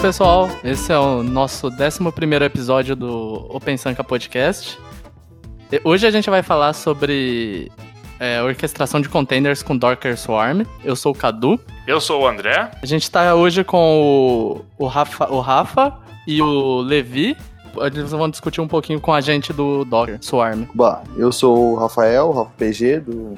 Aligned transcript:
isso, 0.00 0.06
pessoal. 0.06 0.48
Esse 0.64 0.92
é 0.92 0.98
o 0.98 1.22
nosso 1.22 1.68
11 1.68 2.44
episódio 2.44 2.96
do 2.96 3.46
Open 3.50 3.76
Sanka 3.76 4.02
Podcast. 4.02 4.78
Hoje 5.84 6.06
a 6.06 6.10
gente 6.10 6.30
vai 6.30 6.42
falar 6.42 6.72
sobre 6.72 7.70
é, 8.18 8.42
orquestração 8.42 9.00
de 9.00 9.10
containers 9.10 9.62
com 9.62 9.76
Docker 9.76 10.18
Swarm. 10.18 10.62
Eu 10.82 10.96
sou 10.96 11.12
o 11.12 11.14
Cadu. 11.14 11.60
Eu 11.86 12.00
sou 12.00 12.22
o 12.22 12.26
André. 12.26 12.70
A 12.82 12.86
gente 12.86 13.02
está 13.02 13.34
hoje 13.34 13.62
com 13.62 14.64
o, 14.78 14.84
o, 14.84 14.86
Rafa, 14.86 15.30
o 15.30 15.40
Rafa 15.40 15.92
e 16.26 16.40
o 16.40 16.80
Levi. 16.80 17.36
Eles 17.76 18.10
vão 18.10 18.30
discutir 18.30 18.62
um 18.62 18.68
pouquinho 18.68 19.00
com 19.00 19.12
a 19.12 19.20
gente 19.20 19.52
do 19.52 19.84
Docker 19.84 20.18
Swarm. 20.22 20.64
Bah, 20.74 21.02
eu 21.16 21.30
sou 21.30 21.72
o 21.72 21.76
Rafael, 21.76 22.30
Rafa 22.32 22.50
PG, 22.56 23.00
do 23.00 23.34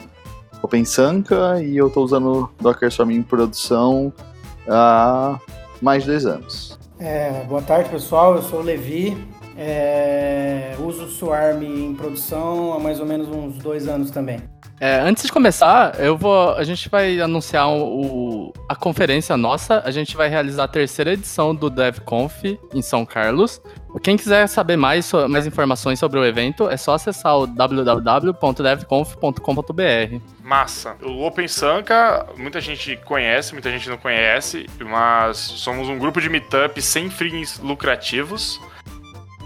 OpenSanka, 0.62 1.60
e 1.60 1.76
eu 1.76 1.88
estou 1.88 2.04
usando 2.04 2.48
Docker 2.60 2.90
Swarm 2.90 3.10
em 3.10 3.22
produção 3.22 4.12
há 4.68 5.40
mais 5.82 6.04
de 6.04 6.10
dois 6.10 6.24
anos. 6.24 6.78
É, 6.98 7.44
boa 7.48 7.60
tarde, 7.60 7.90
pessoal. 7.90 8.36
Eu 8.36 8.42
sou 8.42 8.60
o 8.60 8.62
Levi. 8.62 9.16
É, 9.56 10.74
uso 10.78 11.04
o 11.04 11.08
Swarm 11.10 11.62
em 11.62 11.94
produção 11.94 12.72
há 12.72 12.78
mais 12.78 13.00
ou 13.00 13.06
menos 13.06 13.28
uns 13.28 13.58
dois 13.58 13.86
anos 13.86 14.10
também. 14.10 14.40
É, 14.80 14.98
antes 15.00 15.24
de 15.24 15.32
começar, 15.32 16.00
eu 16.00 16.16
vou. 16.16 16.54
A 16.54 16.64
gente 16.64 16.88
vai 16.88 17.20
anunciar 17.20 17.68
o, 17.68 18.52
a 18.68 18.74
conferência 18.74 19.36
nossa. 19.36 19.82
A 19.84 19.90
gente 19.90 20.16
vai 20.16 20.28
realizar 20.28 20.64
a 20.64 20.68
terceira 20.68 21.12
edição 21.12 21.54
do 21.54 21.70
DevConf 21.70 22.58
em 22.74 22.82
São 22.82 23.04
Carlos. 23.04 23.60
Quem 24.00 24.16
quiser 24.16 24.46
saber 24.46 24.76
mais, 24.76 25.10
mais 25.28 25.46
informações 25.46 25.98
sobre 25.98 26.18
o 26.18 26.24
evento, 26.24 26.68
é 26.68 26.76
só 26.76 26.94
acessar 26.94 27.36
o 27.36 27.46
www.devconf.com.br. 27.46 30.20
Massa. 30.42 30.96
O 31.02 31.26
Open 31.26 31.46
Sanka, 31.46 32.26
muita 32.36 32.60
gente 32.60 32.96
conhece, 33.04 33.52
muita 33.52 33.70
gente 33.70 33.90
não 33.90 33.98
conhece, 33.98 34.66
mas 34.80 35.36
somos 35.36 35.88
um 35.88 35.98
grupo 35.98 36.20
de 36.20 36.28
meetup 36.28 36.80
sem 36.80 37.10
fins 37.10 37.58
lucrativos. 37.58 38.60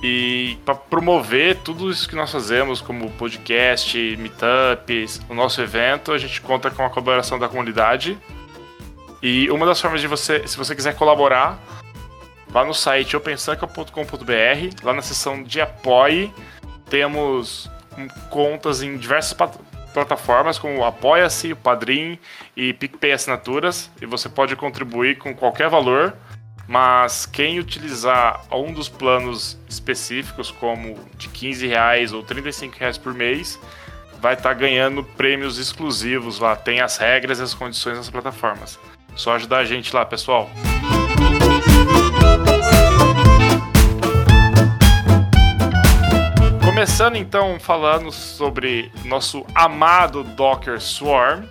E 0.03 0.59
para 0.65 0.75
promover 0.75 1.57
tudo 1.57 1.91
isso 1.91 2.09
que 2.09 2.15
nós 2.15 2.31
fazemos, 2.31 2.81
como 2.81 3.11
podcast, 3.13 3.99
meetups, 4.17 5.21
o 5.29 5.35
nosso 5.35 5.61
evento, 5.61 6.13
a 6.13 6.19
gente 6.19 6.41
conta 6.41 6.71
com 6.71 6.85
a 6.85 6.91
colaboração 6.91 7.39
da 7.39 7.49
comunidade. 7.49 8.17
E 9.23 9.51
uma 9.51 9.67
das 9.67 9.81
formas 9.81 10.01
de 10.01 10.07
você, 10.07 10.47
se 10.47 10.57
você 10.57 10.75
quiser 10.75 10.95
colaborar, 10.95 11.59
vá 12.49 12.65
no 12.65 12.75
site 12.75 13.17
opensanka.com.br, 13.17 14.83
lá 14.83 14.93
na 14.93 15.03
seção 15.03 15.43
de 15.43 15.61
apoie, 15.61 16.33
temos 16.89 17.71
contas 18.31 18.83
em 18.83 18.97
diversas 18.97 19.37
plataformas 19.93 20.59
como 20.59 20.85
Apoia-se, 20.85 21.53
o 21.53 21.57
Padrim 21.57 22.19
e 22.57 22.73
PicPay 22.73 23.13
Assinaturas, 23.13 23.91
e 24.01 24.07
você 24.07 24.29
pode 24.29 24.55
contribuir 24.55 25.19
com 25.19 25.35
qualquer 25.35 25.69
valor 25.69 26.15
mas 26.69 27.27
quem 27.27 27.61
utilizar 27.61 28.43
um 28.51 28.73
dos 28.73 28.89
planos 28.89 29.57
específicos, 29.69 30.51
como 30.51 30.99
de 31.17 31.29
15 31.29 31.67
reais 31.67 32.13
ou 32.13 32.23
35 32.23 32.77
reais 32.77 32.99
por 32.99 33.15
mês, 33.15 33.59
vai 34.21 34.35
estar 34.35 34.49
tá 34.49 34.55
ganhando 34.55 35.05
prêmios 35.05 35.59
exclusivos 35.59 36.41
lá. 36.41 36.57
Tem 36.57 36.81
as 36.81 36.97
regras 36.97 37.39
e 37.39 37.43
as 37.43 37.55
condições 37.55 37.99
das 37.99 38.11
plataformas. 38.11 38.79
Só 39.15 39.35
ajudar 39.37 39.59
a 39.59 39.65
gente 39.65 39.95
lá, 39.95 40.05
pessoal. 40.05 40.51
Começando 46.77 47.17
então 47.17 47.59
falando 47.59 48.13
sobre 48.13 48.93
nosso 49.07 49.47
amado 49.55 50.23
Docker 50.23 50.79
Swarm, 50.79 51.47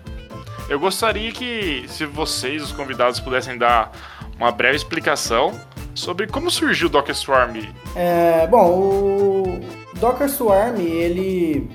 eu 0.70 0.80
gostaria 0.80 1.32
que, 1.32 1.84
se 1.88 2.06
vocês, 2.06 2.62
os 2.62 2.72
convidados, 2.72 3.20
pudessem 3.20 3.58
dar 3.58 3.92
uma 4.38 4.52
breve 4.52 4.76
explicação 4.76 5.52
sobre 5.96 6.28
como 6.28 6.52
surgiu 6.52 6.90
o 6.90 6.92
Docker 6.92 7.16
Swarm. 7.16 7.56
É, 7.96 8.46
bom, 8.46 8.70
o 8.70 9.60
Docker 9.96 10.30
Swarm 10.30 10.80
ele 10.80 11.72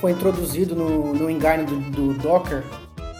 foi 0.00 0.10
introduzido 0.10 0.74
no, 0.74 1.14
no 1.14 1.30
engine 1.30 1.62
do, 1.62 1.78
do 1.78 2.14
Docker 2.14 2.64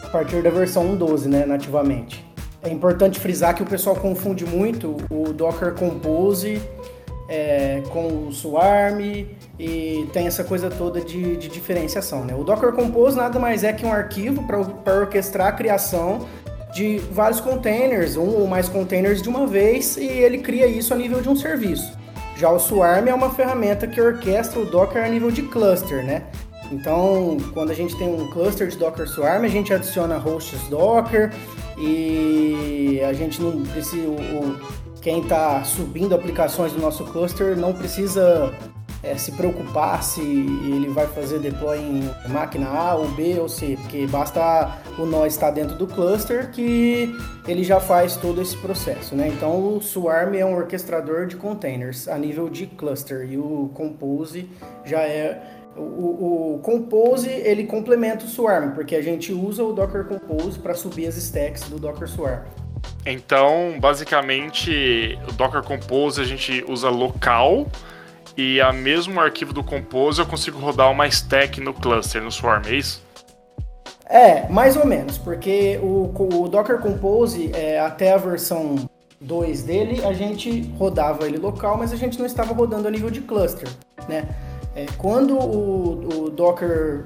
a 0.02 0.08
partir 0.08 0.42
da 0.42 0.50
versão 0.50 0.98
1.12, 0.98 1.26
né, 1.26 1.46
nativamente. 1.46 2.26
É 2.62 2.68
importante 2.68 3.20
frisar 3.20 3.54
que 3.54 3.62
o 3.62 3.66
pessoal 3.66 3.94
confunde 3.94 4.44
muito 4.44 4.96
o 5.08 5.32
Docker 5.32 5.72
Compose 5.74 6.60
é, 7.30 7.80
com 7.90 8.26
o 8.26 8.32
Swarm 8.32 9.00
e 9.58 10.08
tem 10.12 10.26
essa 10.26 10.42
coisa 10.42 10.68
toda 10.68 11.00
de, 11.00 11.36
de 11.36 11.48
diferenciação. 11.48 12.24
Né? 12.24 12.34
O 12.34 12.42
Docker 12.42 12.72
Compose 12.72 13.16
nada 13.16 13.38
mais 13.38 13.62
é 13.62 13.72
que 13.72 13.86
um 13.86 13.92
arquivo 13.92 14.42
para 14.42 14.98
orquestrar 15.00 15.46
a 15.46 15.52
criação 15.52 16.26
de 16.74 16.98
vários 16.98 17.40
containers, 17.40 18.16
um 18.16 18.28
ou 18.28 18.46
mais 18.46 18.68
containers 18.68 19.22
de 19.22 19.28
uma 19.28 19.46
vez, 19.46 19.96
e 19.96 20.04
ele 20.04 20.38
cria 20.38 20.66
isso 20.66 20.92
a 20.92 20.96
nível 20.96 21.20
de 21.20 21.28
um 21.28 21.36
serviço. 21.36 21.92
Já 22.36 22.50
o 22.50 22.58
Swarm 22.58 23.06
é 23.08 23.14
uma 23.14 23.30
ferramenta 23.30 23.86
que 23.86 24.00
orquestra 24.00 24.60
o 24.60 24.64
Docker 24.64 25.04
a 25.04 25.08
nível 25.08 25.30
de 25.30 25.42
cluster, 25.42 26.04
né? 26.04 26.24
Então, 26.72 27.36
quando 27.52 27.70
a 27.70 27.74
gente 27.74 27.96
tem 27.96 28.08
um 28.08 28.30
cluster 28.30 28.68
de 28.68 28.76
Docker 28.76 29.06
Swarm, 29.08 29.44
a 29.44 29.48
gente 29.48 29.74
adiciona 29.74 30.16
hosts 30.16 30.60
Docker 30.68 31.32
e 31.76 33.00
a 33.04 33.12
gente 33.12 33.42
não 33.42 33.62
precisa. 33.62 34.08
O, 34.08 34.79
quem 35.00 35.20
está 35.20 35.64
subindo 35.64 36.14
aplicações 36.14 36.72
do 36.72 36.80
nosso 36.80 37.04
cluster 37.04 37.56
não 37.56 37.72
precisa 37.72 38.52
é, 39.02 39.16
se 39.16 39.32
preocupar 39.32 40.02
se 40.02 40.20
ele 40.20 40.88
vai 40.88 41.06
fazer 41.06 41.38
deploy 41.38 41.78
em 41.78 42.10
máquina 42.28 42.68
A 42.68 42.94
ou 42.94 43.08
B 43.08 43.38
ou 43.38 43.48
C, 43.48 43.78
porque 43.80 44.06
basta 44.06 44.78
o 44.98 45.06
nó 45.06 45.24
estar 45.24 45.50
dentro 45.50 45.76
do 45.76 45.86
cluster 45.86 46.50
que 46.50 47.14
ele 47.48 47.64
já 47.64 47.80
faz 47.80 48.16
todo 48.16 48.42
esse 48.42 48.56
processo, 48.58 49.14
né? 49.14 49.28
Então 49.28 49.76
o 49.76 49.80
Swarm 49.80 50.34
é 50.34 50.44
um 50.44 50.54
orquestrador 50.54 51.26
de 51.26 51.36
containers 51.36 52.08
a 52.08 52.18
nível 52.18 52.50
de 52.50 52.66
cluster 52.66 53.26
e 53.30 53.38
o 53.38 53.70
Compose 53.74 54.48
já 54.84 55.00
é 55.00 55.40
o, 55.76 56.54
o, 56.54 56.60
Compose 56.62 57.30
ele 57.30 57.64
complementa 57.64 58.24
o 58.24 58.28
Swarm, 58.28 58.72
porque 58.72 58.94
a 58.94 59.02
gente 59.02 59.32
usa 59.32 59.62
o 59.64 59.72
Docker 59.72 60.04
Compose 60.04 60.58
para 60.58 60.74
subir 60.74 61.06
as 61.06 61.16
stacks 61.16 61.62
do 61.70 61.78
Docker 61.78 62.08
Swarm. 62.08 62.42
Então, 63.04 63.76
basicamente, 63.80 65.18
o 65.28 65.32
Docker 65.32 65.62
Compose 65.62 66.20
a 66.20 66.24
gente 66.24 66.64
usa 66.68 66.90
local 66.90 67.66
e 68.36 68.60
a 68.60 68.72
mesmo 68.72 69.20
arquivo 69.20 69.52
do 69.52 69.64
Compose 69.64 70.20
eu 70.20 70.26
consigo 70.26 70.58
rodar 70.58 70.90
uma 70.90 71.06
stack 71.06 71.60
no 71.60 71.72
cluster, 71.72 72.22
no 72.22 72.30
Swarm, 72.30 72.66
é 72.66 72.74
isso? 72.74 73.02
É, 74.06 74.48
mais 74.48 74.76
ou 74.76 74.84
menos, 74.84 75.16
porque 75.16 75.78
o, 75.82 76.12
o 76.18 76.48
Docker 76.48 76.78
Compose, 76.78 77.50
é, 77.54 77.78
até 77.78 78.12
a 78.12 78.16
versão 78.16 78.76
2 79.20 79.62
dele, 79.62 80.04
a 80.04 80.12
gente 80.12 80.62
rodava 80.76 81.26
ele 81.26 81.38
local, 81.38 81.76
mas 81.78 81.92
a 81.92 81.96
gente 81.96 82.18
não 82.18 82.26
estava 82.26 82.52
rodando 82.52 82.88
a 82.88 82.90
nível 82.90 83.10
de 83.10 83.20
cluster, 83.20 83.68
né? 84.08 84.28
É, 84.74 84.86
quando 84.98 85.36
o, 85.36 86.24
o, 86.24 86.30
Docker, 86.30 87.04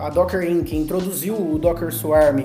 a 0.00 0.10
Docker 0.10 0.48
Inc. 0.48 0.72
introduziu 0.72 1.34
o 1.34 1.58
Docker 1.58 1.92
Swarm 1.92 2.44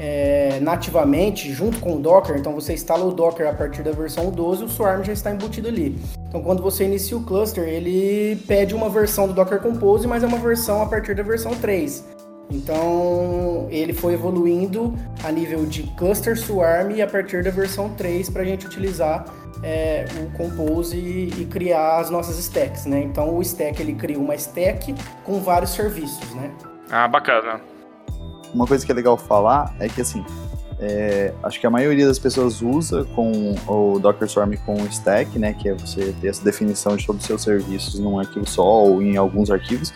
é, 0.00 0.58
nativamente 0.62 1.52
junto 1.52 1.78
com 1.78 1.96
o 1.96 1.98
Docker, 1.98 2.38
então 2.38 2.54
você 2.54 2.72
instala 2.72 3.04
o 3.04 3.12
Docker 3.12 3.46
a 3.46 3.52
partir 3.52 3.82
da 3.82 3.92
versão 3.92 4.30
12, 4.30 4.64
o 4.64 4.68
Swarm 4.68 5.04
já 5.04 5.12
está 5.12 5.30
embutido 5.30 5.68
ali. 5.68 5.94
Então 6.26 6.42
quando 6.42 6.62
você 6.62 6.84
inicia 6.84 7.18
o 7.18 7.22
cluster, 7.22 7.68
ele 7.68 8.36
pede 8.48 8.74
uma 8.74 8.88
versão 8.88 9.28
do 9.28 9.34
Docker 9.34 9.60
Compose, 9.60 10.08
mas 10.08 10.22
é 10.22 10.26
uma 10.26 10.38
versão 10.38 10.80
a 10.80 10.86
partir 10.86 11.14
da 11.14 11.22
versão 11.22 11.54
3. 11.54 12.02
Então 12.50 13.68
ele 13.70 13.92
foi 13.92 14.14
evoluindo 14.14 14.94
a 15.22 15.30
nível 15.30 15.66
de 15.66 15.82
cluster 15.98 16.34
Swarm 16.34 16.98
a 17.02 17.06
partir 17.06 17.44
da 17.44 17.50
versão 17.50 17.90
3 17.90 18.30
para 18.30 18.40
a 18.40 18.44
gente 18.46 18.66
utilizar 18.66 19.26
é, 19.62 20.06
o 20.22 20.34
Compose 20.34 20.96
e, 20.96 21.44
criar 21.44 21.98
as 21.98 22.08
nossas 22.08 22.38
stacks, 22.38 22.86
né? 22.86 23.02
Então 23.02 23.36
o 23.36 23.42
stack 23.42 23.82
ele 23.82 23.92
cria 23.92 24.18
uma 24.18 24.34
stack 24.34 24.94
com 25.24 25.40
vários 25.40 25.72
serviços, 25.72 26.34
né? 26.34 26.50
Ah, 26.90 27.06
bacana 27.06 27.60
uma 28.54 28.66
coisa 28.66 28.84
que 28.84 28.92
é 28.92 28.94
legal 28.94 29.16
falar 29.16 29.74
é 29.78 29.88
que, 29.88 30.00
assim, 30.00 30.24
é, 30.80 31.34
acho 31.42 31.60
que 31.60 31.66
a 31.66 31.70
maioria 31.70 32.06
das 32.06 32.18
pessoas 32.18 32.62
usa 32.62 33.04
com 33.14 33.54
o 33.68 33.98
Docker 33.98 34.28
Swarm 34.28 34.54
com 34.64 34.74
o 34.74 34.86
stack, 34.86 35.38
né, 35.38 35.52
que 35.52 35.68
é 35.68 35.74
você 35.74 36.14
ter 36.20 36.28
essa 36.28 36.42
definição 36.42 36.96
de 36.96 37.06
todos 37.06 37.20
os 37.20 37.26
seus 37.26 37.42
serviços 37.42 38.00
num 38.00 38.18
arquivo 38.18 38.48
só 38.48 38.64
ou 38.84 39.02
em 39.02 39.16
alguns 39.16 39.50
arquivos, 39.50 39.92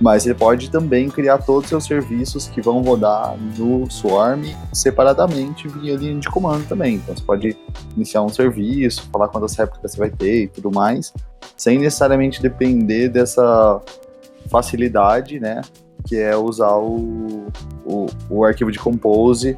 mas 0.00 0.22
você 0.22 0.32
pode 0.32 0.70
também 0.70 1.10
criar 1.10 1.38
todos 1.38 1.64
os 1.64 1.68
seus 1.68 1.84
serviços 1.84 2.46
que 2.46 2.62
vão 2.62 2.80
rodar 2.80 3.36
no 3.58 3.90
Swarm 3.90 4.44
separadamente 4.72 5.66
via 5.66 5.96
linha 5.96 6.20
de 6.20 6.28
comando 6.28 6.66
também. 6.66 6.94
Então 6.94 7.14
você 7.14 7.24
pode 7.24 7.56
iniciar 7.96 8.22
um 8.22 8.28
serviço, 8.28 9.08
falar 9.10 9.28
quantas 9.28 9.56
réplicas 9.56 9.92
você 9.92 9.98
vai 9.98 10.10
ter 10.10 10.44
e 10.44 10.48
tudo 10.48 10.70
mais, 10.70 11.12
sem 11.56 11.78
necessariamente 11.78 12.40
depender 12.40 13.08
dessa 13.08 13.80
facilidade, 14.48 15.40
né, 15.40 15.60
que 16.10 16.18
é 16.18 16.36
usar 16.36 16.74
o, 16.74 17.46
o, 17.84 18.06
o 18.28 18.44
arquivo 18.44 18.72
de 18.72 18.80
Compose 18.80 19.56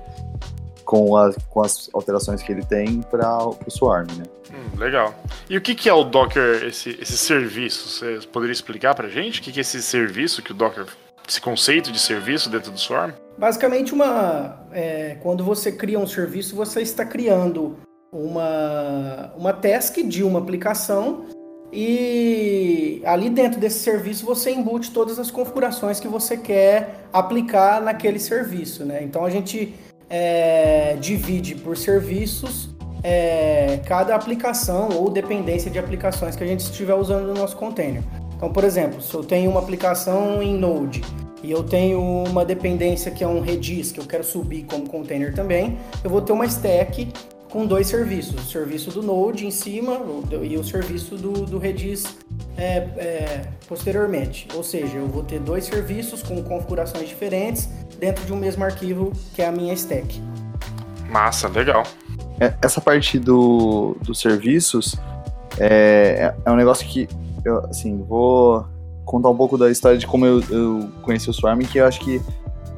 com, 0.84 1.16
a, 1.16 1.32
com 1.48 1.62
as 1.62 1.88
alterações 1.94 2.42
que 2.42 2.52
ele 2.52 2.62
tem 2.62 3.00
para 3.00 3.38
o 3.46 3.56
Swarm, 3.70 4.06
né? 4.18 4.24
Hum, 4.52 4.78
legal. 4.78 5.14
E 5.48 5.56
o 5.56 5.62
que, 5.62 5.74
que 5.74 5.88
é 5.88 5.94
o 5.94 6.04
Docker, 6.04 6.62
esse, 6.64 6.90
esse 7.00 7.16
serviço? 7.16 7.88
Você 7.88 8.26
poderia 8.30 8.52
explicar 8.52 8.94
para 8.94 9.08
gente 9.08 9.40
o 9.40 9.42
que, 9.42 9.50
que 9.50 9.60
é 9.60 9.62
esse 9.62 9.80
serviço 9.82 10.42
que 10.42 10.52
o 10.52 10.54
Docker, 10.54 10.84
esse 11.26 11.40
conceito 11.40 11.90
de 11.90 11.98
serviço 11.98 12.50
dentro 12.50 12.70
do 12.70 12.78
Swarm? 12.78 13.12
Basicamente, 13.38 13.94
uma, 13.94 14.60
é, 14.72 15.16
quando 15.22 15.42
você 15.42 15.72
cria 15.72 15.98
um 15.98 16.06
serviço, 16.06 16.54
você 16.54 16.82
está 16.82 17.06
criando 17.06 17.78
uma, 18.12 19.32
uma 19.38 19.54
task 19.54 19.96
de 20.06 20.22
uma 20.22 20.38
aplicação 20.38 21.24
e 21.72 23.00
ali 23.06 23.30
dentro 23.30 23.58
desse 23.58 23.78
serviço 23.78 24.26
você 24.26 24.50
embute 24.50 24.90
todas 24.90 25.18
as 25.18 25.30
configurações 25.30 25.98
que 25.98 26.06
você 26.06 26.36
quer 26.36 27.06
aplicar 27.12 27.80
naquele 27.80 28.18
serviço, 28.18 28.84
né? 28.84 29.02
Então 29.02 29.24
a 29.24 29.30
gente 29.30 29.74
é, 30.10 30.96
divide 31.00 31.54
por 31.54 31.76
serviços 31.76 32.68
é, 33.02 33.80
cada 33.86 34.14
aplicação 34.14 34.90
ou 34.90 35.08
dependência 35.08 35.70
de 35.70 35.78
aplicações 35.78 36.36
que 36.36 36.44
a 36.44 36.46
gente 36.46 36.60
estiver 36.60 36.94
usando 36.94 37.28
no 37.28 37.34
nosso 37.34 37.56
container. 37.56 38.02
Então, 38.36 38.52
por 38.52 38.64
exemplo, 38.64 39.00
se 39.00 39.14
eu 39.14 39.24
tenho 39.24 39.50
uma 39.50 39.60
aplicação 39.60 40.42
em 40.42 40.54
Node 40.54 41.00
e 41.42 41.50
eu 41.50 41.62
tenho 41.62 42.00
uma 42.00 42.44
dependência 42.44 43.10
que 43.10 43.24
é 43.24 43.26
um 43.26 43.40
Redis 43.40 43.92
que 43.92 43.98
eu 43.98 44.04
quero 44.04 44.22
subir 44.22 44.64
como 44.64 44.88
container 44.88 45.34
também, 45.34 45.78
eu 46.04 46.10
vou 46.10 46.20
ter 46.20 46.32
uma 46.32 46.44
stack 46.44 47.08
com 47.52 47.66
dois 47.66 47.86
serviços, 47.86 48.34
o 48.34 48.50
serviço 48.50 48.90
do 48.90 49.02
Node 49.02 49.46
em 49.46 49.50
cima 49.50 50.00
e 50.42 50.56
o 50.56 50.64
serviço 50.64 51.16
do, 51.16 51.44
do 51.44 51.58
Redis 51.58 52.16
é, 52.56 52.76
é, 52.96 53.48
posteriormente. 53.68 54.48
Ou 54.54 54.64
seja, 54.64 54.96
eu 54.96 55.06
vou 55.06 55.22
ter 55.22 55.38
dois 55.38 55.66
serviços 55.66 56.22
com 56.22 56.42
configurações 56.42 57.06
diferentes 57.06 57.68
dentro 58.00 58.24
de 58.24 58.32
um 58.32 58.36
mesmo 58.36 58.64
arquivo 58.64 59.12
que 59.34 59.42
é 59.42 59.48
a 59.48 59.52
minha 59.52 59.74
stack. 59.74 60.18
Massa, 61.10 61.46
legal. 61.46 61.82
É, 62.40 62.54
essa 62.62 62.80
parte 62.80 63.18
do, 63.18 63.98
dos 64.00 64.18
serviços 64.18 64.96
é, 65.58 66.34
é 66.46 66.50
um 66.50 66.56
negócio 66.56 66.86
que 66.88 67.06
eu, 67.44 67.58
assim, 67.66 68.02
vou 68.02 68.64
contar 69.04 69.28
um 69.28 69.36
pouco 69.36 69.58
da 69.58 69.70
história 69.70 69.98
de 69.98 70.06
como 70.06 70.24
eu, 70.24 70.42
eu 70.48 70.88
conheci 71.02 71.28
o 71.28 71.34
Swarm, 71.34 71.60
que 71.60 71.76
eu 71.76 71.86
acho 71.86 72.00
que 72.00 72.18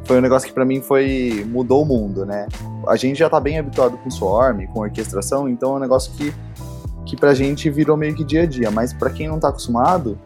foi 0.05 0.19
um 0.19 0.21
negócio 0.21 0.47
que 0.49 0.55
para 0.55 0.65
mim 0.65 0.81
foi 0.81 1.47
mudou 1.49 1.83
o 1.83 1.87
mundo, 1.87 2.25
né? 2.27 2.47
A 2.87 2.97
gente 2.97 3.19
já 3.19 3.29
tá 3.29 3.41
bem 3.41 3.59
habituado 3.59 3.97
com 3.99 4.11
Swarm, 4.11 4.67
com 4.67 4.81
orquestração, 4.81 5.49
então 5.49 5.75
é 5.75 5.77
um 5.77 5.81
negócio 5.81 6.13
que 6.13 6.33
que 7.07 7.17
pra 7.17 7.35
gente 7.35 7.69
virou 7.69 7.97
meio 7.97 8.15
que 8.15 8.25
dia 8.25 8.43
a 8.43 8.47
dia, 8.47 8.71
mas 8.71 8.93
para 8.93 9.11
quem 9.11 9.29
não 9.29 9.39
tá 9.39 9.49
acostumado 9.49 10.19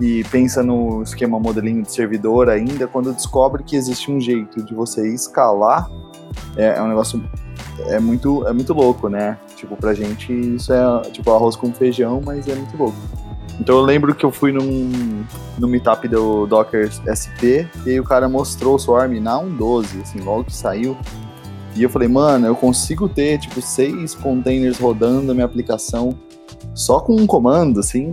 e 0.00 0.24
pensa 0.24 0.62
no 0.62 1.02
esquema 1.02 1.38
modelinho 1.38 1.82
de 1.82 1.92
servidor 1.92 2.48
ainda, 2.48 2.86
quando 2.86 3.12
descobre 3.12 3.62
que 3.62 3.76
existe 3.76 4.10
um 4.10 4.20
jeito 4.20 4.62
de 4.62 4.74
você 4.74 5.08
escalar, 5.12 5.88
é, 6.56 6.78
é 6.78 6.82
um 6.82 6.88
negócio 6.88 7.22
é 7.86 7.98
muito 7.98 8.46
é 8.46 8.52
muito 8.52 8.72
louco, 8.72 9.08
né? 9.08 9.38
Tipo, 9.56 9.76
pra 9.76 9.94
gente 9.94 10.32
isso 10.32 10.72
é 10.72 11.00
tipo 11.10 11.30
arroz 11.32 11.56
com 11.56 11.72
feijão, 11.72 12.20
mas 12.24 12.46
é 12.48 12.54
muito 12.54 12.76
louco. 12.76 12.96
Então 13.60 13.76
eu 13.76 13.82
lembro 13.82 14.14
que 14.14 14.24
eu 14.24 14.30
fui 14.30 14.52
num, 14.52 15.24
num 15.58 15.68
meetup 15.68 16.06
do 16.06 16.46
Docker 16.46 16.88
SP 17.10 17.66
e 17.84 17.90
aí 17.90 18.00
o 18.00 18.04
cara 18.04 18.28
mostrou 18.28 18.76
o 18.76 18.78
Swarm 18.78 19.18
na 19.20 19.34
1.12, 19.34 20.02
assim, 20.02 20.20
logo 20.20 20.44
que 20.44 20.54
saiu. 20.54 20.96
E 21.74 21.82
eu 21.82 21.90
falei, 21.90 22.08
mano, 22.08 22.46
eu 22.46 22.56
consigo 22.56 23.08
ter, 23.08 23.38
tipo, 23.38 23.60
seis 23.60 24.14
containers 24.14 24.78
rodando 24.78 25.30
a 25.30 25.34
minha 25.34 25.46
aplicação 25.46 26.18
só 26.74 27.00
com 27.00 27.14
um 27.14 27.26
comando, 27.26 27.80
assim. 27.80 28.12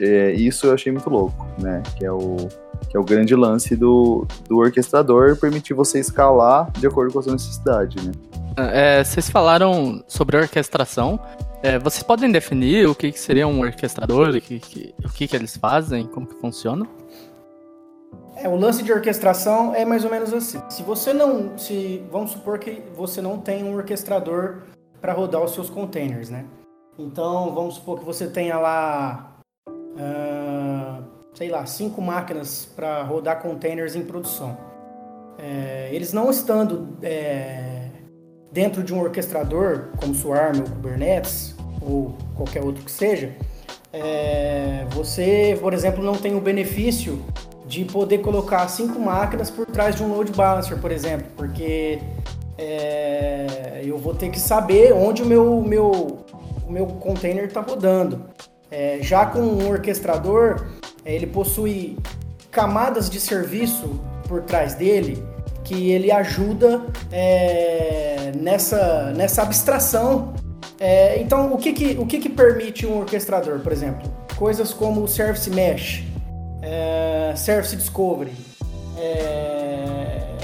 E, 0.00 0.04
é, 0.04 0.32
isso 0.32 0.66
eu 0.66 0.74
achei 0.74 0.92
muito 0.92 1.08
louco, 1.10 1.46
né? 1.58 1.82
Que 1.96 2.04
é 2.04 2.12
o, 2.12 2.36
que 2.88 2.96
é 2.96 3.00
o 3.00 3.04
grande 3.04 3.34
lance 3.34 3.74
do, 3.74 4.26
do 4.48 4.58
orquestrador, 4.58 5.36
permitir 5.36 5.74
você 5.74 5.98
escalar 5.98 6.70
de 6.72 6.86
acordo 6.86 7.12
com 7.12 7.18
a 7.18 7.22
sua 7.22 7.32
necessidade, 7.32 7.96
né? 8.04 8.12
É, 8.56 9.04
vocês 9.04 9.30
falaram 9.30 10.02
sobre 10.06 10.36
orquestração. 10.36 11.18
É, 11.60 11.76
vocês 11.76 12.04
podem 12.04 12.30
definir 12.30 12.86
o 12.86 12.94
que, 12.94 13.10
que 13.10 13.18
seria 13.18 13.46
um 13.46 13.60
orquestrador, 13.60 14.28
o 14.28 14.40
que, 14.40 14.60
que, 14.60 14.94
o 15.04 15.08
que, 15.08 15.26
que 15.26 15.34
eles 15.34 15.56
fazem, 15.56 16.06
como 16.06 16.26
que 16.26 16.36
funciona? 16.36 16.86
É, 18.36 18.48
o 18.48 18.54
lance 18.54 18.84
de 18.84 18.92
orquestração 18.92 19.74
é 19.74 19.84
mais 19.84 20.04
ou 20.04 20.10
menos 20.10 20.32
assim. 20.32 20.62
Se 20.68 20.84
você 20.84 21.12
não, 21.12 21.58
se 21.58 22.04
vamos 22.12 22.30
supor 22.30 22.60
que 22.60 22.80
você 22.94 23.20
não 23.20 23.38
tem 23.38 23.64
um 23.64 23.74
orquestrador 23.74 24.62
para 25.00 25.12
rodar 25.12 25.42
os 25.42 25.52
seus 25.52 25.68
containers, 25.68 26.30
né? 26.30 26.44
Então 26.96 27.52
vamos 27.52 27.74
supor 27.74 27.98
que 27.98 28.04
você 28.04 28.28
tenha 28.28 28.56
lá, 28.56 29.36
uh, 29.68 31.02
sei 31.34 31.48
lá, 31.48 31.66
cinco 31.66 32.00
máquinas 32.00 32.66
para 32.76 33.02
rodar 33.02 33.42
containers 33.42 33.96
em 33.96 34.04
produção. 34.04 34.56
É, 35.36 35.88
eles 35.92 36.12
não 36.12 36.30
estando 36.30 36.96
é, 37.02 37.67
dentro 38.50 38.82
de 38.82 38.94
um 38.94 39.00
orquestrador, 39.00 39.88
como 39.96 40.14
Swarm 40.14 40.60
ou 40.60 40.64
Kubernetes, 40.64 41.54
ou 41.80 42.14
qualquer 42.34 42.62
outro 42.62 42.84
que 42.84 42.90
seja, 42.90 43.32
é, 43.92 44.86
você, 44.90 45.56
por 45.60 45.72
exemplo, 45.72 46.02
não 46.02 46.14
tem 46.14 46.34
o 46.34 46.40
benefício 46.40 47.22
de 47.66 47.84
poder 47.84 48.18
colocar 48.18 48.66
cinco 48.68 48.98
máquinas 48.98 49.50
por 49.50 49.66
trás 49.66 49.94
de 49.94 50.02
um 50.02 50.08
load 50.08 50.32
balancer, 50.32 50.78
por 50.78 50.90
exemplo, 50.90 51.26
porque 51.36 51.98
é, 52.56 53.82
eu 53.84 53.98
vou 53.98 54.14
ter 54.14 54.30
que 54.30 54.40
saber 54.40 54.92
onde 54.92 55.22
o 55.22 55.26
meu, 55.26 55.62
meu, 55.62 56.24
o 56.66 56.72
meu 56.72 56.86
container 56.86 57.44
está 57.44 57.60
rodando. 57.60 58.24
É, 58.70 58.98
já 59.00 59.24
com 59.24 59.40
um 59.40 59.68
orquestrador, 59.68 60.66
é, 61.04 61.14
ele 61.14 61.26
possui 61.26 61.98
camadas 62.50 63.08
de 63.08 63.20
serviço 63.20 64.00
por 64.26 64.42
trás 64.42 64.74
dele 64.74 65.22
que 65.68 65.90
ele 65.90 66.10
ajuda 66.10 66.82
é, 67.12 68.32
nessa, 68.34 69.12
nessa 69.14 69.42
abstração. 69.42 70.32
É, 70.80 71.20
então, 71.20 71.52
o, 71.52 71.58
que, 71.58 71.74
que, 71.74 71.98
o 71.98 72.06
que, 72.06 72.18
que 72.18 72.30
permite 72.30 72.86
um 72.86 73.00
orquestrador, 73.00 73.58
por 73.60 73.70
exemplo? 73.70 74.10
Coisas 74.36 74.72
como 74.72 75.02
o 75.02 75.08
Service 75.08 75.50
Mesh, 75.50 76.04
é, 76.62 77.34
Service 77.36 77.76
Discovery, 77.76 78.32
é, 78.96 80.38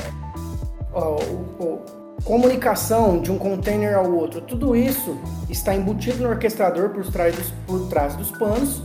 ó, 0.93 1.17
o, 1.23 1.65
o, 1.65 1.82
comunicação 2.23 3.19
de 3.19 3.32
um 3.32 3.38
container 3.38 3.97
ao 3.97 4.12
outro, 4.12 4.43
tudo 4.43 4.76
isso 4.76 5.19
está 5.49 5.75
embutido 5.75 6.23
no 6.23 6.29
orquestrador 6.29 6.91
por 6.91 7.11
trás 7.11 7.35
dos, 7.35 7.50
por 7.67 7.88
trás 7.88 8.15
dos 8.15 8.31
panos 8.32 8.82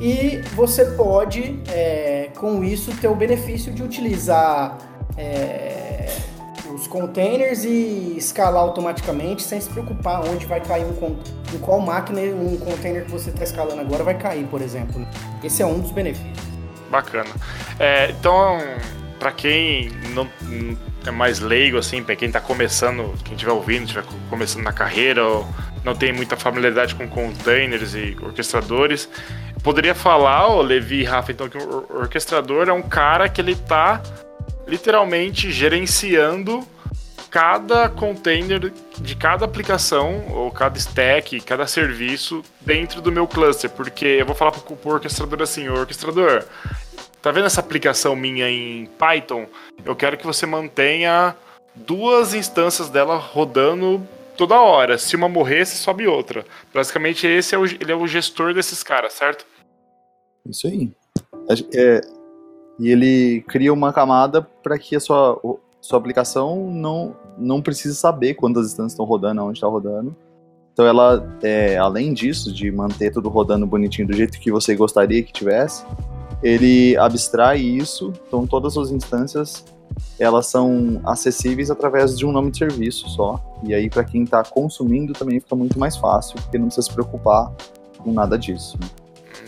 e 0.00 0.40
você 0.54 0.84
pode, 0.84 1.60
é, 1.68 2.30
com 2.38 2.64
isso, 2.64 2.90
ter 2.96 3.08
o 3.08 3.14
benefício 3.14 3.72
de 3.72 3.82
utilizar 3.82 4.78
é, 5.16 6.08
os 6.72 6.86
containers 6.86 7.64
e 7.64 8.14
escalar 8.16 8.62
automaticamente 8.62 9.42
sem 9.42 9.60
se 9.60 9.68
preocupar 9.68 10.26
onde 10.28 10.46
vai 10.46 10.60
cair 10.60 10.84
um 10.84 11.16
em 11.54 11.58
qual 11.58 11.80
máquina 11.80 12.20
um 12.20 12.56
container 12.56 13.04
que 13.04 13.10
você 13.10 13.30
está 13.30 13.44
escalando 13.44 13.80
agora 13.80 14.02
vai 14.02 14.16
cair, 14.16 14.46
por 14.46 14.62
exemplo. 14.62 15.06
Esse 15.42 15.62
é 15.62 15.66
um 15.66 15.80
dos 15.80 15.90
benefícios. 15.90 16.32
Bacana. 16.90 17.30
É, 17.78 18.10
então, 18.10 18.58
para 19.18 19.32
quem 19.32 19.90
não, 20.14 20.28
é 21.06 21.10
mais 21.10 21.40
leigo, 21.40 21.78
assim, 21.78 22.02
para 22.02 22.16
quem 22.16 22.28
está 22.28 22.40
começando, 22.40 23.14
quem 23.24 23.34
estiver 23.34 23.52
ouvindo, 23.52 23.84
estiver 23.84 24.04
começando 24.28 24.62
na 24.62 24.72
carreira 24.72 25.24
ou 25.24 25.46
não 25.84 25.94
tem 25.94 26.12
muita 26.12 26.36
familiaridade 26.36 26.94
com 26.94 27.08
containers 27.08 27.94
e 27.94 28.16
orquestradores, 28.22 29.08
poderia 29.62 29.94
falar, 29.94 30.48
o 30.48 30.62
Levi 30.62 31.04
Rafa, 31.04 31.32
então, 31.32 31.48
que 31.48 31.58
o 31.58 31.86
orquestrador 31.90 32.68
é 32.68 32.72
um 32.72 32.82
cara 32.82 33.28
que 33.28 33.40
ele 33.40 33.52
está 33.52 34.00
literalmente 34.72 35.52
gerenciando 35.52 36.66
cada 37.30 37.90
container 37.90 38.72
de 38.98 39.14
cada 39.14 39.44
aplicação, 39.44 40.24
ou 40.30 40.50
cada 40.50 40.78
stack, 40.78 41.42
cada 41.42 41.66
serviço 41.66 42.42
dentro 42.58 43.02
do 43.02 43.12
meu 43.12 43.28
cluster. 43.28 43.68
Porque 43.68 44.06
eu 44.06 44.24
vou 44.24 44.34
falar 44.34 44.50
pro, 44.50 44.74
pro 44.74 44.92
orquestrador 44.92 45.42
assim, 45.42 45.68
o 45.68 45.74
orquestrador, 45.74 46.44
tá 47.20 47.30
vendo 47.30 47.44
essa 47.44 47.60
aplicação 47.60 48.16
minha 48.16 48.48
em 48.48 48.86
Python? 48.98 49.46
Eu 49.84 49.94
quero 49.94 50.16
que 50.16 50.24
você 50.24 50.46
mantenha 50.46 51.36
duas 51.74 52.32
instâncias 52.32 52.88
dela 52.88 53.16
rodando 53.16 54.06
toda 54.38 54.58
hora. 54.58 54.96
Se 54.96 55.16
uma 55.16 55.28
morrer, 55.28 55.66
você 55.66 55.76
sobe 55.76 56.06
outra. 56.06 56.46
Basicamente, 56.72 57.26
esse 57.26 57.54
é 57.54 57.58
o, 57.58 57.66
ele 57.66 57.92
é 57.92 57.94
o 57.94 58.06
gestor 58.06 58.54
desses 58.54 58.82
caras, 58.82 59.12
certo? 59.12 59.44
Isso 60.48 60.66
aí. 60.66 60.90
É, 61.74 62.00
e 62.82 62.88
ele 62.88 63.42
cria 63.42 63.72
uma 63.72 63.92
camada 63.92 64.42
para 64.42 64.76
que 64.76 64.96
a 64.96 65.00
sua, 65.00 65.40
sua 65.80 66.00
aplicação 66.00 66.68
não, 66.68 67.14
não 67.38 67.62
precise 67.62 67.94
saber 67.94 68.34
quantas 68.34 68.66
instâncias 68.66 68.94
estão 68.94 69.06
rodando, 69.06 69.40
onde 69.44 69.58
está 69.58 69.68
rodando. 69.68 70.16
Então 70.72 70.84
ela, 70.84 71.38
é, 71.44 71.78
além 71.78 72.12
disso, 72.12 72.52
de 72.52 72.72
manter 72.72 73.12
tudo 73.12 73.28
rodando 73.28 73.64
bonitinho 73.68 74.08
do 74.08 74.12
jeito 74.16 74.40
que 74.40 74.50
você 74.50 74.74
gostaria 74.74 75.22
que 75.22 75.32
tivesse, 75.32 75.84
ele 76.42 76.96
abstrai 76.96 77.60
isso, 77.60 78.12
então 78.26 78.48
todas 78.48 78.76
as 78.76 78.90
instâncias 78.90 79.64
elas 80.18 80.46
são 80.48 81.00
acessíveis 81.04 81.70
através 81.70 82.18
de 82.18 82.26
um 82.26 82.32
nome 82.32 82.50
de 82.50 82.58
serviço 82.58 83.08
só. 83.10 83.40
E 83.62 83.72
aí 83.72 83.88
para 83.88 84.02
quem 84.02 84.24
está 84.24 84.42
consumindo 84.42 85.12
também 85.12 85.38
fica 85.38 85.54
muito 85.54 85.78
mais 85.78 85.96
fácil, 85.96 86.34
porque 86.42 86.58
não 86.58 86.66
precisa 86.66 86.88
se 86.88 86.92
preocupar 86.92 87.52
com 87.98 88.12
nada 88.12 88.36
disso. 88.36 88.76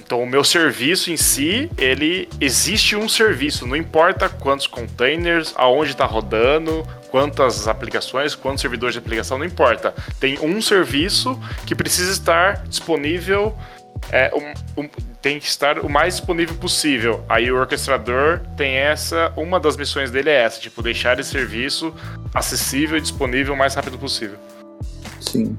Então, 0.05 0.23
o 0.23 0.27
meu 0.27 0.45
serviço 0.45 1.11
em 1.11 1.17
si, 1.17 1.71
ele 1.79 2.29
existe 2.39 2.95
um 2.95 3.09
serviço, 3.09 3.67
não 3.67 3.75
importa 3.75 4.29
quantos 4.29 4.67
containers, 4.67 5.55
aonde 5.57 5.93
está 5.93 6.05
rodando, 6.05 6.87
quantas 7.11 7.67
aplicações, 7.67 8.35
quantos 8.35 8.61
servidores 8.61 8.93
de 8.93 8.99
aplicação, 8.99 9.39
não 9.39 9.47
importa. 9.47 9.95
Tem 10.21 10.39
um 10.41 10.61
serviço 10.61 11.41
que 11.65 11.75
precisa 11.75 12.13
estar 12.13 12.67
disponível, 12.67 13.57
é, 14.13 14.31
um, 14.77 14.83
um, 14.83 14.89
tem 15.23 15.41
que 15.41 15.47
estar 15.47 15.79
o 15.79 15.89
mais 15.89 16.17
disponível 16.17 16.55
possível. 16.57 17.25
Aí 17.27 17.51
o 17.51 17.57
orquestrador 17.57 18.41
tem 18.59 18.75
essa, 18.75 19.33
uma 19.39 19.59
das 19.59 19.75
missões 19.75 20.11
dele 20.11 20.29
é 20.29 20.43
essa, 20.43 20.61
tipo, 20.61 20.83
deixar 20.83 21.19
esse 21.19 21.31
serviço 21.31 21.95
acessível 22.35 22.99
e 22.99 23.01
disponível 23.01 23.55
o 23.55 23.57
mais 23.57 23.75
rápido 23.75 23.99
possível. 23.99 24.37
Sim. 25.19 25.57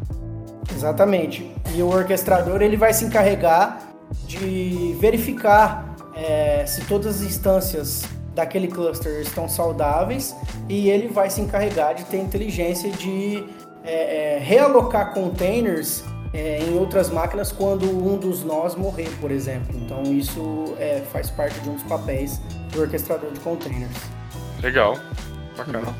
Exatamente. 0.71 1.51
E 1.73 1.81
o 1.81 1.87
orquestrador 1.87 2.61
ele 2.61 2.77
vai 2.77 2.93
se 2.93 3.05
encarregar 3.05 3.94
de 4.27 4.95
verificar 4.99 5.95
é, 6.15 6.65
se 6.65 6.81
todas 6.85 7.17
as 7.17 7.21
instâncias 7.21 8.03
daquele 8.33 8.67
cluster 8.67 9.21
estão 9.21 9.47
saudáveis 9.47 10.35
e 10.67 10.89
ele 10.89 11.07
vai 11.07 11.29
se 11.29 11.41
encarregar 11.41 11.95
de 11.95 12.03
ter 12.05 12.17
inteligência 12.17 12.91
de 12.91 13.45
é, 13.83 14.35
é, 14.35 14.39
realocar 14.39 15.13
containers 15.13 16.03
é, 16.33 16.59
em 16.59 16.77
outras 16.77 17.09
máquinas 17.09 17.51
quando 17.51 17.85
um 17.85 18.17
dos 18.17 18.43
nós 18.43 18.75
morrer, 18.75 19.09
por 19.21 19.31
exemplo. 19.31 19.75
Então 19.77 20.03
isso 20.03 20.75
é, 20.77 21.01
faz 21.11 21.29
parte 21.29 21.59
de 21.61 21.69
um 21.69 21.75
dos 21.75 21.83
papéis 21.83 22.41
do 22.73 22.81
orquestrador 22.81 23.31
de 23.31 23.39
containers. 23.39 23.95
Legal, 24.61 24.97
bacana. 25.55 25.93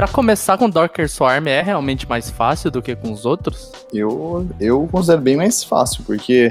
Para 0.00 0.08
começar 0.08 0.56
com 0.56 0.70
Docker 0.70 1.06
Swarm 1.10 1.46
é 1.46 1.60
realmente 1.60 2.08
mais 2.08 2.30
fácil 2.30 2.70
do 2.70 2.80
que 2.80 2.96
com 2.96 3.12
os 3.12 3.26
outros? 3.26 3.70
Eu, 3.92 4.46
eu 4.58 4.88
considero 4.90 5.20
bem 5.20 5.36
mais 5.36 5.62
fácil, 5.62 6.02
porque 6.04 6.50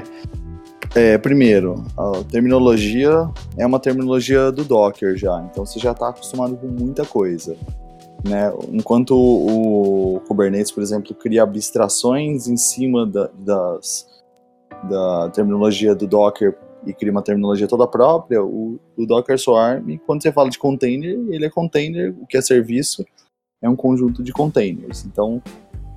é, 0.94 1.18
primeiro, 1.18 1.84
a 1.98 2.22
terminologia 2.30 3.28
é 3.58 3.66
uma 3.66 3.80
terminologia 3.80 4.52
do 4.52 4.62
Docker 4.62 5.16
já, 5.16 5.44
então 5.50 5.66
você 5.66 5.80
já 5.80 5.90
está 5.90 6.10
acostumado 6.10 6.56
com 6.56 6.68
muita 6.68 7.04
coisa. 7.04 7.56
Né? 8.24 8.52
Enquanto 8.72 9.16
o 9.16 10.20
Kubernetes, 10.28 10.70
por 10.70 10.84
exemplo, 10.84 11.12
cria 11.12 11.42
abstrações 11.42 12.46
em 12.46 12.56
cima 12.56 13.04
da, 13.04 13.30
das, 13.36 14.06
da 14.88 15.28
terminologia 15.30 15.92
do 15.92 16.06
Docker 16.06 16.56
e 16.86 16.94
cria 16.94 17.10
uma 17.10 17.20
terminologia 17.20 17.66
toda 17.66 17.84
própria, 17.84 18.44
o, 18.44 18.78
o 18.96 19.04
Docker 19.04 19.36
Swarm, 19.36 19.98
quando 20.06 20.22
você 20.22 20.30
fala 20.30 20.48
de 20.48 20.56
container, 20.56 21.18
ele 21.30 21.46
é 21.46 21.50
container, 21.50 22.14
o 22.20 22.28
que 22.28 22.36
é 22.36 22.40
serviço, 22.40 23.04
é 23.62 23.68
um 23.68 23.76
conjunto 23.76 24.22
de 24.22 24.32
containers. 24.32 25.04
Então, 25.04 25.42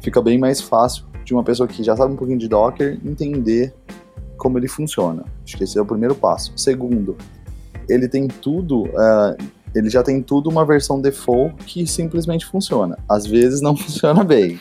fica 0.01 0.21
bem 0.21 0.37
mais 0.37 0.61
fácil 0.61 1.05
de 1.23 1.33
uma 1.33 1.43
pessoa 1.43 1.67
que 1.67 1.83
já 1.83 1.95
sabe 1.95 2.13
um 2.13 2.17
pouquinho 2.17 2.37
de 2.37 2.47
Docker 2.47 2.99
entender 3.05 3.73
como 4.37 4.57
ele 4.57 4.67
funciona. 4.67 5.23
Acho 5.43 5.57
que 5.57 5.63
esse 5.63 5.77
é 5.77 5.81
o 5.81 5.85
primeiro 5.85 6.13
passo. 6.13 6.51
Segundo, 6.57 7.17
ele 7.87 8.07
tem 8.07 8.27
tudo, 8.27 8.83
uh, 8.83 9.37
ele 9.73 9.89
já 9.89 10.03
tem 10.03 10.21
tudo 10.21 10.49
uma 10.49 10.65
versão 10.65 10.99
default 10.99 11.55
que 11.63 11.87
simplesmente 11.87 12.45
funciona. 12.45 12.97
Às 13.07 13.25
vezes 13.25 13.61
não 13.61 13.75
funciona 13.77 14.23
bem, 14.23 14.59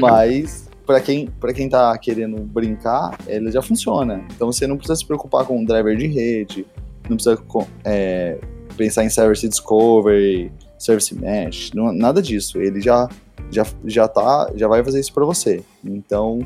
mas 0.00 0.70
para 0.86 1.00
quem 1.00 1.28
para 1.38 1.52
quem 1.52 1.68
tá 1.68 1.96
querendo 1.98 2.38
brincar, 2.38 3.18
ele 3.26 3.50
já 3.50 3.60
funciona. 3.60 4.24
Então 4.34 4.50
você 4.50 4.66
não 4.66 4.76
precisa 4.76 4.96
se 4.96 5.06
preocupar 5.06 5.44
com 5.44 5.62
driver 5.62 5.96
de 5.96 6.06
rede, 6.06 6.66
não 7.08 7.16
precisa 7.16 7.38
é, 7.84 8.38
pensar 8.76 9.04
em 9.04 9.10
service 9.10 9.46
discovery, 9.46 10.50
service 10.82 11.14
mesh, 11.14 11.70
não, 11.74 11.92
nada 11.92 12.20
disso. 12.20 12.60
Ele 12.60 12.80
já 12.80 13.08
já 13.50 13.66
já 13.84 14.08
tá, 14.08 14.50
já 14.54 14.66
vai 14.68 14.82
fazer 14.82 15.00
isso 15.00 15.12
para 15.12 15.24
você. 15.24 15.62
Então 15.84 16.40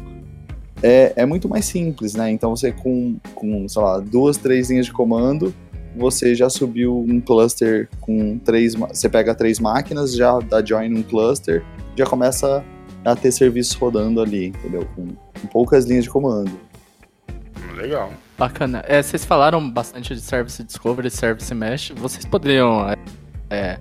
é, 0.82 1.12
é 1.16 1.26
muito 1.26 1.48
mais 1.48 1.64
simples, 1.64 2.14
né? 2.14 2.30
Então 2.30 2.54
você 2.54 2.72
com, 2.72 3.16
com, 3.34 3.68
sei 3.68 3.82
lá, 3.82 3.98
duas, 4.00 4.36
três 4.36 4.70
linhas 4.70 4.86
de 4.86 4.92
comando, 4.92 5.54
você 5.96 6.34
já 6.34 6.50
subiu 6.50 6.98
um 6.98 7.20
cluster 7.20 7.88
com 8.00 8.38
três. 8.38 8.74
Você 8.74 9.08
pega 9.08 9.34
três 9.34 9.58
máquinas, 9.58 10.14
já 10.14 10.38
dá 10.40 10.64
join 10.64 10.94
um 10.94 11.02
cluster, 11.02 11.64
já 11.96 12.04
começa 12.04 12.62
a 13.04 13.16
ter 13.16 13.32
serviço 13.32 13.78
rodando 13.78 14.20
ali, 14.20 14.46
entendeu? 14.46 14.86
Com, 14.94 15.08
com 15.08 15.46
poucas 15.48 15.86
linhas 15.86 16.04
de 16.04 16.10
comando. 16.10 16.52
Legal. 17.74 18.12
Bacana. 18.36 18.82
É, 18.86 19.02
vocês 19.02 19.24
falaram 19.24 19.70
bastante 19.70 20.14
de 20.14 20.20
Service 20.20 20.62
Discovery 20.62 21.08
e 21.08 21.10
Service 21.10 21.54
Mesh. 21.54 21.92
Vocês 21.96 22.26
poderiam 22.26 22.94
é, 23.48 23.78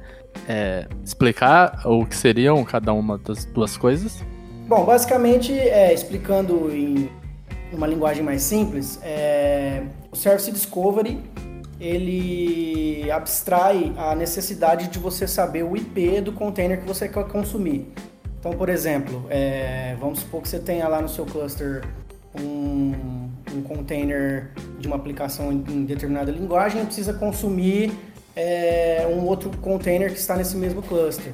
é, 0.48 0.88
explicar 1.04 1.82
o 1.86 2.06
que 2.06 2.16
seriam 2.16 2.64
cada 2.64 2.94
uma 2.94 3.18
das 3.18 3.46
duas 3.46 3.78
coisas? 3.78 4.24
Bom, 4.68 4.84
basicamente, 4.84 5.54
é, 5.54 5.94
explicando 5.94 6.72
em 6.72 7.10
uma 7.72 7.88
linguagem 7.88 8.24
mais 8.24 8.42
simples, 8.42 9.00
é, 9.04 9.84
o 10.12 10.16
Service 10.16 10.52
Discovery 10.52 11.20
ele 11.80 13.12
abstrai 13.12 13.94
a 13.98 14.16
necessidade 14.16 14.88
de 14.88 14.98
você 14.98 15.28
saber 15.28 15.64
o 15.64 15.76
IP 15.76 16.22
do 16.22 16.32
container 16.32 16.80
que 16.80 16.88
você 16.88 17.08
quer 17.08 17.28
consumir. 17.28 17.92
Então, 18.40 18.54
por 18.54 18.70
exemplo, 18.70 19.26
é, 19.30 19.96
vamos 20.00 20.20
supor 20.20 20.42
que 20.42 20.50
você 20.50 20.60
tenha 20.60 20.88
lá 20.88 21.02
no 21.02 21.10
seu 21.10 21.26
cluster 21.26 21.84
um, 22.40 22.94
um 23.54 23.62
container 23.64 24.52
de 24.80 24.88
uma 24.88 24.96
aplicação 24.96 25.52
em, 25.52 25.64
em 25.68 25.86
determinada 25.86 26.32
linguagem 26.32 26.82
e 26.82 26.86
precisa 26.86 27.14
consumir 27.14 27.92
é, 28.36 29.08
um 29.10 29.26
outro 29.26 29.50
container 29.62 30.12
que 30.12 30.20
está 30.20 30.36
nesse 30.36 30.56
mesmo 30.58 30.82
cluster. 30.82 31.34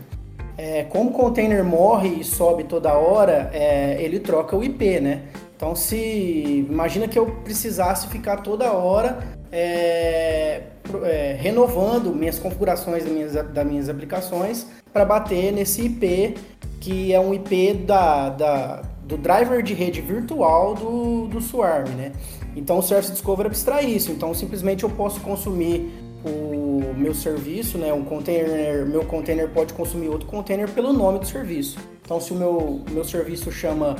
É, 0.57 0.83
como 0.83 1.09
o 1.09 1.13
container 1.13 1.63
morre 1.63 2.09
e 2.09 2.23
sobe 2.23 2.65
toda 2.65 2.93
hora, 2.93 3.49
é, 3.53 4.01
ele 4.01 4.19
troca 4.19 4.55
o 4.55 4.63
IP, 4.63 4.99
né? 4.99 5.23
Então, 5.55 5.75
se 5.75 6.65
imagina 6.69 7.07
que 7.07 7.17
eu 7.17 7.25
precisasse 7.43 8.07
ficar 8.07 8.37
toda 8.37 8.71
hora 8.71 9.19
é, 9.51 10.63
é 11.03 11.37
renovando 11.39 12.13
minhas 12.13 12.39
configurações 12.39 13.03
das 13.03 13.13
minhas, 13.13 13.33
das 13.33 13.65
minhas 13.65 13.89
aplicações 13.89 14.67
para 14.91 15.05
bater 15.05 15.51
nesse 15.51 15.83
IP 15.83 16.35
que 16.81 17.13
é 17.13 17.19
um 17.19 17.33
IP 17.33 17.75
da, 17.85 18.29
da, 18.29 18.81
do 19.03 19.15
driver 19.15 19.61
de 19.61 19.73
rede 19.73 20.01
virtual 20.01 20.73
do, 20.73 21.27
do 21.27 21.39
Swarm, 21.39 21.87
né? 21.89 22.11
Então 22.55 22.79
o 22.79 22.81
Service 22.81 23.11
Discovery 23.11 23.47
abstrai 23.47 23.85
isso. 23.85 24.11
Então 24.11 24.33
simplesmente 24.33 24.83
eu 24.83 24.89
posso 24.89 25.21
consumir 25.21 25.93
o 26.25 26.93
meu 26.95 27.13
serviço, 27.13 27.77
né, 27.77 27.91
um 27.91 28.03
container, 28.03 28.85
meu 28.85 29.03
container 29.05 29.49
pode 29.49 29.73
consumir 29.73 30.09
outro 30.09 30.27
container 30.27 30.69
pelo 30.69 30.93
nome 30.93 31.19
do 31.19 31.25
serviço. 31.25 31.79
Então, 32.03 32.19
se 32.19 32.31
o 32.31 32.35
meu, 32.35 32.81
meu 32.91 33.03
serviço 33.03 33.51
chama 33.51 33.95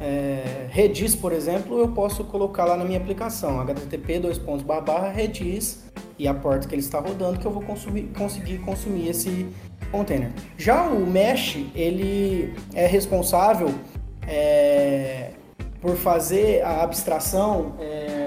é, 0.00 0.66
Redis, 0.70 1.14
por 1.14 1.32
exemplo, 1.32 1.78
eu 1.78 1.88
posso 1.88 2.24
colocar 2.24 2.64
lá 2.64 2.76
na 2.76 2.84
minha 2.84 2.98
aplicação, 2.98 3.60
http 3.60 4.20
redis 5.12 5.84
e 6.18 6.26
a 6.26 6.34
porta 6.34 6.66
que 6.66 6.74
ele 6.74 6.82
está 6.82 6.98
rodando 7.00 7.38
que 7.38 7.46
eu 7.46 7.50
vou 7.50 7.62
consumir, 7.62 8.10
conseguir 8.16 8.58
consumir 8.58 9.08
esse 9.08 9.46
container. 9.90 10.30
Já 10.56 10.84
o 10.84 11.06
Mesh, 11.06 11.58
ele 11.74 12.54
é 12.74 12.86
responsável 12.86 13.74
é, 14.26 15.30
por 15.80 15.96
fazer 15.96 16.62
a 16.62 16.82
abstração 16.82 17.74
é, 17.80 18.19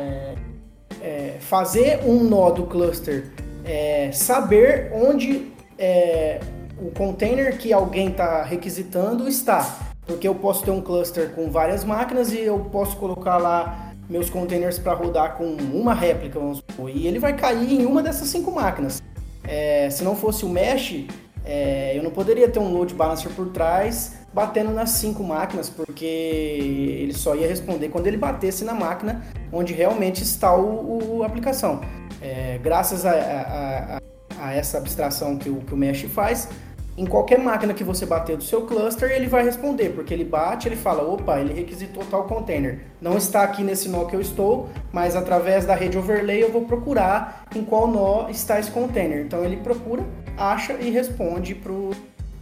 fazer 1.44 2.00
um 2.06 2.24
nó 2.24 2.50
do 2.50 2.64
cluster 2.64 3.32
é, 3.66 4.12
saber 4.12 4.92
onde 4.94 5.52
é, 5.78 6.40
o 6.80 6.92
container 6.92 7.58
que 7.58 7.72
alguém 7.72 8.10
está 8.10 8.44
requisitando 8.44 9.28
está. 9.28 9.94
Porque 10.06 10.28
eu 10.28 10.36
posso 10.36 10.64
ter 10.64 10.72
um 10.72 10.82
cluster 10.82 11.30
com 11.30 11.50
várias 11.50 11.86
máquinas 11.86 12.34
e 12.34 12.40
eu 12.40 12.60
posso 12.72 12.98
colocar 12.98 13.38
lá 13.38 13.94
meus 14.10 14.30
containers 14.30 14.78
para 14.78 14.94
rodar 14.94 15.38
com 15.38 15.46
uma 15.46 15.94
réplica, 15.94 16.38
vamos 16.38 16.58
supor, 16.58 16.90
e 16.90 17.08
ele 17.08 17.20
vai 17.20 17.34
cair 17.36 17.72
em 17.72 17.86
uma 17.86 18.04
dessas 18.04 18.28
cinco 18.28 18.52
máquinas. 18.52 19.02
É, 19.46 19.90
se 19.90 20.04
não 20.04 20.16
fosse 20.16 20.44
o 20.44 20.50
mesh, 20.50 21.06
é, 21.46 21.98
eu 21.98 22.04
não 22.04 22.12
poderia 22.12 22.50
ter 22.50 22.60
um 22.60 22.72
load 22.74 22.94
balancer 22.94 23.32
por 23.32 23.48
trás 23.50 24.23
batendo 24.34 24.72
nas 24.72 24.90
cinco 24.92 25.24
máquinas, 25.24 25.70
porque 25.70 26.06
ele 26.06 27.13
só 27.13 27.36
ia 27.36 27.48
responder 27.48 27.90
quando 27.90 28.08
ele 28.08 28.18
batesse 28.18 28.63
na 28.66 28.74
máquina 28.74 29.22
onde 29.52 29.74
realmente 29.74 30.24
está 30.24 30.56
o, 30.56 31.18
o 31.18 31.24
aplicação. 31.24 31.82
É, 32.22 32.60
graças 32.62 33.06
a, 33.06 33.12
a, 33.12 33.98
a, 33.98 34.02
a, 34.40 34.54
essa 34.54 34.78
abstração 34.78 35.38
que 35.38 35.50
o, 35.50 35.58
que 35.58 35.74
o 35.74 35.78
Mesh 35.78 36.04
faz, 36.04 36.50
em 36.96 37.06
qualquer 37.06 37.40
máquina 37.40 37.74
que 37.74 37.84
você 37.84 38.06
bater 38.06 38.38
do 38.38 38.44
seu 38.44 38.66
cluster, 38.66 39.12
ele 39.12 39.28
vai 39.28 39.44
responder, 39.44 39.90
porque 39.90 40.13
ele 40.13 40.24
bate, 40.24 40.68
ele 40.68 40.75
fala, 40.75 41.04
opa, 41.04 41.40
ele 41.40 41.54
requisitou 41.54 42.04
tal 42.06 42.25
container. 42.25 42.82
Não 43.02 43.18
está 43.18 43.44
aqui 43.44 43.63
nesse 43.63 43.90
nó 43.90 44.06
que 44.06 44.16
eu 44.16 44.22
estou, 44.22 44.70
mas 44.92 45.16
através 45.16 45.66
da 45.66 45.75
rede 45.75 45.98
overlay 45.98 46.44
eu 46.44 46.52
vou 46.52 46.66
procurar 46.66 47.46
em 47.56 47.63
qual 47.63 47.88
nó 47.88 48.30
está 48.30 48.60
esse 48.60 48.72
container. 48.72 49.25
Então 49.25 49.44
ele 49.44 49.58
procura, 49.58 50.04
acha 50.38 50.74
e 50.74 50.90
responde 50.92 51.56
para 51.56 51.72
o 51.72 51.94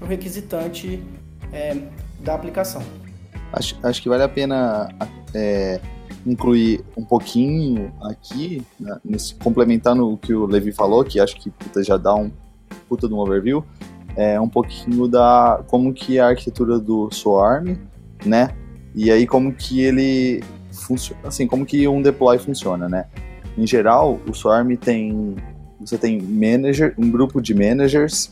requisitante 0.08 1.02
é, 1.52 1.78
da 2.20 2.36
aplicação. 2.36 2.82
Acho, 3.54 3.78
acho 3.84 4.02
que 4.02 4.10
vale 4.10 4.24
a 4.24 4.30
pena 4.30 4.90
é, 5.34 5.80
incluir 6.26 6.84
um 6.96 7.04
pouquinho 7.04 7.92
aqui, 8.02 8.66
né, 8.80 8.98
nesse, 9.04 9.36
complementando 9.36 10.10
o 10.10 10.18
que 10.18 10.34
o 10.34 10.46
Levi 10.46 10.72
falou, 10.72 11.04
que 11.04 11.20
acho 11.20 11.36
que 11.36 11.50
puta, 11.50 11.84
já 11.84 11.98
dá 11.98 12.16
um 12.16 12.32
puta 12.88 13.08
de 13.08 13.14
um 13.14 13.18
overview, 13.18 13.64
é 14.16 14.40
um 14.40 14.48
pouquinho 14.48 15.08
da 15.08 15.64
como 15.68 15.94
que 15.94 16.18
é 16.18 16.22
a 16.22 16.28
arquitetura 16.28 16.80
do 16.80 17.10
Swarm, 17.12 17.78
né? 18.26 18.50
E 18.94 19.10
aí 19.10 19.26
como 19.26 19.54
que 19.54 19.82
ele 19.82 20.44
funciona, 20.72 21.22
assim, 21.26 21.48
como 21.48 21.66
que 21.66 21.88
um 21.88 22.02
deploy 22.02 22.38
funciona, 22.38 22.90
né? 22.90 23.06
Em 23.58 23.66
geral, 23.66 24.20
o 24.28 24.34
Swarm 24.34 24.76
tem 24.76 25.36
você 25.80 25.98
tem 25.98 26.22
manager, 26.22 26.94
um 26.98 27.10
grupo 27.10 27.42
de 27.42 27.54
managers 27.54 28.32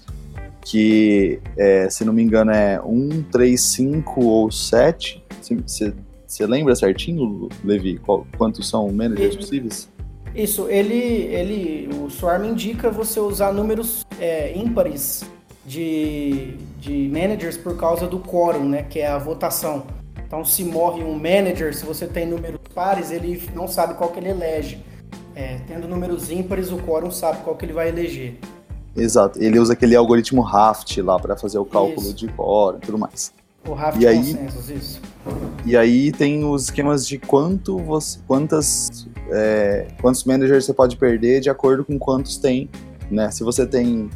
que, 0.70 1.40
é, 1.58 1.90
se 1.90 2.06
não 2.06 2.14
me 2.14 2.22
engano, 2.22 2.52
é 2.52 2.80
1, 2.80 3.24
3, 3.32 3.60
5 3.60 4.24
ou 4.24 4.52
7. 4.52 5.24
Se, 5.42 5.58
se, 5.66 5.94
Você 6.28 6.46
lembra 6.46 6.76
certinho, 6.76 7.50
Levi, 7.64 7.98
qual, 7.98 8.26
quantos 8.38 8.70
são 8.70 8.88
managers 8.92 9.36
possíveis? 9.36 9.90
Isso, 10.36 10.68
ele, 10.70 10.94
ele, 10.94 11.90
o 11.96 12.10
Swarm 12.10 12.46
indica 12.46 12.92
você 12.92 13.20
usar 13.20 13.52
números 13.52 14.06
é, 14.20 14.56
ímpares 14.56 15.24
de, 15.66 16.54
de 16.80 17.10
managers 17.12 17.58
por 17.58 17.76
causa 17.76 18.06
do 18.06 18.20
quórum, 18.20 18.70
né, 18.70 18.84
que 18.84 19.00
é 19.00 19.08
a 19.08 19.18
votação. 19.18 19.88
Então, 20.24 20.46
se 20.46 20.64
morre 20.64 21.04
um 21.04 21.16
manager, 21.16 21.76
se 21.76 21.84
você 21.84 22.06
tem 22.06 22.28
números 22.28 22.60
pares, 22.76 23.10
ele 23.10 23.50
não 23.56 23.68
sabe 23.68 23.96
qual 23.96 24.12
que 24.12 24.20
ele 24.20 24.30
elege. 24.30 24.78
É, 25.36 25.60
tendo 25.68 25.88
números 25.88 26.30
ímpares, 26.30 26.72
o 26.72 26.78
quórum 26.78 27.10
sabe 27.10 27.40
qual 27.44 27.56
que 27.56 27.66
ele 27.66 27.74
vai 27.74 27.90
eleger. 27.90 28.38
Exato, 28.96 29.42
ele 29.42 29.60
usa 29.60 29.74
aquele 29.74 29.96
algoritmo 29.96 30.42
Raft 30.42 30.98
lá 30.98 31.20
para 31.20 31.38
fazer 31.38 31.58
o 31.60 31.66
cálculo 31.66 32.08
isso. 32.08 32.14
de 32.14 32.28
quórum 32.30 32.78
e 32.78 32.82
tudo 32.82 32.98
mais. 32.98 33.32
O 33.68 33.74
Raft 33.74 34.02
e 34.02 34.08
aí, 34.08 34.18
consensus, 34.18 34.70
isso. 34.70 35.02
E 35.66 35.76
aí 35.78 36.12
tem 36.12 36.44
os 36.44 36.64
esquemas 36.64 37.08
de 37.08 37.18
quanto 37.18 37.78
você, 37.78 38.20
quantas, 38.26 39.08
é, 39.30 39.88
quantos 40.02 40.24
managers 40.24 40.66
você 40.66 40.74
pode 40.74 40.96
perder 40.98 41.42
de 41.42 41.50
acordo 41.50 41.84
com 41.84 42.00
quantos 42.00 42.38
tem, 42.38 42.70
né? 43.12 43.30
Se 43.32 43.44
você 43.44 43.68
tem 43.68 44.10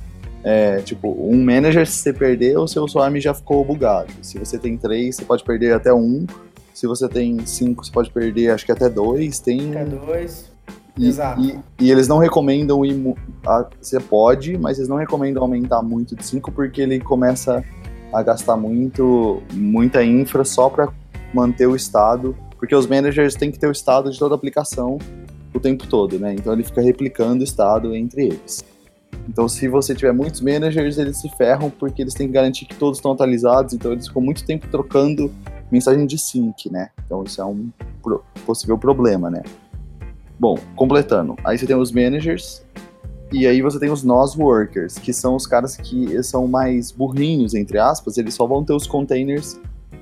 é, 0.43 0.79
tipo, 0.79 1.09
um 1.19 1.43
manager, 1.43 1.87
se 1.87 1.97
você 1.97 2.13
perder, 2.13 2.57
o 2.57 2.67
seu 2.67 2.87
swarm 2.87 3.17
já 3.17 3.33
ficou 3.33 3.63
bugado. 3.63 4.11
Se 4.21 4.37
você 4.37 4.57
tem 4.57 4.77
três, 4.77 5.15
você 5.15 5.25
pode 5.25 5.43
perder 5.43 5.73
até 5.73 5.93
um. 5.93 6.25
Se 6.73 6.87
você 6.87 7.07
tem 7.07 7.45
cinco, 7.45 7.85
você 7.85 7.91
pode 7.91 8.11
perder, 8.11 8.49
acho 8.49 8.65
que 8.65 8.71
até 8.71 8.89
dois. 8.89 9.39
Tem... 9.39 9.71
Até 9.71 9.85
dois. 9.85 10.51
E, 10.97 11.07
Exato. 11.07 11.41
E, 11.41 11.59
e, 11.79 11.91
eles 11.91 12.07
não 12.07 12.17
recomendam 12.17 12.85
ir. 12.85 13.15
A, 13.45 13.67
você 13.81 14.00
pode, 14.00 14.57
mas 14.57 14.77
eles 14.77 14.88
não 14.88 14.97
recomendam 14.97 15.41
aumentar 15.41 15.81
muito 15.81 16.15
de 16.15 16.25
5 16.25 16.51
porque 16.51 16.81
ele 16.81 17.00
começa 17.00 17.63
a 18.13 18.21
gastar 18.21 18.55
muito, 18.55 19.41
muita 19.53 20.03
infra 20.03 20.43
só 20.43 20.69
para 20.69 20.89
manter 21.33 21.67
o 21.67 21.75
estado. 21.75 22.35
Porque 22.57 22.75
os 22.75 22.88
managers 22.88 23.35
têm 23.35 23.51
que 23.51 23.59
ter 23.59 23.67
o 23.67 23.71
estado 23.71 24.09
de 24.09 24.17
toda 24.17 24.35
a 24.35 24.38
aplicação 24.38 24.97
o 25.53 25.59
tempo 25.59 25.85
todo, 25.88 26.17
né? 26.17 26.33
Então 26.33 26.53
ele 26.53 26.63
fica 26.63 26.81
replicando 26.81 27.41
o 27.41 27.43
estado 27.43 27.95
entre 27.95 28.25
eles. 28.25 28.63
Então, 29.27 29.47
se 29.47 29.67
você 29.67 29.95
tiver 29.95 30.12
muitos 30.12 30.41
managers, 30.41 30.97
eles 30.97 31.17
se 31.17 31.29
ferram 31.38 31.69
porque 31.69 32.01
eles 32.01 32.13
têm 32.13 32.27
que 32.27 32.33
garantir 32.33 32.65
que 32.65 32.75
todos 32.75 32.97
estão 32.97 33.12
atualizados. 33.12 33.73
Então, 33.73 33.91
eles 33.93 34.07
ficam 34.07 34.21
muito 34.21 34.45
tempo 34.45 34.67
trocando 34.67 35.31
mensagem 35.71 36.05
de 36.05 36.17
sync, 36.17 36.69
né? 36.69 36.89
Então, 37.05 37.23
isso 37.23 37.41
é 37.41 37.45
um 37.45 37.69
possível 38.45 38.77
problema, 38.77 39.29
né? 39.29 39.43
Bom, 40.43 40.57
completando. 40.75 41.38
Aí 41.41 41.57
você 41.57 41.65
tem 41.65 41.73
os 41.73 41.89
managers 41.93 42.65
e 43.31 43.47
aí 43.47 43.62
você 43.62 43.79
tem 43.79 43.89
os 43.89 44.03
NOS 44.03 44.35
workers, 44.35 44.95
que 44.95 45.13
são 45.13 45.38
os 45.38 45.47
caras 45.47 45.77
que 45.77 46.21
são 46.21 46.50
mais 46.50 46.91
burrinhos, 46.91 47.53
entre 47.53 47.79
aspas. 47.79 48.17
Eles 48.17 48.33
só 48.33 48.45
vão 48.45 48.62
ter 48.62 48.73
os 48.73 48.85
containers 48.85 49.57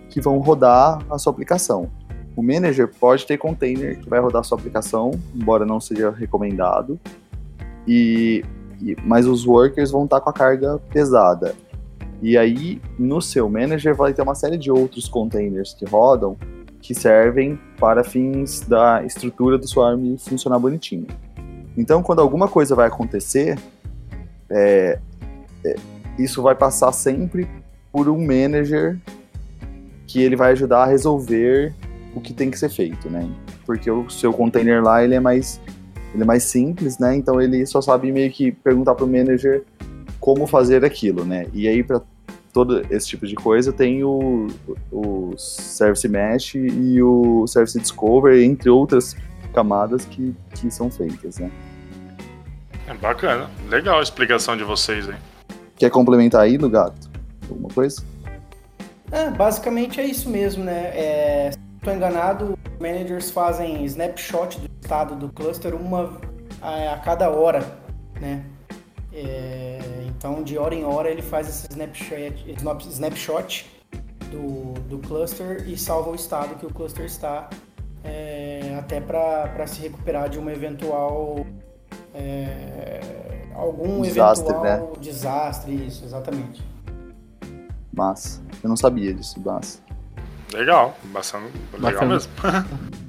que 0.09 0.19
vão 0.19 0.39
rodar 0.39 0.99
a 1.11 1.19
sua 1.19 1.31
aplicação. 1.31 1.91
O 2.35 2.41
manager 2.41 2.87
pode 2.87 3.27
ter 3.27 3.37
container 3.37 3.99
que 3.99 4.09
vai 4.09 4.19
rodar 4.19 4.39
a 4.39 4.43
sua 4.43 4.57
aplicação, 4.57 5.11
embora 5.35 5.63
não 5.63 5.79
seja 5.79 6.09
recomendado. 6.09 6.99
E 7.87 8.43
mas 9.05 9.27
os 9.27 9.45
workers 9.45 9.91
vão 9.91 10.05
estar 10.05 10.21
com 10.21 10.31
a 10.31 10.33
carga 10.33 10.79
pesada. 10.89 11.53
E 12.19 12.35
aí, 12.35 12.81
no 12.97 13.21
seu 13.21 13.47
manager, 13.47 13.95
vai 13.95 14.11
ter 14.11 14.23
uma 14.23 14.33
série 14.33 14.57
de 14.57 14.71
outros 14.71 15.07
containers 15.07 15.75
que 15.75 15.85
rodam 15.85 16.35
que 16.81 16.95
servem 16.95 17.59
para 17.79 18.03
fins 18.03 18.61
da 18.61 19.03
estrutura 19.03 19.57
do 19.57 19.67
Swarm 19.67 20.17
funcionar 20.17 20.59
bonitinho. 20.59 21.07
Então, 21.77 22.01
quando 22.01 22.19
alguma 22.19 22.47
coisa 22.47 22.75
vai 22.75 22.87
acontecer, 22.87 23.57
é, 24.49 24.99
é, 25.63 25.75
isso 26.17 26.41
vai 26.41 26.55
passar 26.55 26.91
sempre 26.91 27.47
por 27.91 28.09
um 28.09 28.19
manager 28.19 28.97
que 30.07 30.21
ele 30.21 30.35
vai 30.35 30.51
ajudar 30.51 30.83
a 30.83 30.85
resolver 30.85 31.73
o 32.15 32.19
que 32.19 32.33
tem 32.33 32.51
que 32.51 32.59
ser 32.59 32.69
feito, 32.69 33.09
né? 33.09 33.29
Porque 33.65 33.89
o 33.89 34.09
seu 34.09 34.33
container 34.33 34.83
lá 34.83 35.03
ele 35.03 35.15
é 35.15 35.19
mais 35.19 35.61
ele 36.13 36.23
é 36.23 36.25
mais 36.25 36.43
simples, 36.43 36.97
né? 36.97 37.15
Então 37.15 37.39
ele 37.41 37.65
só 37.65 37.81
sabe 37.81 38.11
meio 38.11 38.29
que 38.31 38.51
perguntar 38.51 38.95
para 38.95 39.05
o 39.05 39.07
manager 39.07 39.63
como 40.19 40.45
fazer 40.45 40.83
aquilo, 40.83 41.23
né? 41.23 41.47
E 41.53 41.67
aí 41.67 41.81
para 41.83 42.01
todo 42.51 42.85
esse 42.89 43.07
tipo 43.07 43.25
de 43.25 43.35
coisa 43.35 43.71
tem 43.71 44.03
o, 44.03 44.47
o 44.91 45.33
Service 45.37 46.07
Mesh 46.07 46.55
e 46.55 47.01
o 47.01 47.45
Service 47.47 47.79
Discover, 47.79 48.43
entre 48.43 48.69
outras 48.69 49.15
camadas 49.53 50.05
que, 50.05 50.35
que 50.55 50.69
são 50.71 50.89
feitas, 50.89 51.39
né? 51.39 51.51
É 52.87 52.93
bacana, 52.93 53.49
legal 53.69 53.99
a 53.99 54.03
explicação 54.03 54.57
de 54.57 54.63
vocês 54.63 55.09
aí. 55.09 55.15
Quer 55.77 55.89
complementar 55.89 56.41
aí 56.41 56.57
no 56.57 56.69
gato? 56.69 57.09
Alguma 57.49 57.69
coisa? 57.69 58.03
É, 59.11 59.29
basicamente 59.29 59.99
é 59.99 60.05
isso 60.05 60.29
mesmo, 60.29 60.63
né? 60.63 60.91
É, 60.93 61.51
se 61.51 61.59
estou 61.77 61.93
enganado, 61.93 62.57
managers 62.79 63.31
fazem 63.31 63.83
snapshot 63.85 64.59
do 64.59 64.69
estado 64.81 65.15
do 65.15 65.29
cluster 65.29 65.75
uma 65.75 66.17
a, 66.61 66.93
a 66.93 66.97
cada 66.99 67.29
hora, 67.29 67.65
né? 68.19 68.43
É, 69.13 69.70
então, 70.21 70.43
de 70.43 70.55
hora 70.55 70.75
em 70.75 70.85
hora, 70.85 71.09
ele 71.09 71.23
faz 71.23 71.49
esse 71.49 71.67
snapshot, 71.71 72.55
snapshot 72.91 73.81
do, 74.29 74.73
do 74.81 74.99
cluster 74.99 75.67
e 75.67 75.75
salva 75.75 76.11
o 76.11 76.15
estado 76.15 76.53
que 76.59 76.65
o 76.67 76.71
cluster 76.71 77.05
está, 77.05 77.49
é, 78.03 78.75
até 78.77 79.01
para 79.01 79.65
se 79.65 79.81
recuperar 79.81 80.29
de 80.29 80.37
uma 80.37 80.51
eventual. 80.51 81.43
É, 82.13 83.01
algum 83.55 84.03
desastre, 84.03 84.53
eventual 84.53 84.91
né? 84.93 84.99
desastre, 84.99 85.87
isso, 85.87 86.05
exatamente. 86.05 86.63
Massa. 87.91 88.43
Eu 88.61 88.69
não 88.69 88.77
sabia 88.77 89.15
disso, 89.15 89.41
massa. 89.41 89.79
Legal, 90.53 90.95
bastante 91.05 91.51
legal 91.73 91.93
Bacana. 91.93 92.13
mesmo. 92.13 92.31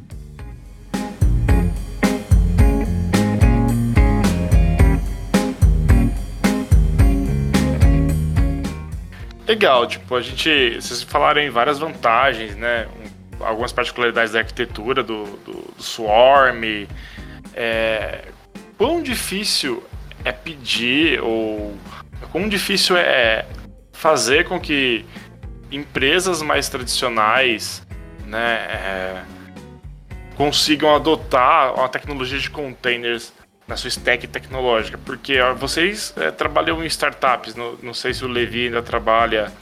Legal, 9.52 9.86
tipo, 9.86 10.16
a 10.16 10.22
gente. 10.22 10.76
Vocês 10.76 11.02
falaram 11.02 11.42
em 11.42 11.50
várias 11.50 11.78
vantagens, 11.78 12.56
né? 12.56 12.88
Algumas 13.38 13.70
particularidades 13.70 14.32
da 14.32 14.38
arquitetura 14.38 15.02
do, 15.02 15.24
do, 15.24 15.74
do 15.76 15.82
Swarm. 15.82 16.86
É, 17.52 18.28
quão 18.78 19.02
difícil 19.02 19.82
é 20.24 20.32
pedir 20.32 21.20
ou 21.20 21.76
quão 22.30 22.48
difícil 22.48 22.96
é 22.96 23.44
fazer 23.92 24.48
com 24.48 24.58
que 24.58 25.04
empresas 25.70 26.40
mais 26.40 26.70
tradicionais 26.70 27.86
né, 28.24 28.54
é, 28.70 29.22
consigam 30.34 30.96
adotar 30.96 31.74
uma 31.74 31.90
tecnologia 31.90 32.38
de 32.38 32.48
containers 32.48 33.34
na 33.66 33.76
sua 33.76 33.88
stack 33.88 34.26
tecnológica, 34.26 34.98
porque 35.04 35.40
ó, 35.40 35.54
vocês 35.54 36.12
é, 36.16 36.30
trabalham 36.30 36.82
em 36.82 36.86
startups, 36.86 37.54
não, 37.54 37.76
não, 37.82 37.94
sei 37.94 38.12
se 38.12 38.24
o 38.24 38.28
Levi 38.28 38.66
ainda 38.66 38.82
trabalha, 38.82 39.52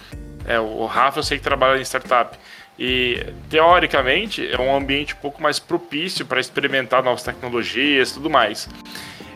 é, 0.47 0.59
o 0.59 0.87
Rafa 0.87 1.19
eu 1.19 1.23
sei 1.23 1.39
que 1.39 1.45
trabalha 1.45 1.79
em 1.79 1.85
startup, 1.85 2.37
e 2.79 3.27
teoricamente 3.51 4.51
é 4.51 4.59
um 4.59 4.75
ambiente 4.75 5.15
um 5.15 5.19
pouco 5.19 5.43
mais 5.43 5.59
propício 5.59 6.25
para 6.25 6.41
experimentar 6.41 7.03
novas 7.03 7.23
tecnologias 7.23 8.11
e 8.11 8.15
tudo 8.15 8.31
mais. 8.31 8.69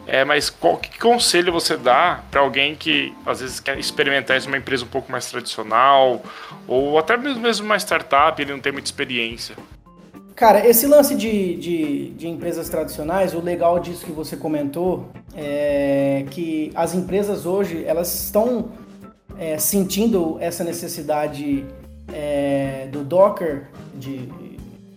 É, 0.07 0.25
mas 0.25 0.51
qual 0.51 0.77
que 0.77 0.99
conselho 0.99 1.53
você 1.53 1.77
dá 1.77 2.23
para 2.31 2.41
alguém 2.41 2.75
que 2.75 3.15
às 3.25 3.41
vezes 3.41 3.61
quer 3.61 3.79
experimentar 3.79 4.37
isso 4.37 4.49
numa 4.49 4.59
empresa 4.59 4.85
um 4.85 4.89
pouco 4.89 5.11
mais 5.11 5.27
tradicional 5.31 6.23
ou 6.67 6.99
até 6.99 7.17
mesmo 7.17 7.67
uma 7.67 7.77
startup, 7.77 8.41
ele 8.41 8.53
não 8.53 8.61
tem 8.61 8.73
muita 8.73 8.87
experiência? 8.87 9.57
Cara, 10.35 10.67
esse 10.67 10.87
lance 10.89 11.15
de, 11.15 11.57
de, 11.57 12.11
de, 12.11 12.29
empresas 12.29 12.69
tradicionais, 12.69 13.35
o 13.35 13.41
legal 13.41 13.79
disso 13.79 14.05
que 14.05 14.11
você 14.11 14.37
comentou 14.37 15.09
é 15.33 16.27
que 16.29 16.73
as 16.75 16.93
empresas 16.93 17.47
hoje 17.47 17.85
elas 17.87 18.13
estão 18.13 18.71
é, 19.39 19.59
sentindo 19.59 20.37
essa 20.41 20.65
necessidade 20.65 21.65
é, 22.13 22.89
do 22.91 23.05
Docker, 23.05 23.69
de 23.95 24.29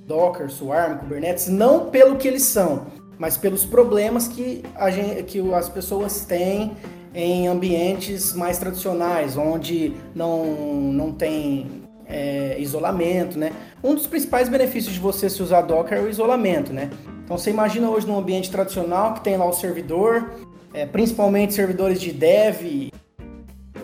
Docker, 0.07 0.49
Swarm, 0.49 0.97
Kubernetes, 0.97 1.47
não 1.47 1.91
pelo 1.91 2.15
que 2.15 2.27
eles 2.27 2.43
são, 2.43 2.87
mas 3.19 3.37
pelos 3.37 3.63
problemas 3.63 4.27
que, 4.27 4.63
a 4.73 4.89
gente, 4.89 5.21
que 5.23 5.53
as 5.53 5.69
pessoas 5.69 6.25
têm 6.25 6.71
em 7.13 7.47
ambientes 7.47 8.33
mais 8.33 8.57
tradicionais, 8.57 9.37
onde 9.37 9.93
não, 10.15 10.45
não 10.91 11.11
tem 11.11 11.86
é, 12.07 12.55
isolamento, 12.59 13.37
né? 13.37 13.51
Um 13.83 13.93
dos 13.93 14.07
principais 14.07 14.49
benefícios 14.49 14.93
de 14.93 14.99
você 14.99 15.29
se 15.29 15.41
usar 15.41 15.61
Docker 15.61 15.97
é 15.97 16.01
o 16.01 16.09
isolamento, 16.09 16.73
né? 16.73 16.89
Então 17.23 17.37
você 17.37 17.49
imagina 17.49 17.89
hoje 17.89 18.07
num 18.07 18.17
ambiente 18.17 18.49
tradicional 18.49 19.13
que 19.13 19.21
tem 19.21 19.37
lá 19.37 19.45
o 19.45 19.53
servidor, 19.53 20.31
é, 20.73 20.85
principalmente 20.85 21.53
servidores 21.53 21.99
de 21.99 22.11
dev, 22.13 22.91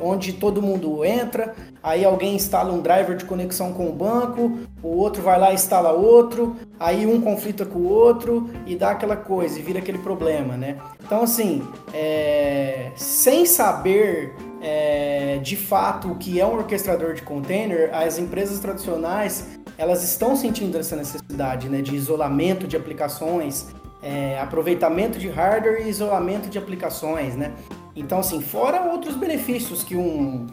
onde 0.02 0.34
todo 0.34 0.62
mundo 0.62 1.04
entra, 1.06 1.56
aí 1.82 2.04
alguém 2.04 2.36
instala 2.36 2.74
um 2.74 2.82
driver 2.82 3.16
de 3.16 3.26
conexão 3.26 3.74
com 3.74 3.88
o 3.88 3.94
banco, 3.94 4.60
o 4.82 4.90
outro 4.90 5.22
vai 5.22 5.40
lá 5.40 5.52
e 5.52 5.56
instala 5.56 5.92
outro, 5.92 6.56
aí 6.80 7.06
um 7.06 7.22
conflita 7.22 7.66
com 7.66 7.80
o 7.80 7.88
outro 7.88 8.50
e 8.66 8.76
dá 8.76 8.92
aquela 8.92 9.16
coisa 9.16 9.58
e 9.58 9.62
vira 9.62 9.80
aquele 9.80 10.00
problema, 10.00 10.58
né? 10.58 10.78
Então 11.04 11.24
assim, 11.24 11.66
é, 11.94 12.92
sem 12.96 13.46
saber 13.46 14.34
é, 14.64 15.40
de 15.44 15.58
fato 15.58 16.10
o 16.10 16.16
que 16.16 16.40
é 16.40 16.46
um 16.46 16.56
orquestrador 16.56 17.14
de 17.14 17.22
container, 17.22 17.94
as 17.94 18.18
empresas 18.18 18.60
tradicionais 18.60 19.60
elas 19.78 20.04
estão 20.04 20.36
sentindo 20.36 20.78
essa 20.78 20.96
necessidade 20.96 21.68
né, 21.68 21.82
de 21.82 21.96
isolamento 21.96 22.68
de 22.68 22.78
aplicações, 22.78 23.68
é, 24.02 24.40
aproveitamento 24.40 25.20
de 25.20 25.28
hardware 25.28 25.86
e 25.86 25.90
isolamento 25.90 26.50
de 26.50 26.58
aplicações, 26.58 27.36
né? 27.36 27.54
Então, 27.96 28.20
assim, 28.20 28.42
fora 28.42 28.92
outros 28.92 29.16
benefícios 29.16 29.84
que 29.84 29.96
um, 29.96 30.48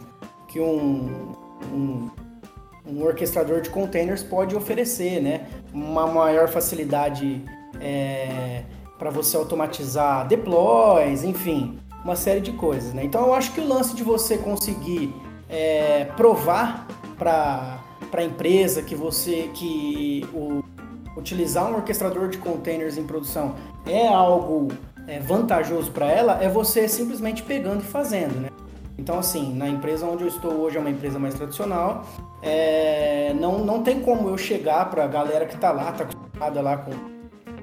que 0.48 0.60
um, 0.60 1.32
um, 1.72 2.10
um 2.86 3.02
orquestrador 3.02 3.60
de 3.60 3.70
containers 3.70 4.22
pode 4.22 4.54
oferecer, 4.54 5.20
né? 5.20 5.46
Uma 5.72 6.06
maior 6.06 6.48
facilidade 6.48 7.44
é, 7.80 8.62
para 8.98 9.10
você 9.10 9.36
automatizar 9.36 10.28
deploys, 10.28 11.24
enfim, 11.24 11.79
uma 12.04 12.16
série 12.16 12.40
de 12.40 12.52
coisas, 12.52 12.92
né? 12.92 13.04
Então, 13.04 13.26
eu 13.26 13.34
acho 13.34 13.52
que 13.52 13.60
o 13.60 13.66
lance 13.66 13.94
de 13.94 14.02
você 14.02 14.38
conseguir 14.38 15.14
é, 15.48 16.04
provar 16.16 16.86
para 17.18 17.80
a 18.12 18.22
empresa 18.22 18.82
que 18.82 18.94
você 18.94 19.50
que 19.54 20.26
o, 20.32 20.62
utilizar 21.16 21.70
um 21.70 21.76
orquestrador 21.76 22.28
de 22.28 22.38
containers 22.38 22.96
em 22.96 23.04
produção 23.04 23.54
é 23.86 24.08
algo 24.08 24.68
é, 25.06 25.18
vantajoso 25.18 25.90
para 25.90 26.10
ela, 26.10 26.42
é 26.42 26.48
você 26.48 26.88
simplesmente 26.88 27.42
pegando 27.42 27.82
e 27.82 27.86
fazendo, 27.86 28.40
né? 28.40 28.48
Então, 28.96 29.18
assim, 29.18 29.54
na 29.54 29.68
empresa 29.68 30.06
onde 30.06 30.24
eu 30.24 30.28
estou 30.28 30.52
hoje 30.52 30.76
é 30.76 30.80
uma 30.80 30.90
empresa 30.90 31.18
mais 31.18 31.34
tradicional, 31.34 32.04
é, 32.42 33.34
não, 33.34 33.64
não 33.64 33.82
tem 33.82 34.00
como 34.00 34.28
eu 34.28 34.36
chegar 34.36 34.90
para 34.90 35.04
a 35.04 35.06
galera 35.06 35.46
que 35.46 35.54
está 35.54 35.72
lá, 35.72 35.90
está 35.90 36.04
acostumada 36.04 36.60
lá 36.60 36.76
com 36.76 36.92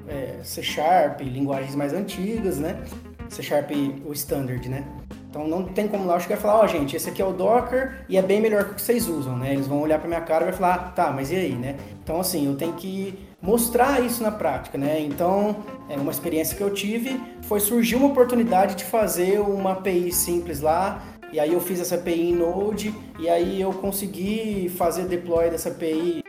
é, 0.08 0.40
C 0.42 0.62
Sharp, 0.62 1.20
linguagens 1.20 1.74
mais 1.74 1.92
antigas, 1.92 2.58
né? 2.58 2.82
C 3.28 3.42
Sharp, 3.42 3.70
o 4.04 4.12
standard, 4.12 4.68
né? 4.68 4.84
Então 5.30 5.46
não 5.46 5.64
tem 5.64 5.86
como 5.86 6.06
lá 6.06 6.16
eu 6.16 6.20
chegar 6.20 6.36
e 6.36 6.40
falar, 6.40 6.60
ó, 6.60 6.64
oh, 6.64 6.66
gente, 6.66 6.96
esse 6.96 7.10
aqui 7.10 7.20
é 7.20 7.24
o 7.24 7.32
Docker 7.32 8.04
e 8.08 8.16
é 8.16 8.22
bem 8.22 8.40
melhor 8.40 8.64
que 8.64 8.72
o 8.72 8.74
que 8.74 8.82
vocês 8.82 9.08
usam, 9.08 9.36
né? 9.36 9.52
Eles 9.52 9.66
vão 9.66 9.80
olhar 9.80 9.98
para 9.98 10.08
minha 10.08 10.20
cara 10.20 10.44
e 10.44 10.48
vai 10.48 10.56
falar, 10.56 10.92
tá, 10.94 11.12
mas 11.12 11.30
e 11.30 11.36
aí, 11.36 11.52
né? 11.52 11.76
Então 12.02 12.18
assim, 12.18 12.46
eu 12.46 12.56
tenho 12.56 12.72
que 12.72 13.28
mostrar 13.40 14.00
isso 14.00 14.22
na 14.22 14.32
prática, 14.32 14.76
né? 14.76 15.00
Então, 15.00 15.56
é 15.88 15.96
uma 15.96 16.10
experiência 16.10 16.56
que 16.56 16.62
eu 16.62 16.72
tive 16.72 17.20
foi 17.42 17.60
surgir 17.60 17.96
uma 17.96 18.08
oportunidade 18.08 18.74
de 18.74 18.84
fazer 18.84 19.40
uma 19.40 19.72
API 19.72 20.12
simples 20.12 20.60
lá, 20.60 21.02
e 21.32 21.38
aí 21.40 21.52
eu 21.52 21.60
fiz 21.60 21.80
essa 21.80 21.94
API 21.94 22.30
em 22.30 22.34
Node, 22.34 22.94
e 23.18 23.28
aí 23.28 23.60
eu 23.60 23.72
consegui 23.72 24.70
fazer 24.76 25.06
deploy 25.06 25.50
dessa 25.50 25.70
API 25.70 26.22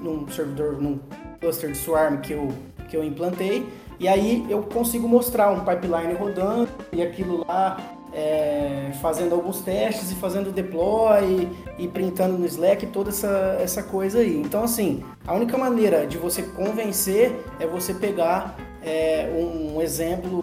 num 0.00 0.26
servidor, 0.28 0.80
num 0.80 0.98
cluster 1.40 1.70
de 1.70 1.76
Swarm 1.76 2.20
que 2.20 2.32
eu, 2.32 2.48
que 2.88 2.96
eu 2.96 3.04
implantei, 3.04 3.66
e 4.00 4.08
aí 4.08 4.46
eu 4.48 4.62
consigo 4.62 5.06
mostrar 5.06 5.50
um 5.50 5.60
pipeline 5.60 6.14
rodando 6.14 6.70
e 6.90 7.02
aquilo 7.02 7.44
lá 7.46 7.76
é, 8.14 8.92
fazendo 9.00 9.34
alguns 9.34 9.60
testes 9.60 10.10
e 10.10 10.14
fazendo 10.14 10.50
deploy 10.50 11.46
e, 11.78 11.86
printando 11.86 12.38
no 12.38 12.46
Slack 12.46 12.86
toda 12.86 13.10
essa, 13.10 13.58
essa 13.60 13.82
coisa 13.82 14.20
aí. 14.20 14.36
Então, 14.36 14.64
assim, 14.64 15.04
a 15.26 15.34
única 15.34 15.56
maneira 15.58 16.06
de 16.06 16.16
você 16.16 16.42
convencer 16.42 17.32
é 17.60 17.66
você 17.66 17.92
pegar 17.92 18.56
é, 18.82 19.28
um 19.34 19.80
exemplo, 19.82 20.42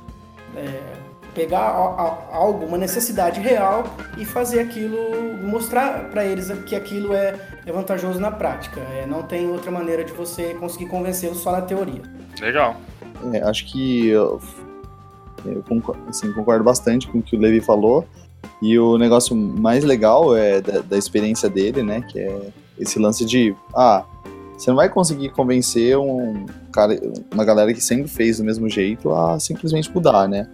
é, 0.55 0.79
pegar 1.33 1.67
algo, 2.31 2.63
uma 2.63 2.77
necessidade 2.77 3.39
real 3.39 3.85
e 4.17 4.23
fazer 4.23 4.59
aquilo, 4.59 4.97
mostrar 5.43 6.09
para 6.09 6.23
eles 6.23 6.51
que 6.67 6.75
aquilo 6.75 7.13
é, 7.13 7.33
é 7.65 7.71
vantajoso 7.71 8.19
na 8.19 8.31
prática. 8.31 8.81
É, 9.01 9.07
não 9.07 9.23
tem 9.23 9.49
outra 9.49 9.71
maneira 9.71 10.03
de 10.03 10.13
você 10.13 10.53
conseguir 10.53 10.85
convencê-los 10.85 11.39
só 11.39 11.51
na 11.51 11.61
teoria. 11.61 12.03
Legal. 12.39 12.77
É, 13.33 13.41
acho 13.43 13.65
que 13.65 14.09
eu 14.09 14.39
concordo, 15.67 16.01
assim, 16.07 16.31
concordo 16.33 16.63
bastante 16.63 17.07
com 17.07 17.19
o 17.19 17.21
que 17.21 17.35
o 17.35 17.39
Levi 17.39 17.61
falou. 17.61 18.05
E 18.61 18.77
o 18.77 18.97
negócio 18.97 19.35
mais 19.35 19.83
legal 19.83 20.35
é 20.35 20.61
da, 20.61 20.79
da, 20.79 20.97
experiência 20.97 21.49
dele, 21.49 21.83
né? 21.83 22.01
Que 22.01 22.19
é 22.19 22.49
esse 22.79 22.97
lance 22.99 23.25
de, 23.25 23.55
ah, 23.75 24.03
você 24.57 24.69
não 24.69 24.77
vai 24.77 24.89
conseguir 24.89 25.29
convencer 25.29 25.97
um 25.97 26.45
cara, 26.71 26.99
uma 27.31 27.45
galera 27.45 27.73
que 27.73 27.81
sempre 27.81 28.07
fez 28.07 28.37
do 28.37 28.43
mesmo 28.43 28.69
jeito 28.69 29.11
a 29.11 29.39
simplesmente 29.39 29.91
mudar, 29.91 30.27
né? 30.27 30.49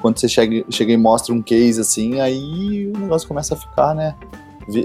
Quando 0.00 0.18
você 0.18 0.28
chega, 0.28 0.64
chega 0.70 0.92
e 0.92 0.96
mostra 0.96 1.32
um 1.32 1.42
case 1.42 1.80
assim, 1.80 2.20
aí 2.20 2.90
o 2.94 2.98
negócio 2.98 3.28
começa 3.28 3.54
a 3.54 3.56
ficar, 3.56 3.94
né? 3.94 4.14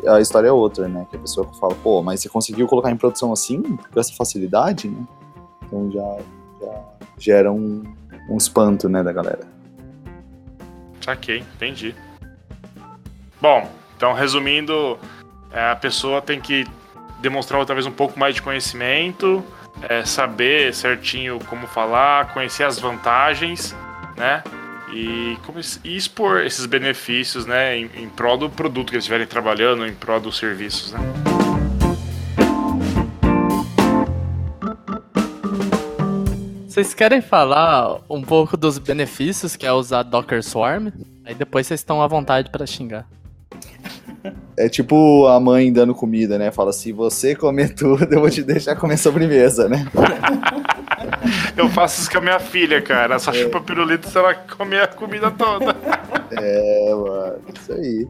A 0.08 0.20
história 0.20 0.48
é 0.48 0.52
outra, 0.52 0.88
né? 0.88 1.08
Que 1.10 1.16
a 1.16 1.20
pessoa 1.20 1.48
fala, 1.60 1.76
pô, 1.76 2.02
mas 2.02 2.20
você 2.20 2.30
conseguiu 2.30 2.68
colocar 2.68 2.92
em 2.92 2.98
produção 2.98 3.32
assim, 3.32 3.62
com 3.62 4.00
essa 4.00 4.14
facilidade, 4.14 4.90
né? 4.90 5.06
Então 5.66 5.90
já, 5.92 6.18
já 6.62 6.97
gera 7.18 7.52
um, 7.52 7.84
um 8.30 8.38
espanto, 8.38 8.88
né, 8.88 9.04
da 9.04 9.12
galera. 9.12 9.42
Saquei, 11.02 11.40
entendi. 11.56 11.96
Bom, 13.40 13.70
então 13.96 14.14
resumindo, 14.14 14.98
é, 15.52 15.72
a 15.72 15.76
pessoa 15.76 16.22
tem 16.22 16.40
que 16.40 16.66
demonstrar 17.20 17.66
talvez 17.66 17.86
um 17.86 17.92
pouco 17.92 18.20
mais 18.20 18.36
de 18.36 18.42
conhecimento, 18.42 19.44
é, 19.88 20.04
saber 20.06 20.74
certinho 20.74 21.40
como 21.46 21.68
falar, 21.68 22.34
conhecer 22.34 22.64
as 22.64 22.80
vantagens, 22.80 23.76
né? 24.16 24.44
E, 24.94 25.38
e 25.84 25.98
expor 25.98 26.42
esses 26.42 26.66
benefícios, 26.66 27.46
né, 27.46 27.78
em, 27.78 27.90
em 27.96 28.10
prol 28.10 28.38
do 28.38 28.50
produto 28.50 28.90
que 28.90 28.96
eles 28.96 29.04
estiverem 29.04 29.28
trabalhando, 29.28 29.86
em 29.86 29.94
prol 29.94 30.20
dos 30.20 30.38
serviços, 30.38 30.94
né? 30.94 31.27
Vocês 36.78 36.94
querem 36.94 37.22
falar 37.22 38.02
um 38.08 38.22
pouco 38.22 38.56
dos 38.56 38.78
benefícios 38.78 39.56
que 39.56 39.66
é 39.66 39.74
usar 39.74 40.04
Docker 40.04 40.44
Swarm? 40.44 40.90
Aí 41.26 41.34
depois 41.34 41.66
vocês 41.66 41.80
estão 41.80 42.04
à 42.04 42.08
vontade 42.08 42.52
para 42.52 42.68
xingar. 42.68 43.10
É 44.56 44.70
tipo 44.70 45.26
a 45.26 45.40
mãe 45.40 45.74
dando 45.74 45.96
comida, 45.96 46.38
né? 46.38 46.52
Fala, 46.52 46.72
se 46.72 46.92
você 46.92 47.36
comer 47.36 47.74
tudo, 47.74 48.08
eu 48.14 48.20
vou 48.20 48.30
te 48.30 48.44
deixar 48.44 48.76
comer 48.76 48.98
sobremesa, 48.98 49.68
né? 49.68 49.88
eu 51.58 51.68
faço 51.68 52.02
isso 52.02 52.12
com 52.12 52.20
a 52.20 52.22
minha 52.22 52.40
filha, 52.40 52.80
cara. 52.80 53.06
Ela 53.06 53.20
só 53.20 53.32
é. 53.32 53.34
chupa 53.34 53.60
pirulito 53.60 54.08
se 54.08 54.16
ela 54.16 54.36
comer 54.36 54.84
a 54.84 54.88
comida 54.88 55.32
toda. 55.32 55.76
é, 56.30 56.94
mano, 56.94 57.40
isso 57.56 57.74
aí. 57.74 58.08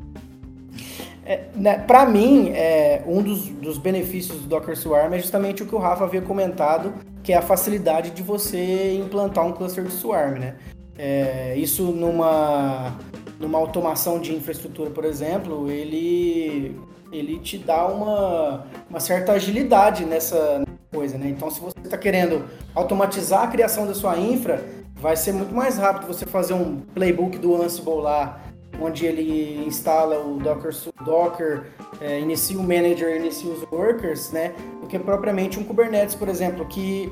É, 1.28 1.42
né, 1.54 1.78
para 1.80 2.06
mim, 2.06 2.52
é, 2.56 3.04
um 3.06 3.22
dos, 3.22 3.50
dos, 3.50 3.78
benefícios 3.78 4.40
do 4.40 4.48
Docker 4.48 4.78
Swarm 4.78 5.14
é 5.14 5.20
justamente 5.20 5.62
o 5.62 5.66
que 5.66 5.76
o 5.76 5.78
Rafa 5.78 6.06
havia 6.06 6.22
comentado, 6.22 6.94
que 7.22 7.34
é 7.34 7.36
a 7.36 7.42
facilidade 7.42 8.12
de 8.12 8.24
você 8.24 8.96
implantar 8.96 9.46
um 9.46 9.52
cluster 9.52 9.84
de 9.84 9.92
Swarm, 9.92 10.40
né? 10.40 10.56
É, 10.98 11.54
isso 11.58 11.84
numa, 11.92 12.96
numa 13.42 13.58
automação 13.58 14.22
de 14.22 14.34
infraestrutura, 14.34 14.90
por 14.90 15.04
exemplo, 15.04 15.70
ele, 15.70 16.80
ele 17.12 17.38
te 17.40 17.58
dá 17.58 17.86
uma, 17.88 18.66
uma 18.90 19.02
certa 19.02 19.34
agilidade 19.34 20.06
nessa 20.06 20.64
coisa, 20.94 21.18
né? 21.18 21.28
Então, 21.28 21.52
se 21.52 21.60
você 21.60 21.78
está 21.84 21.98
querendo 21.98 22.46
automatizar 22.74 23.44
a 23.44 23.48
criação 23.48 23.86
da 23.86 23.94
sua 23.94 24.18
infra, 24.18 24.64
vai 24.96 25.18
ser 25.18 25.34
muito 25.34 25.54
mais 25.54 25.78
rápido 25.78 26.08
você 26.08 26.26
fazer 26.26 26.54
um 26.54 26.78
playbook 26.96 27.38
do 27.38 27.62
Ansible 27.62 27.96
lá 27.96 28.47
onde 28.82 29.06
ele 29.06 29.64
instala 29.66 30.20
o 30.20 30.38
Docker, 30.38 30.74
Docker 31.04 31.72
é, 32.00 32.20
inicia 32.20 32.58
o 32.58 32.64
manager, 32.64 33.16
inicia 33.16 33.52
os 33.52 33.64
workers, 33.72 34.32
né? 34.32 34.54
Do 34.82 34.88
que 34.88 34.98
propriamente 35.00 35.60
um 35.60 35.64
Kubernetes, 35.64 36.16
por 36.16 36.28
exemplo, 36.28 36.66
que 36.66 37.12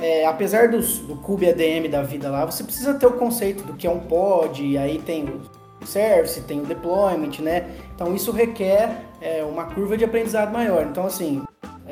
é, 0.00 0.24
apesar 0.26 0.68
dos, 0.68 0.98
do 1.00 1.16
kubeadm 1.16 1.88
da 1.90 2.02
vida 2.02 2.30
lá, 2.30 2.44
você 2.44 2.64
precisa 2.64 2.94
ter 2.94 3.06
o 3.06 3.12
conceito 3.12 3.62
do 3.62 3.74
que 3.74 3.86
é 3.86 3.90
um 3.90 4.00
pod, 4.00 4.64
e 4.64 4.78
aí 4.78 4.98
tem 4.98 5.24
o 5.24 5.86
service, 5.86 6.40
tem 6.42 6.60
o 6.60 6.64
deployment, 6.64 7.40
né? 7.40 7.70
Então 7.94 8.14
isso 8.14 8.32
requer 8.32 9.04
é, 9.20 9.42
uma 9.44 9.64
curva 9.66 9.96
de 9.96 10.04
aprendizado 10.04 10.52
maior. 10.52 10.86
Então 10.86 11.06
assim, 11.06 11.42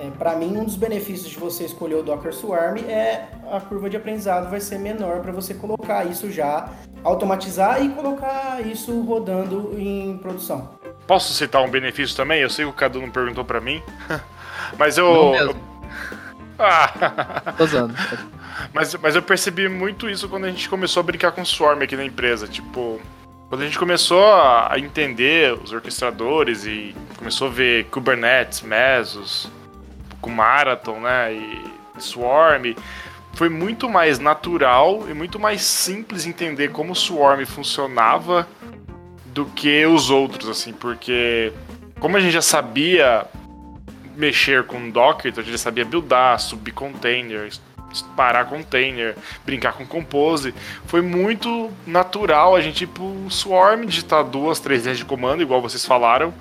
é, 0.00 0.10
para 0.18 0.34
mim 0.34 0.56
um 0.56 0.64
dos 0.64 0.76
benefícios 0.76 1.28
de 1.28 1.38
você 1.38 1.64
escolher 1.64 1.96
o 1.96 2.02
Docker 2.02 2.32
Swarm 2.32 2.78
é 2.88 3.28
a 3.52 3.60
curva 3.60 3.90
de 3.90 3.96
aprendizado 3.96 4.48
vai 4.48 4.60
ser 4.60 4.78
menor 4.78 5.20
para 5.20 5.30
você 5.30 5.52
colocar 5.52 6.04
isso 6.06 6.30
já 6.30 6.70
automatizar 7.04 7.84
e 7.84 7.88
colocar 7.90 8.64
isso 8.66 8.98
rodando 9.02 9.74
em 9.78 10.16
produção. 10.18 10.70
Posso 11.06 11.32
citar 11.34 11.62
um 11.62 11.70
benefício 11.70 12.16
também? 12.16 12.40
Eu 12.40 12.50
sei 12.50 12.64
que 12.64 12.70
o 12.70 12.74
Cadu 12.74 13.00
não 13.00 13.10
perguntou 13.10 13.44
para 13.44 13.60
mim, 13.60 13.82
mas 14.78 14.96
eu. 14.96 15.34
eu... 15.34 15.56
Ah. 16.62 17.54
Tô 17.56 17.64
usando. 17.64 17.94
mas, 18.74 18.94
mas 18.96 19.16
eu 19.16 19.22
percebi 19.22 19.66
muito 19.66 20.10
isso 20.10 20.28
quando 20.28 20.44
a 20.44 20.50
gente 20.50 20.68
começou 20.68 21.00
a 21.00 21.02
brincar 21.02 21.32
com 21.32 21.42
Swarm 21.42 21.80
aqui 21.80 21.96
na 21.96 22.04
empresa. 22.04 22.46
Tipo, 22.46 23.00
quando 23.48 23.62
a 23.62 23.64
gente 23.64 23.78
começou 23.78 24.22
a 24.22 24.74
entender 24.76 25.54
os 25.54 25.72
orquestradores 25.72 26.66
e 26.66 26.94
começou 27.16 27.48
a 27.48 27.50
ver 27.50 27.86
Kubernetes, 27.86 28.60
Mesos, 28.60 29.50
com 30.20 30.30
Marathon, 30.30 31.00
né? 31.00 31.32
E 31.32 31.64
Swarm 31.98 32.74
foi 33.32 33.48
muito 33.48 33.88
mais 33.88 34.18
natural 34.18 35.08
e 35.08 35.14
muito 35.14 35.38
mais 35.38 35.62
simples 35.62 36.26
entender 36.26 36.68
como 36.70 36.92
o 36.92 36.96
Swarm 36.96 37.44
funcionava 37.44 38.48
do 39.26 39.46
que 39.46 39.86
os 39.86 40.10
outros, 40.10 40.48
assim, 40.48 40.72
porque 40.72 41.52
como 41.98 42.16
a 42.16 42.20
gente 42.20 42.32
já 42.32 42.42
sabia 42.42 43.26
mexer 44.16 44.64
com 44.64 44.90
Docker, 44.90 45.30
então 45.30 45.40
a 45.40 45.44
gente 45.44 45.52
já 45.52 45.58
sabia 45.58 45.84
buildar, 45.84 46.38
subir 46.40 46.72
containers, 46.72 47.60
parar 48.16 48.44
container, 48.44 49.16
brincar 49.44 49.72
com 49.72 49.86
Compose, 49.86 50.54
foi 50.86 51.00
muito 51.00 51.70
natural 51.86 52.54
a 52.54 52.60
gente 52.60 52.84
ir 52.84 52.86
pro 52.86 53.26
Swarm, 53.30 53.86
digitar 53.86 54.24
duas, 54.24 54.60
três 54.60 54.82
linhas 54.82 54.98
de 54.98 55.04
comando, 55.04 55.42
igual 55.42 55.62
vocês 55.62 55.84
falaram, 55.84 56.34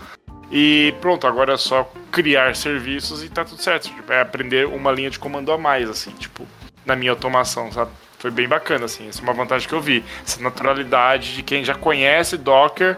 E 0.51 0.95
pronto, 0.99 1.27
agora 1.27 1.53
é 1.53 1.57
só 1.57 1.89
criar 2.11 2.55
serviços 2.55 3.23
e 3.23 3.29
tá 3.29 3.45
tudo 3.45 3.61
certo. 3.61 3.89
Tipo, 3.89 4.11
é 4.11 4.21
aprender 4.21 4.65
uma 4.67 4.91
linha 4.91 5.09
de 5.09 5.19
comando 5.19 5.51
a 5.51 5.57
mais, 5.57 5.89
assim, 5.89 6.11
tipo, 6.11 6.45
na 6.85 6.95
minha 6.95 7.11
automação, 7.11 7.71
sabe? 7.71 7.91
Foi 8.17 8.31
bem 8.31 8.47
bacana, 8.47 8.85
assim. 8.85 9.07
Essa 9.07 9.21
é 9.21 9.23
uma 9.23 9.33
vantagem 9.33 9.67
que 9.67 9.73
eu 9.73 9.81
vi. 9.81 10.03
Essa 10.25 10.41
naturalidade 10.41 11.35
de 11.35 11.43
quem 11.43 11.63
já 11.63 11.75
conhece 11.75 12.37
Docker 12.37 12.97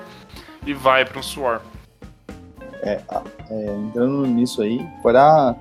e 0.65 0.73
vai 0.73 1.05
para 1.05 1.19
um 1.19 1.23
Swarm. 1.23 1.61
É, 2.81 3.01
é, 3.49 3.75
entrando 3.75 4.25
nisso 4.25 4.61
aí, 4.61 4.83
para 5.03 5.55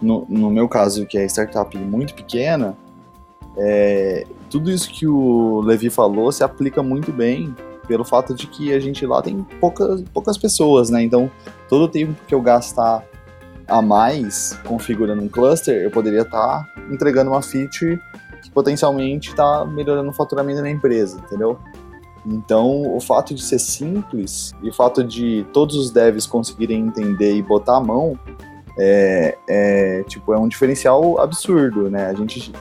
no, 0.00 0.24
no, 0.28 0.50
meu 0.50 0.68
caso, 0.68 1.04
que 1.04 1.18
é 1.18 1.24
startup 1.26 1.76
muito 1.76 2.14
pequena, 2.14 2.74
é, 3.58 4.26
tudo 4.48 4.70
isso 4.70 4.90
que 4.90 5.06
o 5.06 5.60
Levi 5.60 5.90
falou 5.90 6.32
se 6.32 6.42
aplica 6.42 6.82
muito 6.82 7.12
bem 7.12 7.54
pelo 7.86 8.04
fato 8.04 8.34
de 8.34 8.46
que 8.46 8.72
a 8.72 8.80
gente 8.80 9.04
lá 9.06 9.20
tem 9.22 9.42
poucas, 9.60 10.02
poucas 10.12 10.38
pessoas, 10.38 10.90
né? 10.90 11.02
Então, 11.02 11.30
todo 11.68 11.84
o 11.84 11.88
tempo 11.88 12.14
que 12.26 12.34
eu 12.34 12.40
gastar 12.40 13.04
a 13.66 13.80
mais 13.80 14.58
configurando 14.66 15.22
um 15.22 15.28
cluster, 15.28 15.82
eu 15.82 15.90
poderia 15.90 16.22
estar 16.22 16.64
tá 16.64 16.74
entregando 16.90 17.30
uma 17.30 17.42
feature 17.42 17.98
que 18.42 18.50
potencialmente 18.50 19.30
está 19.30 19.64
melhorando 19.64 20.10
o 20.10 20.12
faturamento 20.12 20.60
da 20.60 20.70
empresa, 20.70 21.18
entendeu? 21.18 21.58
Então, 22.24 22.94
o 22.94 23.00
fato 23.00 23.34
de 23.34 23.42
ser 23.42 23.58
simples 23.58 24.52
e 24.62 24.68
o 24.68 24.72
fato 24.72 25.02
de 25.02 25.44
todos 25.52 25.76
os 25.76 25.90
devs 25.90 26.26
conseguirem 26.26 26.86
entender 26.86 27.34
e 27.34 27.42
botar 27.42 27.76
a 27.76 27.80
mão 27.80 28.18
é, 28.78 29.36
é, 29.48 30.02
tipo, 30.04 30.32
é 30.32 30.38
um 30.38 30.48
diferencial 30.48 31.20
absurdo, 31.20 31.90
né? 31.90 32.06
A 32.06 32.14
gente 32.14 32.52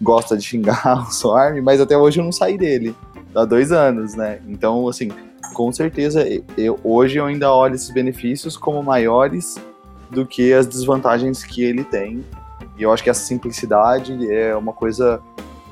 gosta 0.00 0.36
de 0.36 0.42
xingar 0.42 1.04
o 1.06 1.12
Swarm, 1.12 1.60
mas 1.62 1.80
até 1.80 1.96
hoje 1.96 2.20
eu 2.20 2.24
não 2.24 2.32
saí 2.32 2.56
dele. 2.56 2.94
Há 3.34 3.44
dois 3.44 3.70
anos, 3.72 4.14
né? 4.14 4.40
Então, 4.48 4.88
assim, 4.88 5.10
com 5.54 5.70
certeza, 5.72 6.24
eu, 6.56 6.78
hoje 6.82 7.18
eu 7.18 7.26
ainda 7.26 7.52
olho 7.52 7.74
esses 7.74 7.90
benefícios 7.90 8.56
como 8.56 8.82
maiores 8.82 9.56
do 10.10 10.26
que 10.26 10.52
as 10.52 10.66
desvantagens 10.66 11.44
que 11.44 11.62
ele 11.62 11.84
tem. 11.84 12.24
E 12.76 12.82
eu 12.82 12.92
acho 12.92 13.02
que 13.02 13.10
essa 13.10 13.22
simplicidade 13.22 14.30
é 14.32 14.56
uma 14.56 14.72
coisa 14.72 15.20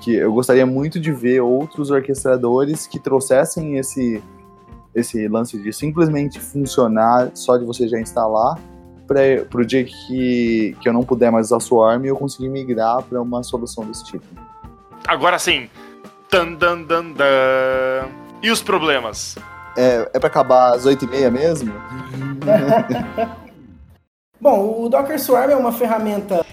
que 0.00 0.14
eu 0.14 0.32
gostaria 0.32 0.64
muito 0.64 1.00
de 1.00 1.12
ver 1.12 1.40
outros 1.40 1.90
orquestradores 1.90 2.86
que 2.86 2.98
trouxessem 2.98 3.76
esse, 3.76 4.22
esse 4.94 5.26
lance 5.26 5.58
de 5.58 5.72
simplesmente 5.72 6.38
funcionar 6.38 7.30
só 7.34 7.56
de 7.56 7.64
você 7.64 7.88
já 7.88 8.00
instalar 8.00 8.58
para 9.06 9.60
o 9.60 9.64
dia 9.64 9.84
que, 9.84 10.76
que 10.80 10.88
eu 10.88 10.92
não 10.92 11.02
puder 11.02 11.32
mais 11.32 11.46
usar 11.46 11.60
Swarm 11.60 12.04
eu 12.04 12.14
conseguir 12.14 12.50
migrar 12.50 13.02
para 13.02 13.20
uma 13.20 13.42
solução 13.42 13.86
desse 13.86 14.04
tipo. 14.04 14.24
Agora 15.06 15.38
sim. 15.38 15.68
Dan, 16.30 16.54
dan, 16.54 16.84
dan, 16.84 17.12
dan. 17.12 18.08
E 18.42 18.50
os 18.50 18.62
problemas? 18.62 19.36
É, 19.76 20.10
é 20.12 20.18
para 20.18 20.28
acabar 20.28 20.74
às 20.74 20.84
8h30 20.84 21.30
mesmo? 21.30 21.72
Bom, 24.40 24.84
o 24.84 24.88
Docker 24.88 25.18
Swarm 25.18 25.50
é 25.50 25.56
uma 25.56 25.72
ferramenta 25.72 26.46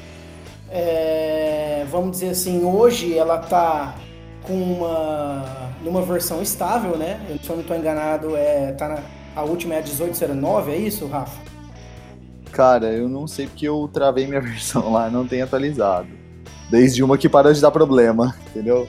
é 0.70 1.86
vamos 1.90 2.12
dizer 2.12 2.30
assim, 2.30 2.64
hoje 2.64 3.18
ela 3.18 3.40
está 3.40 3.96
com 4.44 4.54
uma 4.54 5.44
numa 5.82 6.02
versão 6.02 6.42
estável, 6.42 6.98
né? 6.98 7.24
Eu, 7.30 7.38
se 7.38 7.50
eu 7.50 7.56
não 7.56 7.62
estou 7.62 7.78
enganado, 7.78 8.36
é 8.36 8.72
tá 8.74 8.88
na, 8.88 9.00
a 9.36 9.44
última 9.44 9.76
é 9.76 9.80
a 9.80 9.82
1809, 9.82 10.72
é 10.72 10.78
isso, 10.78 11.08
Rafa? 11.08 11.40
Cara, 12.52 12.88
eu 12.88 13.08
não 13.08 13.28
sei 13.28 13.48
porque 13.48 13.68
eu 13.68 13.90
travei 13.94 14.28
minha 14.28 14.40
versão 14.42 14.92
lá, 14.92 15.10
não 15.10 15.28
tem 15.28 15.42
atualizado. 15.42 16.08
Desde 16.70 17.04
uma 17.04 17.18
que 17.18 17.30
parou 17.30 17.54
de 17.54 17.62
dar 17.62 17.72
problema, 17.72 18.36
entendeu? 18.50 18.88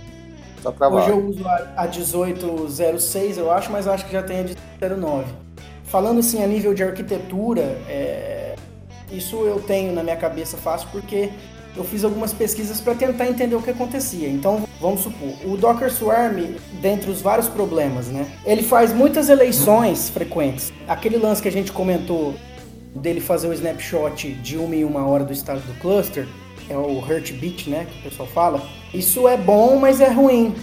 Hoje 0.91 1.11
eu 1.11 1.27
uso 1.27 1.47
a, 1.47 1.73
a 1.77 1.87
1806, 1.87 3.39
eu 3.39 3.51
acho, 3.51 3.71
mas 3.71 3.87
acho 3.87 4.05
que 4.07 4.13
já 4.13 4.23
tem 4.23 4.41
a 4.41 4.43
1809. 4.43 5.27
Falando 5.85 6.19
assim 6.19 6.43
a 6.43 6.47
nível 6.47 6.75
de 6.75 6.83
arquitetura, 6.83 7.63
é, 7.89 8.55
isso 9.11 9.37
eu 9.45 9.61
tenho 9.61 9.93
na 9.93 10.03
minha 10.03 10.17
cabeça 10.17 10.57
fácil 10.57 10.89
porque 10.91 11.31
eu 11.77 11.85
fiz 11.85 12.05
algumas 12.05 12.33
pesquisas 12.33 12.81
para 12.81 12.95
tentar 12.95 13.29
entender 13.29 13.55
o 13.55 13.63
que 13.63 13.71
acontecia. 13.71 14.29
Então, 14.29 14.67
vamos 14.81 15.03
supor, 15.03 15.29
o 15.45 15.57
Docker 15.57 15.93
Swarm, 15.93 16.57
dentre 16.81 17.11
os 17.11 17.21
vários 17.21 17.49
problemas, 17.49 18.09
né? 18.09 18.27
Ele 18.45 18.63
faz 18.63 18.93
muitas 18.93 19.29
eleições 19.29 20.09
frequentes. 20.09 20.73
Aquele 20.89 21.19
lance 21.19 21.43
que 21.43 21.49
a 21.49 21.53
gente 21.53 21.71
comentou 21.71 22.35
dele 22.95 23.21
fazer 23.21 23.49
o 23.49 23.53
snapshot 23.53 24.33
de 24.35 24.57
uma 24.57 24.75
em 24.75 24.85
uma 24.85 25.07
hora 25.07 25.23
do 25.23 25.33
estado 25.33 25.61
do 25.61 25.79
cluster, 25.81 26.27
é 26.69 26.77
o 26.77 26.99
heartbeat, 27.01 27.69
né, 27.69 27.87
que 27.91 27.99
o 28.01 28.11
pessoal 28.11 28.29
fala. 28.29 28.63
Isso 28.93 29.29
é 29.29 29.37
bom, 29.37 29.77
mas 29.79 30.01
é 30.01 30.09
ruim. 30.09 30.55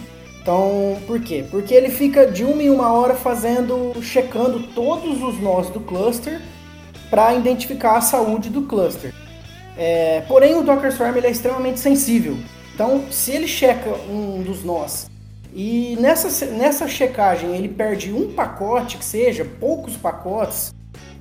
Então, 0.41 0.97
por 1.07 1.21
quê? 1.21 1.45
Porque 1.49 1.73
ele 1.73 1.89
fica 1.89 2.25
de 2.25 2.43
uma 2.43 2.61
em 2.61 2.69
uma 2.69 2.91
hora 2.91 3.15
fazendo, 3.15 3.93
checando 4.01 4.67
todos 4.75 5.21
os 5.23 5.39
nós 5.39 5.69
do 5.69 5.79
cluster 5.79 6.41
para 7.09 7.33
identificar 7.33 7.97
a 7.97 8.01
saúde 8.01 8.49
do 8.49 8.63
cluster. 8.63 9.13
É, 9.77 10.21
porém, 10.27 10.55
o 10.55 10.61
Docker 10.61 10.91
Swarm 10.91 11.15
ele 11.15 11.27
é 11.27 11.31
extremamente 11.31 11.79
sensível. 11.79 12.37
Então, 12.75 13.05
se 13.09 13.31
ele 13.31 13.47
checa 13.47 13.89
um 14.09 14.41
dos 14.41 14.63
nós 14.63 15.09
e 15.55 15.95
nessa, 15.99 16.47
nessa 16.47 16.87
checagem 16.87 17.55
ele 17.55 17.69
perde 17.69 18.11
um 18.11 18.33
pacote, 18.33 18.97
que 18.97 19.05
seja, 19.05 19.45
poucos 19.45 19.95
pacotes, 19.95 20.73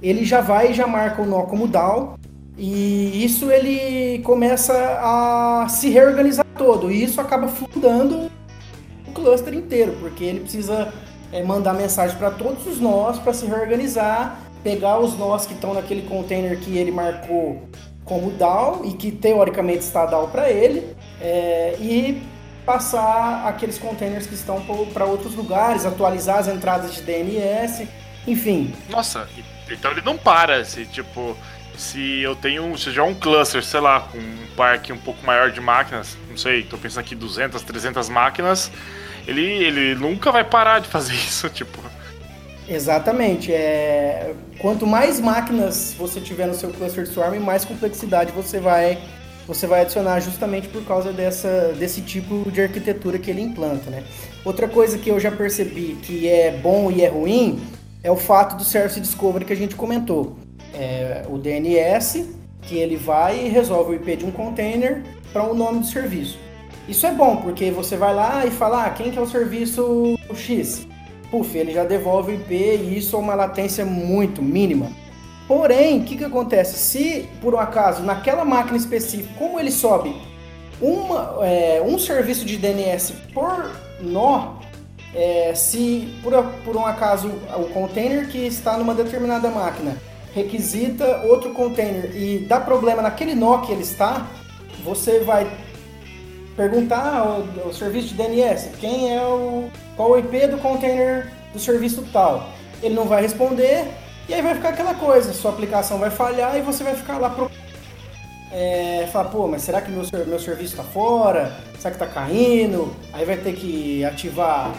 ele 0.03 0.25
já 0.25 0.41
vai 0.41 0.71
e 0.71 0.75
já 0.75 0.87
marca 0.87 1.21
o 1.21 1.27
nó 1.27 1.43
como 1.43 1.69
down 1.69 2.15
e 2.57 3.25
isso 3.25 3.51
ele 3.51 4.21
começa 4.23 4.73
a 5.01 5.67
se 5.69 5.89
reorganizar 5.89 6.45
todo 6.57 6.91
e 6.91 7.03
isso 7.03 7.21
acaba 7.21 7.49
fundando 7.49 8.31
o 9.07 9.13
cluster 9.13 9.55
inteiro, 9.55 9.97
porque 10.01 10.25
ele 10.25 10.41
precisa 10.41 10.93
é, 11.33 11.43
mandar 11.43 11.73
mensagem 11.73 12.17
para 12.17 12.31
todos 12.31 12.67
os 12.67 12.79
nós 12.79 13.19
para 13.19 13.33
se 13.33 13.47
reorganizar, 13.47 14.39
pegar 14.63 14.99
os 14.99 15.17
nós 15.19 15.47
que 15.47 15.55
estão 15.55 15.75
naquele 15.75 16.03
container 16.03 16.59
que 16.61 16.77
ele 16.77 16.91
marcou 16.91 17.69
como 18.05 18.31
DAO 18.33 18.83
e 18.85 18.93
que 18.93 19.11
teoricamente 19.11 19.81
está 19.81 20.05
DAO 20.07 20.29
para 20.29 20.51
ele 20.51 20.95
é, 21.21 21.77
e 21.81 22.23
passar 22.67 23.47
aqueles 23.47 23.79
containers 23.79 24.27
que 24.27 24.35
estão 24.35 24.63
para 24.93 25.05
outros 25.05 25.35
lugares, 25.35 25.85
atualizar 25.85 26.39
as 26.39 26.49
entradas 26.49 26.95
de 26.95 27.03
DNS, 27.03 27.89
enfim. 28.27 28.73
Nossa, 28.89 29.29
então 29.71 29.91
ele 29.91 30.03
não 30.03 30.17
para, 30.17 30.65
se 30.65 30.87
tipo, 30.87 31.37
se 31.83 32.21
eu 32.21 32.37
tenho, 32.37 32.77
se 32.79 32.91
já 32.93 33.03
um 33.03 33.15
cluster, 33.15 33.63
sei 33.63 33.81
lá, 33.81 34.01
com 34.01 34.19
um 34.19 34.47
parque 34.57 34.93
um 34.93 34.99
pouco 34.99 35.25
maior 35.27 35.51
de 35.51 35.61
máquinas, 35.61 36.17
não 36.31 36.37
sei, 36.37 36.61
estou 36.61 36.79
pensando 36.79 37.01
aqui 37.01 37.15
200, 37.15 37.61
300 37.61 38.09
máquinas, 38.09 38.71
ele, 39.27 39.43
ele 39.43 39.95
nunca 39.97 40.31
vai 40.31 40.45
parar 40.45 40.79
de 40.79 40.89
fazer 40.89 41.15
isso, 41.19 41.49
tipo. 41.51 41.79
Exatamente. 42.69 43.53
É... 43.53 44.33
Quanto 44.59 44.87
mais 44.87 45.21
máquinas 45.21 45.95
você 45.99 46.21
tiver 46.21 46.47
no 46.47 46.55
seu 46.55 46.71
cluster 46.71 47.07
Swarm, 47.07 47.39
mais 47.41 47.65
complexidade 47.65 48.31
você 48.31 48.61
vai, 48.61 48.99
você 49.47 49.67
vai 49.67 49.81
adicionar 49.81 50.21
justamente 50.21 50.69
por 50.69 50.85
causa 50.85 51.13
dessa, 51.13 51.75
desse 51.79 52.01
tipo 52.01 52.49
de 52.51 52.63
arquitetura 52.63 53.19
que 53.19 53.31
ele 53.31 53.43
implanta. 53.43 53.91
Né? 53.91 54.05
Outra 54.45 54.69
coisa 54.69 54.97
que 54.99 55.11
eu 55.11 55.19
já 55.19 55.33
percebi 55.33 55.99
que 56.03 56.29
é 56.29 56.53
bom 56.53 56.91
e 56.91 57.03
é 57.03 57.09
ruim 57.09 57.61
é 58.05 58.11
o 58.11 58.17
fato 58.17 58.57
do 58.57 58.65
Service 58.65 59.01
Discovery 59.01 59.45
que 59.45 59.53
a 59.53 59.57
gente 59.57 59.75
comentou. 59.75 60.37
É 60.75 61.25
o 61.29 61.39
DNS, 61.39 62.29
que 62.63 62.77
ele 62.77 62.97
vai 62.97 63.47
e 63.47 63.49
resolve 63.49 63.93
o 63.93 63.95
IP 63.95 64.17
de 64.17 64.25
um 64.25 64.31
container 64.31 65.03
para 65.33 65.45
o 65.45 65.53
um 65.53 65.55
nome 65.55 65.81
do 65.81 65.87
serviço. 65.87 66.39
Isso 66.89 67.07
é 67.07 67.13
bom, 67.13 67.37
porque 67.37 67.71
você 67.71 67.97
vai 67.97 68.15
lá 68.15 68.45
e 68.45 68.51
fala 68.51 68.85
ah, 68.85 68.91
quem 68.91 69.11
que 69.11 69.19
é 69.19 69.23
o 69.23 69.27
serviço 69.27 70.19
X 70.35 70.87
puf, 71.33 71.57
ele 71.57 71.73
já 71.73 71.83
devolve 71.83 72.33
o 72.33 72.35
IP 72.35 72.55
e 72.55 72.99
isso 72.99 73.17
é 73.17 73.19
uma 73.19 73.35
latência 73.35 73.87
muito 73.87 74.43
mínima. 74.43 74.93
Porém, 75.49 76.01
o 76.01 76.05
que, 76.05 76.19
que 76.19 76.25
acontece? 76.25 76.79
Se 76.79 77.29
por 77.41 77.55
um 77.55 77.59
acaso 77.59 78.03
naquela 78.03 78.45
máquina 78.45 78.77
específica, 78.77 79.33
como 79.39 79.59
ele 79.59 79.71
sobe 79.71 80.15
uma, 80.81 81.39
é, 81.41 81.83
um 81.85 81.99
serviço 81.99 82.45
de 82.45 82.59
DNS 82.59 83.15
por 83.33 83.71
nó, 84.03 84.57
é, 85.15 85.55
se 85.55 86.15
por, 86.23 86.33
por 86.65 86.77
um 86.77 86.87
acaso 86.87 87.29
o 87.29 87.65
container 87.73 88.29
que 88.29 88.39
está 88.47 88.77
numa 88.77 88.95
determinada 88.95 89.51
máquina 89.51 89.97
requisita 90.35 91.23
outro 91.25 91.53
container 91.53 92.17
e 92.17 92.39
dá 92.39 92.61
problema 92.61 93.03
naquele 93.03 93.35
nó 93.35 93.59
que 93.59 93.73
ele 93.73 93.83
está, 93.83 94.27
você 94.85 95.21
vai 95.21 95.51
perguntar 96.57 97.17
ao, 97.17 97.45
ao 97.65 97.73
serviço 97.73 98.09
de 98.09 98.15
DNS 98.15 98.71
quem 98.81 99.15
é 99.15 99.23
o 99.23 99.69
qual 99.97 100.13
o 100.13 100.19
IP 100.19 100.47
do 100.49 100.59
container 100.59 101.33
do 101.53 101.59
serviço 101.59 102.05
tal. 102.13 102.49
Ele 102.83 102.95
não 102.95 103.05
vai 103.05 103.23
responder 103.23 103.87
e 104.29 104.35
aí 104.35 104.43
vai 104.43 104.55
ficar 104.55 104.71
aquela 104.71 104.95
coisa, 104.95 105.33
sua 105.33 105.51
aplicação 105.51 105.99
vai 105.99 106.11
falhar 106.11 106.57
e 106.57 106.63
você 106.63 106.83
vai 106.83 106.95
ficar 106.95 107.19
lá 107.19 107.31
pro 107.31 107.51
é, 108.55 109.09
falar, 109.11 109.31
pô, 109.31 109.49
mas 109.49 109.63
será 109.63 109.81
que 109.81 109.91
meu, 109.91 110.05
meu 110.27 110.39
serviço 110.39 110.75
está 110.75 110.85
fora? 110.85 111.57
Será 111.79 111.95
que 111.95 112.05
está 112.05 112.07
caindo? 112.07 112.95
Aí 113.13 113.25
vai 113.25 113.39
ter 113.39 113.55
que 113.55 114.05
ativar 114.05 114.75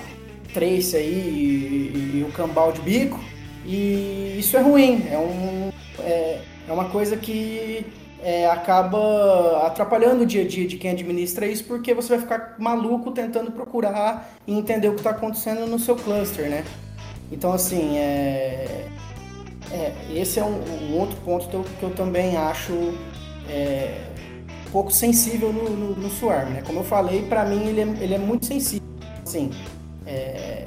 trace 0.54 0.96
aí 0.96 1.12
e, 1.12 2.18
e, 2.18 2.20
e 2.20 2.24
o 2.24 2.32
cambal 2.32 2.72
de 2.72 2.82
bico. 2.82 3.20
E 3.66 4.36
isso 4.38 4.58
é 4.58 4.62
ruim, 4.62 5.06
é, 5.10 5.18
um, 5.18 5.72
é, 6.00 6.42
é 6.68 6.72
uma 6.72 6.86
coisa 6.86 7.16
que 7.16 7.86
é, 8.22 8.48
acaba 8.50 9.66
atrapalhando 9.66 10.24
o 10.24 10.26
dia 10.26 10.44
a 10.44 10.48
dia 10.48 10.68
de 10.68 10.78
quem 10.78 10.92
administra 10.92 11.46
isso, 11.46 11.66
porque 11.66 11.94
você 11.94 12.10
vai 12.10 12.20
ficar 12.20 12.56
maluco 12.58 13.12
tentando 13.12 13.52
procurar 13.52 14.34
e 14.48 14.58
entender 14.58 14.88
o 14.88 14.94
que 14.94 15.00
está 15.00 15.12
acontecendo 15.12 15.68
no 15.68 15.78
seu 15.78 15.96
cluster, 15.96 16.50
né? 16.50 16.64
Então, 17.32 17.52
assim, 17.52 17.98
é, 17.98 18.88
é, 19.72 19.94
esse 20.14 20.40
é 20.40 20.44
um, 20.44 20.62
um 20.90 21.00
outro 21.00 21.18
ponto 21.26 21.48
que 21.48 21.54
eu, 21.54 21.66
que 21.80 21.84
eu 21.84 21.90
também 21.90 22.38
acho 22.38 22.74
é, 23.50 23.98
um 24.68 24.72
pouco 24.72 24.92
sensível 24.92 25.52
no, 25.52 25.70
no, 25.70 25.96
no 25.96 26.10
Swarm, 26.10 26.50
né? 26.50 26.64
Como 26.66 26.80
eu 26.80 26.84
falei, 26.84 27.24
para 27.24 27.44
mim 27.44 27.68
ele 27.68 27.82
é, 27.82 28.04
ele 28.04 28.14
é 28.14 28.20
muito 28.20 28.46
sensível. 28.46 28.88
Assim, 29.26 29.52
é, 30.06 30.64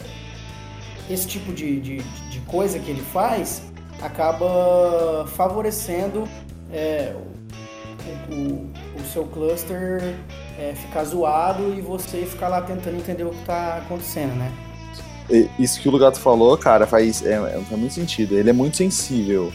esse 1.08 1.26
tipo 1.26 1.52
de, 1.52 1.80
de, 1.80 1.96
de, 2.30 2.40
coisa 2.40 2.78
que 2.78 2.90
ele 2.90 3.02
faz 3.12 3.62
acaba 4.02 5.26
favorecendo 5.28 6.28
é, 6.72 7.14
o, 8.28 8.34
o, 8.34 8.70
o, 8.98 9.04
seu 9.12 9.24
cluster 9.24 10.14
é, 10.58 10.74
ficar 10.74 11.04
zoado 11.04 11.74
e 11.76 11.80
você 11.80 12.24
ficar 12.26 12.48
lá 12.48 12.60
tentando 12.60 12.96
entender 12.96 13.24
o 13.24 13.30
que 13.30 13.40
está 13.40 13.78
acontecendo, 13.78 14.34
né? 14.34 14.52
Isso 15.58 15.80
que 15.80 15.88
o 15.88 15.92
Lugato 15.92 16.20
falou, 16.20 16.56
cara, 16.56 16.86
faz, 16.86 17.24
é, 17.24 17.34
é, 17.34 17.60
faz 17.68 17.80
muito 17.80 17.94
sentido. 17.94 18.36
Ele 18.36 18.50
é 18.50 18.52
muito 18.52 18.76
sensível. 18.76 19.52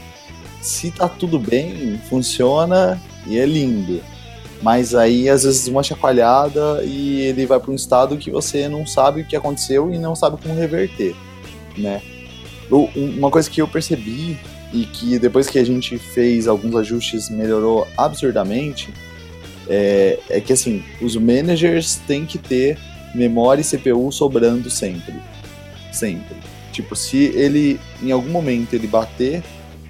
Se 0.62 0.92
tá 0.92 1.08
tudo 1.08 1.40
bem, 1.40 2.00
funciona 2.10 3.02
e 3.26 3.40
é 3.40 3.46
lindo. 3.46 4.02
Mas 4.62 4.94
aí, 4.94 5.28
às 5.28 5.44
vezes, 5.44 5.68
uma 5.68 5.82
chacoalhada 5.82 6.84
e 6.84 7.22
ele 7.22 7.46
vai 7.46 7.60
para 7.60 7.72
um 7.72 7.76
estado 7.76 8.18
que 8.18 8.30
você 8.30 8.68
não 8.68 8.86
sabe 8.86 9.22
o 9.22 9.26
que 9.26 9.36
aconteceu 9.36 9.92
e 9.92 9.98
não 9.98 10.16
sabe 10.16 10.38
como 10.42 10.54
reverter, 10.54 11.16
né? 11.78 12.02
Uma 12.96 13.30
coisa 13.30 13.50
que 13.50 13.62
eu 13.62 13.68
percebi 13.68 14.38
e 14.74 14.86
que 14.86 15.20
depois 15.20 15.48
que 15.48 15.60
a 15.60 15.64
gente 15.66 15.98
fez 15.98 16.48
alguns 16.48 16.76
ajustes 16.76 17.30
melhorou 17.30 17.86
absurdamente 17.98 18.94
é, 19.68 20.20
é 20.30 20.40
que, 20.40 20.54
assim, 20.54 20.84
os 21.02 21.16
managers 21.16 21.98
têm 22.08 22.26
que 22.26 22.38
ter 22.38 22.78
memória 23.14 23.62
e 23.62 23.66
CPU 23.66 24.10
sobrando 24.12 24.70
sempre 24.70 25.14
sempre. 25.92 26.38
Tipo, 26.72 26.96
se 26.96 27.18
ele 27.18 27.80
em 28.02 28.12
algum 28.12 28.30
momento 28.30 28.74
ele 28.74 28.88
bater 28.88 29.44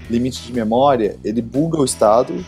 limite 0.09 0.41
de 0.43 0.51
memória, 0.51 1.15
ele 1.23 1.41
buga 1.41 1.79
o 1.79 1.85
estado 1.85 2.43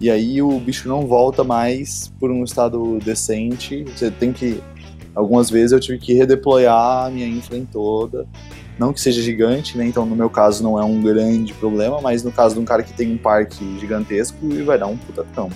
e 0.00 0.10
aí 0.10 0.42
o 0.42 0.58
bicho 0.58 0.88
não 0.88 1.06
volta 1.06 1.42
mais 1.44 2.12
por 2.18 2.30
um 2.30 2.44
estado 2.44 2.98
decente. 3.04 3.84
Você 3.84 4.10
tem 4.10 4.32
que 4.32 4.60
algumas 5.14 5.48
vezes 5.48 5.72
eu 5.72 5.80
tive 5.80 5.98
que 5.98 6.12
redeployar 6.12 7.06
a 7.06 7.10
minha 7.10 7.26
infra 7.26 7.56
em 7.56 7.64
toda. 7.64 8.26
Não 8.78 8.92
que 8.92 9.00
seja 9.00 9.20
gigante, 9.20 9.76
né? 9.76 9.84
Então 9.86 10.06
no 10.06 10.14
meu 10.14 10.30
caso 10.30 10.62
não 10.62 10.78
é 10.78 10.84
um 10.84 11.00
grande 11.02 11.52
problema, 11.54 12.00
mas 12.00 12.22
no 12.22 12.30
caso 12.30 12.54
de 12.54 12.60
um 12.60 12.64
cara 12.64 12.82
que 12.82 12.92
tem 12.92 13.12
um 13.12 13.18
parque 13.18 13.78
gigantesco, 13.78 14.36
ele 14.42 14.62
vai 14.62 14.78
dar 14.78 14.86
um 14.86 14.96
puta 14.96 15.24
trampo. 15.34 15.54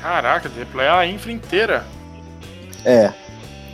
Caraca, 0.00 0.48
deployar 0.48 0.98
a 0.98 1.06
infra 1.06 1.32
inteira. 1.32 1.84
É. 2.84 3.12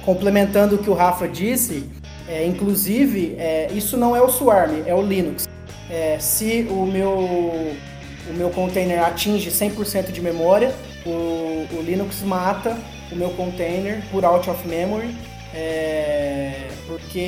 Complementando 0.04 0.76
o 0.76 0.78
que 0.78 0.90
o 0.90 0.94
Rafa 0.94 1.28
disse, 1.28 1.88
é, 2.28 2.44
inclusive, 2.44 3.36
é, 3.38 3.70
isso 3.72 3.96
não 3.96 4.16
é 4.16 4.20
o 4.20 4.28
Swarm, 4.28 4.82
é 4.86 4.94
o 4.94 5.02
Linux. 5.02 5.46
É, 5.88 6.18
se 6.18 6.66
o 6.68 6.84
meu, 6.84 7.10
o 7.10 8.34
meu 8.34 8.50
container 8.50 9.04
atinge 9.04 9.50
100% 9.50 10.10
de 10.10 10.20
memória, 10.20 10.74
o, 11.04 11.66
o, 11.72 11.82
Linux 11.82 12.22
mata 12.22 12.76
o 13.12 13.14
meu 13.14 13.30
container 13.30 14.02
por 14.10 14.24
out 14.24 14.50
of 14.50 14.66
memory, 14.66 15.14
é, 15.56 16.68
porque 16.86 17.18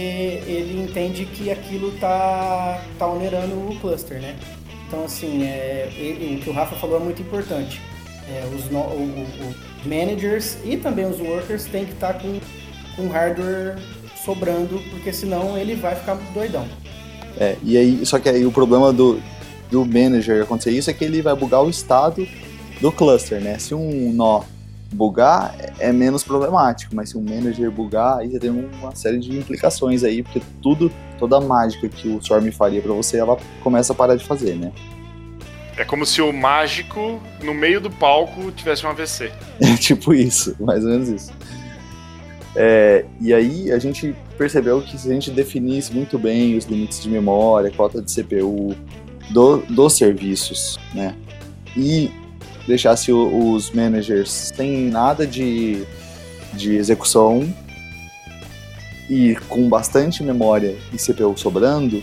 ele 0.47 0.83
entende 0.83 1.25
que 1.25 1.51
aquilo 1.51 1.95
está 1.95 2.85
tá 2.99 3.07
onerando 3.07 3.55
o 3.55 3.75
cluster, 3.81 4.21
né? 4.21 4.37
Então, 4.87 5.05
assim, 5.05 5.45
é, 5.45 5.89
o 6.37 6.43
que 6.43 6.51
o 6.51 6.53
Rafa 6.53 6.77
falou 6.77 7.01
é 7.01 7.01
muito 7.01 7.23
importante. 7.23 7.81
É, 8.29 8.45
os 8.55 8.71
no, 8.71 8.81
o, 8.81 9.55
managers 9.87 10.59
e 10.63 10.77
também 10.77 11.07
os 11.07 11.19
workers 11.19 11.65
têm 11.65 11.87
que 11.87 11.93
estar 11.93 12.15
tá 12.15 12.21
com, 12.21 12.39
com 12.97 13.09
hardware 13.09 13.79
sobrando, 14.23 14.79
porque 14.91 15.11
senão 15.11 15.57
ele 15.57 15.75
vai 15.75 15.95
ficar 15.95 16.17
doidão. 16.35 16.69
É, 17.39 17.57
e 17.63 17.79
aí, 17.79 18.05
só 18.05 18.19
que 18.19 18.29
aí 18.29 18.45
o 18.45 18.53
problema 18.53 18.93
do, 18.93 19.19
do 19.71 19.87
manager 19.87 20.43
acontecer 20.43 20.73
isso 20.73 20.91
é 20.91 20.93
que 20.93 21.05
ele 21.05 21.23
vai 21.23 21.35
bugar 21.35 21.63
o 21.65 21.71
estado 21.71 22.29
do 22.79 22.93
cluster, 22.93 23.41
né? 23.41 23.59
Se 23.59 23.75
um 23.75 24.13
nó 24.13 24.43
bugar, 24.93 25.55
é 25.79 25.93
menos 25.93 26.23
problemático, 26.23 26.95
mas 26.95 27.11
se 27.11 27.19
um 27.19 27.23
manager 27.23 27.71
bugar, 27.71 28.19
aí 28.19 28.31
você 28.31 28.39
tem 28.39 28.51
uma 28.51 28.95
série 28.95 29.19
de 29.19 29.37
implicações 29.37 30.03
aí, 30.03 30.23
porque 30.23 30.41
tudo, 30.63 30.91
toda 31.19 31.37
a 31.37 31.41
mágica 31.41 31.89
que 31.89 32.09
o 32.09 32.23
Swarm 32.23 32.51
faria 32.51 32.81
para 32.81 32.93
você, 32.93 33.19
ela 33.19 33.37
começa 33.63 33.93
a 33.93 33.97
parar 33.97 34.17
de 34.17 34.25
fazer, 34.25 34.55
né? 34.55 34.73
É 35.77 35.85
como 35.85 36.05
se 36.05 36.21
o 36.21 36.33
mágico, 36.33 37.21
no 37.43 37.55
meio 37.55 37.81
do 37.81 37.91
palco, 37.91 38.51
tivesse 38.51 38.85
um 38.85 38.91
AVC. 38.91 39.31
É 39.61 39.77
tipo 39.77 40.13
isso, 40.13 40.57
mais 40.59 40.85
ou 40.85 40.91
menos 40.91 41.09
isso. 41.09 41.33
É, 42.57 43.05
e 43.21 43.33
aí 43.33 43.71
a 43.71 43.79
gente 43.79 44.15
percebeu 44.37 44.83
que 44.83 44.99
se 44.99 45.09
a 45.09 45.13
gente 45.13 45.31
definisse 45.31 45.93
muito 45.93 46.19
bem 46.19 46.57
os 46.57 46.65
limites 46.65 47.01
de 47.01 47.09
memória, 47.09 47.71
cota 47.71 48.03
de 48.03 48.13
CPU 48.13 48.75
do, 49.31 49.59
dos 49.59 49.93
serviços, 49.93 50.79
né? 50.93 51.15
E 51.77 52.11
deixasse 52.69 53.11
os 53.11 53.71
managers 53.73 54.31
sem 54.31 54.89
nada 54.89 55.27
de, 55.27 55.85
de 56.53 56.77
execução 56.77 57.53
e 59.09 59.35
com 59.49 59.69
bastante 59.69 60.23
memória 60.23 60.77
e 60.93 60.97
CPU 60.97 61.37
sobrando, 61.37 62.03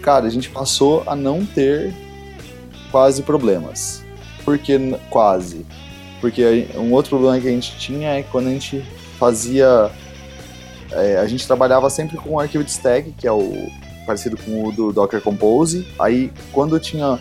cara, 0.00 0.26
a 0.26 0.30
gente 0.30 0.48
passou 0.48 1.02
a 1.06 1.16
não 1.16 1.44
ter 1.44 1.92
quase 2.90 3.22
problemas. 3.22 4.04
Por 4.44 4.56
que 4.56 4.78
quase? 5.10 5.66
Porque 6.20 6.68
um 6.76 6.92
outro 6.92 7.10
problema 7.10 7.40
que 7.40 7.48
a 7.48 7.50
gente 7.50 7.76
tinha 7.76 8.10
é 8.10 8.22
quando 8.22 8.46
a 8.46 8.50
gente 8.50 8.82
fazia. 9.18 9.90
É, 10.92 11.18
a 11.18 11.26
gente 11.26 11.44
trabalhava 11.46 11.90
sempre 11.90 12.16
com 12.16 12.34
o 12.34 12.40
arquivo 12.40 12.62
de 12.62 12.70
stack, 12.70 13.12
que 13.12 13.26
é 13.26 13.32
o 13.32 13.68
parecido 14.06 14.36
com 14.36 14.68
o 14.68 14.72
do 14.72 14.92
Docker 14.92 15.20
Compose. 15.20 15.86
Aí, 15.98 16.32
quando 16.52 16.78
tinha. 16.78 17.18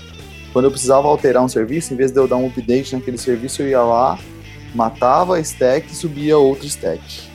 Quando 0.56 0.65
eu 0.68 0.72
precisava 0.72 1.06
alterar 1.10 1.44
um 1.44 1.50
serviço, 1.50 1.94
em 1.94 1.98
vez 1.98 2.13
de 2.13 2.18
eu 2.18 2.30
dar 2.30 2.38
um 2.38 2.48
update 2.48 2.96
naquele 2.96 3.18
serviço, 3.18 3.62
eu 3.62 3.68
ia 3.68 3.82
lá, 3.82 4.18
matava 4.74 5.36
a 5.36 5.39
stack 5.41 5.91
e 5.91 5.94
subia 5.94 6.38
outro 6.38 6.65
stack. 6.65 7.28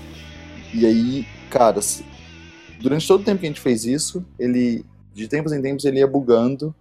E 0.73 0.87
aí, 0.87 1.27
cara, 1.51 1.79
durante 2.81 3.07
todo 3.07 3.21
o 3.21 3.23
tempo 3.23 3.41
que 3.41 3.45
a 3.45 3.51
gente 3.51 3.61
fez 3.61 3.85
isso, 3.85 4.25
ele, 4.39 4.87
de 5.13 5.29
tempos 5.29 5.53
em 5.53 5.61
tempos, 5.61 5.85
ele 5.85 5.99
ia 5.99 6.07
bugando, 6.07 6.75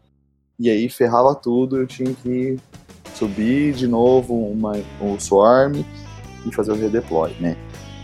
e 0.57 0.69
aí 0.69 0.87
ferrava 0.87 1.35
tudo, 1.35 1.75
eu 1.75 1.85
tinha 1.85 2.13
que 2.13 2.57
subir 3.15 3.73
de 3.73 3.85
novo 3.85 4.33
uma, 4.33 4.77
um 5.01 5.19
swarm 5.19 5.83
e 6.45 6.55
fazer 6.55 6.71
o 6.71 6.75
redeploy, 6.75 7.35
né? 7.41 7.57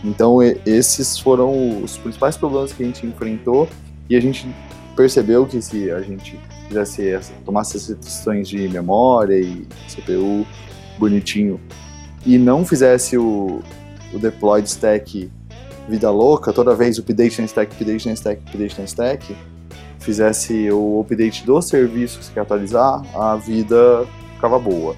Então, 0.04 0.42
esses 0.42 1.18
foram 1.18 1.82
os 1.82 1.96
principais 1.96 2.36
problemas 2.36 2.70
que 2.70 2.82
a 2.82 2.86
gente 2.86 3.06
enfrentou 3.06 3.66
e 4.10 4.14
a 4.14 4.20
gente 4.20 4.46
percebeu 4.94 5.46
que 5.46 5.62
se 5.62 5.90
a 5.90 6.02
gente 6.02 6.38
fizesse 6.68 7.08
essa, 7.08 7.32
tomasse 7.44 7.76
essas 7.76 7.88
restrições 7.88 8.48
de 8.48 8.68
memória 8.68 9.38
e 9.38 9.66
CPU 9.88 10.46
bonitinho 10.98 11.60
e 12.24 12.38
não 12.38 12.64
fizesse 12.64 13.16
o, 13.16 13.62
o 14.12 14.18
deploy 14.18 14.62
de 14.62 14.70
stack 14.70 15.30
vida 15.88 16.10
louca, 16.10 16.52
toda 16.52 16.74
vez 16.74 16.98
update 16.98 17.40
na 17.40 17.46
stack, 17.46 17.72
update 17.72 18.08
na 18.08 18.14
stack, 18.14 18.42
update 18.46 18.78
na 18.78 18.84
stack, 18.84 19.36
fizesse 20.00 20.70
o 20.70 21.00
update 21.00 21.44
dos 21.44 21.66
serviços 21.66 22.28
que 22.28 22.38
atualizar, 22.38 23.02
a 23.14 23.36
vida 23.36 24.06
ficava 24.34 24.58
boa. 24.58 24.94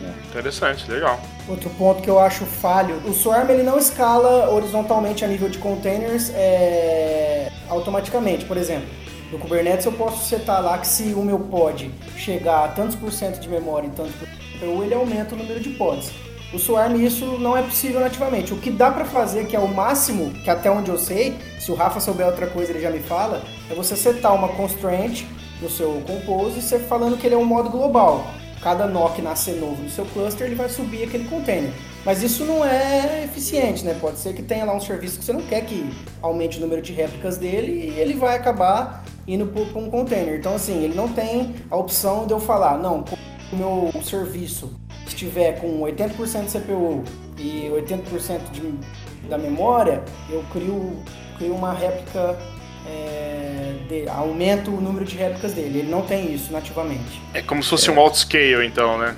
Né? 0.00 0.14
Interessante, 0.30 0.90
legal. 0.90 1.20
Outro 1.48 1.70
ponto 1.70 2.02
que 2.02 2.08
eu 2.08 2.18
acho 2.18 2.44
falho, 2.44 2.96
o 3.06 3.12
Swarm 3.12 3.50
ele 3.50 3.62
não 3.62 3.78
escala 3.78 4.50
horizontalmente 4.50 5.24
a 5.24 5.28
nível 5.28 5.48
de 5.48 5.58
containers 5.58 6.30
é, 6.34 7.50
automaticamente. 7.68 8.44
Por 8.44 8.56
exemplo, 8.56 8.88
no 9.32 9.38
Kubernetes 9.38 9.86
eu 9.86 9.92
posso 9.92 10.28
setar 10.28 10.62
lá 10.62 10.76
que 10.76 10.86
se 10.86 11.14
o 11.14 11.22
meu 11.22 11.38
pod 11.38 11.90
chegar 12.18 12.66
a 12.66 12.68
tantos 12.68 12.94
por 12.94 13.10
cento 13.10 13.40
de 13.40 13.48
memória 13.48 13.86
em 13.86 13.90
tantos 13.90 14.14
por 14.14 14.28
cento, 14.28 14.82
ele 14.82 14.94
aumenta 14.94 15.34
o 15.34 15.38
número 15.38 15.58
de 15.58 15.70
pods. 15.70 16.12
O 16.52 16.58
Swarm 16.58 16.96
isso 16.96 17.24
não 17.38 17.56
é 17.56 17.62
possível 17.62 17.98
nativamente. 17.98 18.52
O 18.52 18.58
que 18.58 18.70
dá 18.70 18.90
para 18.90 19.06
fazer, 19.06 19.46
que 19.46 19.56
é 19.56 19.58
o 19.58 19.66
máximo, 19.66 20.30
que 20.44 20.50
até 20.50 20.70
onde 20.70 20.90
eu 20.90 20.98
sei, 20.98 21.34
se 21.58 21.72
o 21.72 21.74
Rafa 21.74 21.98
souber 21.98 22.26
outra 22.26 22.46
coisa 22.46 22.72
ele 22.72 22.80
já 22.80 22.90
me 22.90 23.00
fala, 23.00 23.42
é 23.70 23.74
você 23.74 23.96
setar 23.96 24.34
uma 24.34 24.48
constraint 24.48 25.24
no 25.62 25.70
seu 25.70 26.02
Compose, 26.06 26.60
você 26.60 26.78
falando 26.78 27.16
que 27.16 27.26
ele 27.26 27.34
é 27.34 27.38
um 27.38 27.44
modo 27.44 27.70
global 27.70 28.26
cada 28.62 28.86
nó 28.86 29.08
que 29.08 29.20
nascer 29.20 29.56
novo 29.56 29.82
no 29.82 29.90
seu 29.90 30.04
cluster, 30.06 30.46
ele 30.46 30.54
vai 30.54 30.68
subir 30.68 31.02
aquele 31.02 31.24
container. 31.24 31.72
Mas 32.04 32.22
isso 32.22 32.44
não 32.44 32.64
é 32.64 33.24
eficiente, 33.24 33.84
né? 33.84 33.96
Pode 34.00 34.18
ser 34.18 34.34
que 34.34 34.42
tenha 34.42 34.64
lá 34.64 34.74
um 34.74 34.80
serviço 34.80 35.18
que 35.18 35.24
você 35.24 35.32
não 35.32 35.42
quer 35.42 35.64
que 35.64 35.84
aumente 36.20 36.58
o 36.58 36.60
número 36.60 36.80
de 36.80 36.92
réplicas 36.92 37.36
dele 37.36 37.90
e 37.90 38.00
ele 38.00 38.14
vai 38.14 38.36
acabar 38.36 39.04
indo 39.26 39.46
para 39.46 39.78
um 39.78 39.90
container. 39.90 40.38
Então, 40.38 40.54
assim, 40.54 40.84
ele 40.84 40.94
não 40.94 41.08
tem 41.08 41.54
a 41.70 41.76
opção 41.76 42.26
de 42.26 42.32
eu 42.32 42.40
falar, 42.40 42.78
não, 42.78 43.04
o 43.52 43.56
meu 43.56 44.02
serviço 44.02 44.72
estiver 45.06 45.60
com 45.60 45.80
80% 45.80 46.44
de 46.44 46.58
CPU 46.58 47.04
e 47.38 47.70
80% 47.70 48.50
de, 48.50 49.28
da 49.28 49.38
memória, 49.38 50.02
eu 50.30 50.44
crio, 50.52 50.96
crio 51.36 51.54
uma 51.54 51.72
réplica 51.72 52.38
é, 52.86 53.74
de, 53.88 54.08
aumenta 54.08 54.70
o 54.70 54.80
número 54.80 55.04
de 55.04 55.16
réplicas 55.16 55.52
dele. 55.52 55.80
Ele 55.80 55.90
não 55.90 56.02
tem 56.02 56.32
isso 56.32 56.52
nativamente. 56.52 57.20
É 57.34 57.42
como 57.42 57.62
se 57.62 57.70
fosse 57.70 57.88
é. 57.88 57.92
um 57.92 57.98
outscale, 57.98 58.66
então, 58.66 58.98
né? 58.98 59.16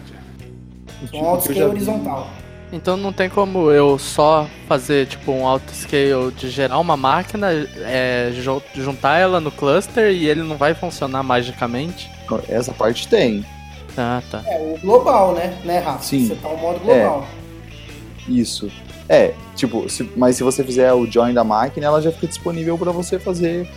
Um 1.13 1.25
outscale 1.25 1.65
horizontal. 1.65 2.29
Então 2.75 2.97
não 2.97 3.13
tem 3.13 3.31
como 3.31 3.71
eu 3.71 3.97
só 4.01 4.49
fazer 4.67 5.07
tipo 5.07 5.31
um 5.31 5.47
autoscale 5.47 6.33
de 6.37 6.51
gerar 6.51 6.81
uma 6.81 6.97
máquina, 6.97 7.49
é, 7.53 8.33
juntar 8.75 9.19
ela 9.19 9.41
no 9.41 9.53
cluster 9.53 10.11
e 10.13 10.29
ele 10.29 10.43
não 10.43 10.57
vai 10.57 10.75
funcionar 10.75 11.23
magicamente? 11.23 12.11
Essa 12.49 12.73
parte 12.73 13.07
tem. 13.07 13.47
Ah, 13.97 14.21
tá. 14.29 14.43
É, 14.45 14.59
o 14.59 14.81
global, 14.81 15.35
né? 15.35 15.57
Né, 15.65 15.79
Rafa? 15.79 16.03
Sim. 16.03 16.27
Você 16.27 16.35
tá 16.35 16.49
o 16.49 16.59
modo 16.59 16.81
global. 16.81 17.29
É. 18.29 18.33
Isso. 18.33 18.69
É, 19.09 19.35
tipo, 19.55 19.89
se, 19.89 20.11
mas 20.17 20.35
se 20.35 20.43
você 20.43 20.65
fizer 20.65 20.93
o 20.93 21.07
join 21.07 21.33
da 21.33 21.45
máquina, 21.45 21.87
ela 21.87 22.03
já 22.03 22.11
fica 22.11 22.27
disponível 22.27 22.77
para 22.77 22.91
você 22.91 23.21
fazer 23.21 23.69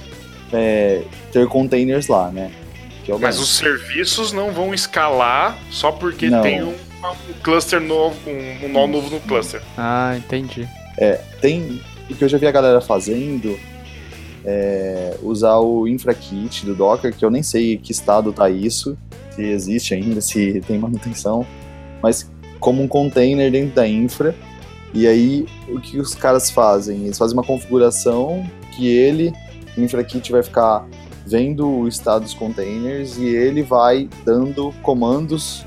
é, 0.51 1.03
ter 1.31 1.47
containers 1.47 2.07
lá, 2.07 2.31
né? 2.31 2.51
É 3.07 3.17
mas 3.17 3.39
os 3.39 3.55
serviços 3.55 4.33
não 4.33 4.51
vão 4.51 4.73
escalar 4.73 5.57
só 5.71 5.93
porque 5.93 6.29
não. 6.29 6.41
tem 6.41 6.61
um, 6.61 6.75
um, 7.03 7.33
cluster 7.41 7.79
novo, 7.79 8.15
um, 8.27 8.65
um 8.65 8.69
nó 8.69 8.87
novo 8.87 9.09
no 9.09 9.19
cluster. 9.21 9.61
Ah, 9.77 10.15
entendi. 10.17 10.67
É, 10.97 11.21
tem. 11.41 11.81
O 12.09 12.15
que 12.15 12.23
eu 12.23 12.29
já 12.29 12.37
vi 12.37 12.47
a 12.47 12.51
galera 12.51 12.79
fazendo 12.81 13.57
é 14.45 15.17
usar 15.21 15.57
o 15.57 15.87
InfraKit 15.87 16.65
do 16.65 16.73
Docker, 16.73 17.13
que 17.13 17.23
eu 17.23 17.29
nem 17.29 17.43
sei 17.43 17.77
que 17.77 17.91
estado 17.91 18.31
tá 18.31 18.49
isso, 18.49 18.97
se 19.31 19.43
existe 19.43 19.93
ainda, 19.93 20.21
se 20.21 20.61
tem 20.65 20.79
manutenção, 20.79 21.45
mas 22.01 22.31
como 22.59 22.81
um 22.81 22.87
container 22.87 23.51
dentro 23.51 23.75
da 23.75 23.87
infra. 23.87 24.33
E 24.93 25.05
aí, 25.05 25.45
o 25.67 25.81
que 25.81 25.99
os 25.99 26.15
caras 26.15 26.49
fazem? 26.49 27.03
Eles 27.03 27.17
fazem 27.17 27.37
uma 27.37 27.43
configuração 27.43 28.49
que 28.75 28.87
ele, 28.87 29.33
o 29.77 29.81
InfraKit, 29.81 30.31
vai 30.31 30.41
ficar 30.41 30.87
vendo 31.25 31.67
o 31.67 31.87
estado 31.87 32.23
dos 32.23 32.33
containers 32.33 33.17
e 33.17 33.25
ele 33.25 33.61
vai 33.61 34.09
dando 34.23 34.73
comandos 34.81 35.66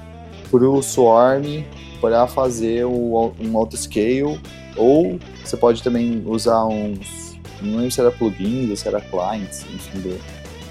para 0.51 0.69
o 0.69 0.83
Swarm 0.83 1.63
para 2.01 2.27
fazer 2.27 2.85
o, 2.85 3.33
um 3.39 3.57
autoscale, 3.57 4.41
ou 4.77 5.19
você 5.45 5.57
pode 5.57 5.83
também 5.83 6.23
usar 6.27 6.65
uns, 6.65 7.39
não 7.61 7.77
lembro 7.77 7.91
se 7.91 8.01
era 8.01 8.11
plugins 8.11 8.71
ou 8.71 8.77
se 8.77 8.89
era 8.89 9.01
clients, 9.01 9.67
enfim, 9.73 10.01
do, 10.01 10.19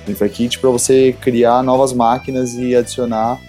do 0.05 0.11
InfraKit, 0.11 0.59
para 0.59 0.69
você 0.69 1.15
criar 1.21 1.61
novas 1.61 1.93
máquinas 1.93 2.55
e 2.55 2.75
adicionar 2.75 3.39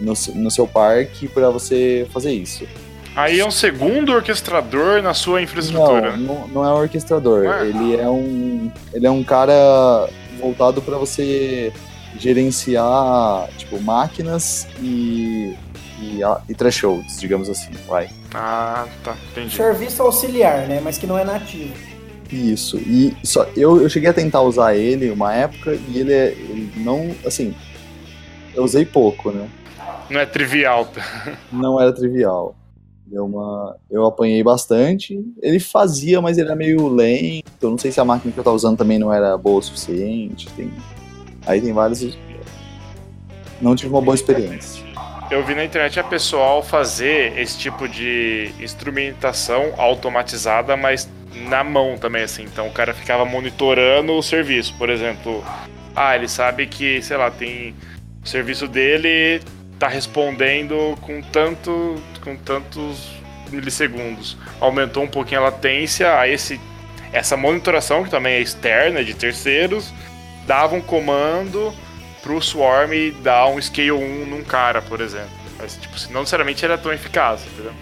no, 0.00 0.12
no 0.34 0.50
seu 0.50 0.66
parque 0.66 1.28
para 1.28 1.50
você 1.50 2.06
fazer 2.12 2.32
isso. 2.32 2.66
Aí 3.14 3.40
é 3.40 3.46
um 3.46 3.50
segundo 3.50 4.12
orquestrador 4.12 5.02
na 5.02 5.12
sua 5.12 5.42
infraestrutura. 5.42 6.16
Não, 6.16 6.46
não, 6.46 6.48
não 6.48 6.64
é 6.64 6.68
um 6.68 6.78
orquestrador. 6.78 7.46
Ah. 7.48 7.64
Ele 7.64 7.96
é 7.96 8.08
um, 8.08 8.70
ele 8.94 9.06
é 9.06 9.10
um 9.10 9.22
cara 9.22 10.08
voltado 10.40 10.80
para 10.80 10.96
você 10.96 11.72
gerenciar 12.18 13.48
tipo 13.56 13.80
máquinas 13.80 14.66
e 14.80 15.56
e, 16.00 16.20
e 16.48 16.54
thresholds, 16.54 17.20
digamos 17.20 17.48
assim, 17.48 17.70
vai. 17.86 18.08
Ah, 18.34 18.86
tá, 19.04 19.16
entendi. 19.30 19.54
Serviço 19.54 20.02
auxiliar, 20.02 20.66
né, 20.66 20.80
mas 20.82 20.98
que 20.98 21.06
não 21.06 21.18
é 21.18 21.24
nativo. 21.24 21.74
Isso. 22.32 22.78
E 22.78 23.16
só 23.24 23.44
eu, 23.56 23.82
eu 23.82 23.88
cheguei 23.88 24.08
a 24.08 24.14
tentar 24.14 24.42
usar 24.42 24.76
ele 24.76 25.10
uma 25.10 25.34
época 25.34 25.74
e 25.88 25.98
ele 25.98 26.12
é 26.12 26.28
ele 26.30 26.72
não, 26.76 27.10
assim, 27.26 27.54
eu 28.54 28.64
usei 28.64 28.84
pouco, 28.84 29.30
né? 29.30 29.48
Não 30.08 30.20
é 30.20 30.26
trivial. 30.26 30.88
não 31.52 31.80
era 31.80 31.92
trivial. 31.92 32.54
Deu 33.06 33.26
uma, 33.26 33.76
eu 33.90 34.06
apanhei 34.06 34.42
bastante. 34.42 35.20
Ele 35.42 35.58
fazia, 35.58 36.20
mas 36.20 36.38
ele 36.38 36.46
era 36.46 36.56
meio 36.56 36.86
lento. 36.86 37.44
Eu 37.60 37.70
não 37.70 37.78
sei 37.78 37.90
se 37.90 38.00
a 38.00 38.04
máquina 38.04 38.32
que 38.32 38.38
eu 38.38 38.44
tava 38.44 38.54
usando 38.54 38.78
também 38.78 39.00
não 39.00 39.12
era 39.12 39.36
boa 39.36 39.58
o 39.58 39.62
suficiente. 39.62 40.48
Tem, 40.50 40.70
aí 41.44 41.60
tem 41.60 41.72
vários. 41.72 42.16
Não 43.60 43.74
tive 43.74 43.92
uma 43.92 44.00
boa 44.00 44.14
experiência. 44.14 44.89
Eu 45.30 45.44
vi 45.44 45.54
na 45.54 45.64
internet 45.64 46.00
a 46.00 46.02
pessoal 46.02 46.60
fazer 46.60 47.38
esse 47.38 47.56
tipo 47.56 47.88
de 47.88 48.52
instrumentação 48.58 49.72
automatizada, 49.76 50.76
mas 50.76 51.08
na 51.48 51.62
mão 51.62 51.96
também, 51.96 52.24
assim. 52.24 52.42
Então 52.42 52.66
o 52.66 52.72
cara 52.72 52.92
ficava 52.92 53.24
monitorando 53.24 54.12
o 54.14 54.22
serviço. 54.22 54.74
Por 54.76 54.90
exemplo, 54.90 55.44
ah, 55.94 56.16
ele 56.16 56.28
sabe 56.28 56.66
que, 56.66 57.00
sei 57.00 57.16
lá, 57.16 57.30
tem. 57.30 57.76
O 58.24 58.28
serviço 58.28 58.66
dele 58.66 59.40
tá 59.78 59.86
respondendo 59.86 60.98
com 61.00 61.22
tanto 61.22 62.02
com 62.22 62.36
tantos 62.36 63.12
milissegundos. 63.50 64.36
Aumentou 64.60 65.04
um 65.04 65.08
pouquinho 65.08 65.40
a 65.40 65.44
latência, 65.44 66.18
a 66.18 66.28
esse 66.28 66.60
essa 67.12 67.36
monitoração 67.36 68.02
que 68.04 68.10
também 68.10 68.34
é 68.34 68.40
externa 68.40 69.04
de 69.04 69.14
terceiros 69.14 69.92
dava 70.46 70.74
um 70.74 70.80
comando 70.80 71.72
pro 72.22 72.40
Swarm 72.40 72.92
dar 73.22 73.46
um 73.48 73.60
scale 73.60 73.92
1 73.92 74.26
num 74.26 74.42
cara, 74.42 74.82
por 74.82 75.00
exemplo. 75.00 75.30
Mas, 75.58 75.76
tipo, 75.76 75.94
não 76.12 76.20
necessariamente 76.20 76.64
era 76.64 76.78
tão 76.78 76.92
eficaz, 76.92 77.42
entendeu? 77.46 77.72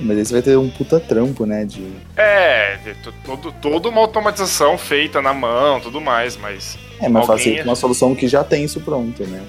Mas 0.00 0.16
aí 0.16 0.24
você 0.24 0.32
vai 0.32 0.42
ter 0.42 0.56
um 0.56 0.68
puta 0.68 1.00
trampo, 1.00 1.44
né? 1.44 1.64
De... 1.64 1.84
É, 2.16 2.78
todo, 3.24 3.52
toda 3.52 3.88
uma 3.88 4.00
automatização 4.00 4.78
feita 4.78 5.20
na 5.20 5.34
mão, 5.34 5.80
tudo 5.80 6.00
mais, 6.00 6.36
mas. 6.36 6.78
É, 7.00 7.08
mas 7.08 7.28
alguém... 7.28 7.62
uma 7.62 7.74
solução 7.74 8.14
que 8.14 8.28
já 8.28 8.44
tem 8.44 8.64
isso 8.64 8.80
pronto, 8.80 9.24
né? 9.24 9.42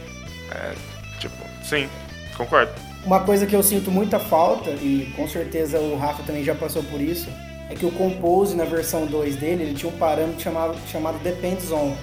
É, 0.52 0.74
tipo, 1.20 1.36
sim, 1.64 1.88
concordo. 2.36 2.72
Uma 3.06 3.20
coisa 3.22 3.46
que 3.46 3.56
eu 3.56 3.62
sinto 3.64 3.92
muita 3.92 4.20
falta, 4.20 4.72
e 4.72 5.14
com 5.16 5.28
certeza 5.28 5.80
o 5.80 5.98
Rafa 5.98 6.24
também 6.24 6.44
já 6.44 6.56
passou 6.56 6.84
por 6.84 7.00
isso, 7.00 7.30
é 7.70 7.76
que 7.76 7.86
o 7.86 7.92
Compose 7.92 8.56
na 8.56 8.66
versão 8.66 9.06
2 9.06 9.36
dele, 9.36 9.64
ele 9.64 9.74
tinha 9.76 9.92
um 9.92 9.98
parâmetro 9.98 10.42
chamado, 10.42 10.76
chamado 10.92 11.20
Depends 11.20 11.72
On. 11.72 11.96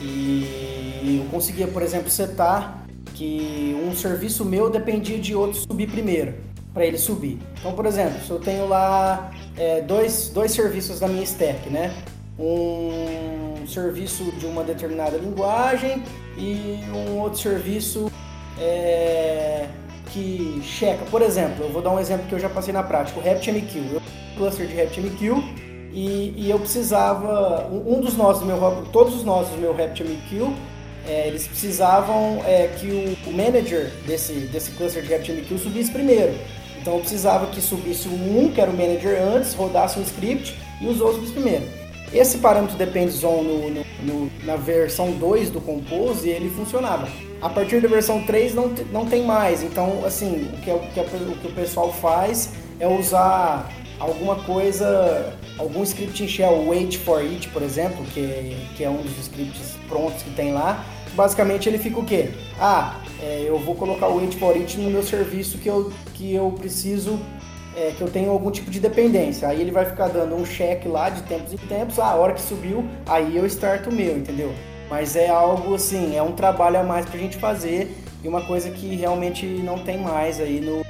E 0.00 1.18
eu 1.22 1.30
conseguia, 1.30 1.66
por 1.66 1.82
exemplo, 1.82 2.10
setar 2.10 2.84
que 3.14 3.76
um 3.86 3.94
serviço 3.94 4.44
meu 4.44 4.70
dependia 4.70 5.18
de 5.18 5.34
outro 5.34 5.58
subir 5.60 5.90
primeiro, 5.90 6.34
para 6.72 6.86
ele 6.86 6.96
subir. 6.96 7.38
Então, 7.58 7.72
por 7.72 7.84
exemplo, 7.84 8.20
se 8.24 8.30
eu 8.30 8.38
tenho 8.38 8.66
lá 8.66 9.30
é, 9.56 9.82
dois, 9.82 10.30
dois 10.30 10.52
serviços 10.52 11.00
na 11.00 11.08
minha 11.08 11.22
stack, 11.24 11.68
né? 11.68 11.94
Um 12.38 13.66
serviço 13.66 14.24
de 14.32 14.46
uma 14.46 14.64
determinada 14.64 15.18
linguagem 15.18 16.02
e 16.38 16.80
um 16.94 17.18
outro 17.18 17.38
serviço 17.38 18.10
é, 18.58 19.66
que 20.06 20.60
checa. 20.62 21.04
Por 21.10 21.20
exemplo, 21.20 21.64
eu 21.64 21.70
vou 21.70 21.82
dar 21.82 21.90
um 21.90 21.98
exemplo 21.98 22.26
que 22.26 22.34
eu 22.34 22.38
já 22.38 22.48
passei 22.48 22.72
na 22.72 22.82
prática, 22.82 23.20
o 23.20 23.22
RaptMQ. 23.22 23.78
Eu 23.78 24.00
tenho 24.00 24.00
um 24.00 24.36
cluster 24.36 24.66
de 24.66 24.74
RaptMQ 24.74 25.69
e, 25.92 26.34
e 26.36 26.50
eu 26.50 26.58
precisava, 26.58 27.68
um 27.70 28.00
dos 28.00 28.16
nós 28.16 28.38
do 28.38 28.46
meu, 28.46 28.58
todos 28.92 29.14
os 29.14 29.24
nós 29.24 29.48
do 29.48 29.56
meu 29.56 29.74
RaptMQ, 29.74 30.52
é, 31.06 31.26
eles 31.26 31.46
precisavam 31.48 32.42
é, 32.46 32.68
que 32.68 33.16
o, 33.26 33.32
manager 33.32 33.90
desse, 34.06 34.32
desse 34.32 34.70
cluster 34.72 35.02
de 35.02 35.12
RaptMQ 35.12 35.58
subisse 35.58 35.90
primeiro. 35.90 36.34
Então 36.80 36.94
eu 36.94 37.00
precisava 37.00 37.46
que 37.46 37.60
subisse 37.60 38.08
um, 38.08 38.50
que 38.52 38.60
era 38.60 38.70
o 38.70 38.76
manager 38.76 39.20
antes, 39.20 39.54
rodasse 39.54 39.98
um 39.98 40.02
script 40.02 40.56
e 40.80 40.86
os 40.86 41.00
outros 41.00 41.30
primeiro. 41.30 41.64
Esse 42.12 42.38
parâmetro 42.38 42.76
depends 42.76 43.22
on 43.22 43.42
no, 43.42 43.70
no, 43.70 43.84
no, 44.02 44.30
na 44.44 44.56
versão 44.56 45.12
2 45.12 45.50
do 45.50 45.60
Compose, 45.60 46.28
ele 46.28 46.50
funcionava. 46.50 47.08
A 47.40 47.48
partir 47.48 47.80
da 47.80 47.88
versão 47.88 48.22
3 48.24 48.54
não, 48.54 48.68
não 48.92 49.06
tem 49.06 49.24
mais, 49.24 49.62
então 49.62 50.04
assim, 50.04 50.50
o 50.52 50.60
que, 50.60 50.70
é, 50.70 50.74
o, 50.74 50.80
que 50.80 51.00
é, 51.00 51.02
o 51.02 51.36
que 51.36 51.46
o 51.46 51.52
pessoal 51.52 51.92
faz 51.92 52.50
é 52.78 52.88
usar 52.88 53.70
alguma 54.00 54.36
coisa, 54.36 55.32
algum 55.58 55.82
script 55.82 56.24
em 56.24 56.28
shell, 56.28 56.66
wait 56.66 56.96
for 56.96 57.20
it, 57.20 57.48
por 57.50 57.62
exemplo, 57.62 58.04
que, 58.06 58.56
que 58.76 58.82
é 58.82 58.88
um 58.88 58.96
dos 58.96 59.16
scripts 59.18 59.78
prontos 59.88 60.22
que 60.22 60.30
tem 60.30 60.52
lá. 60.52 60.84
Basicamente 61.14 61.68
ele 61.68 61.78
fica 61.78 62.00
o 62.00 62.04
quê? 62.04 62.30
Ah, 62.58 62.98
é, 63.22 63.44
eu 63.46 63.58
vou 63.58 63.74
colocar 63.74 64.08
o 64.08 64.16
wait 64.16 64.34
for 64.36 64.54
it 64.56 64.78
no 64.78 64.90
meu 64.90 65.02
serviço 65.02 65.58
que 65.58 65.68
eu, 65.68 65.92
que 66.14 66.34
eu 66.34 66.50
preciso 66.52 67.20
é, 67.76 67.92
que 67.92 68.00
eu 68.00 68.10
tenho 68.10 68.30
algum 68.30 68.50
tipo 68.50 68.70
de 68.70 68.80
dependência. 68.80 69.48
Aí 69.48 69.60
ele 69.60 69.70
vai 69.70 69.84
ficar 69.84 70.08
dando 70.08 70.34
um 70.34 70.44
check 70.44 70.86
lá 70.86 71.10
de 71.10 71.22
tempos 71.22 71.52
em 71.52 71.56
tempos, 71.56 71.98
ah, 71.98 72.06
a 72.06 72.14
hora 72.14 72.32
que 72.32 72.40
subiu, 72.40 72.84
aí 73.06 73.36
eu 73.36 73.46
starto 73.46 73.90
o 73.90 73.92
meu, 73.92 74.16
entendeu? 74.16 74.52
Mas 74.88 75.14
é 75.14 75.28
algo 75.28 75.74
assim, 75.74 76.16
é 76.16 76.22
um 76.22 76.32
trabalho 76.32 76.80
a 76.80 76.82
mais 76.82 77.06
pra 77.06 77.18
gente 77.18 77.36
fazer 77.36 77.94
e 78.24 78.28
uma 78.28 78.42
coisa 78.42 78.70
que 78.70 78.94
realmente 78.96 79.46
não 79.46 79.78
tem 79.78 79.98
mais 79.98 80.40
aí 80.40 80.60
no, 80.60 80.84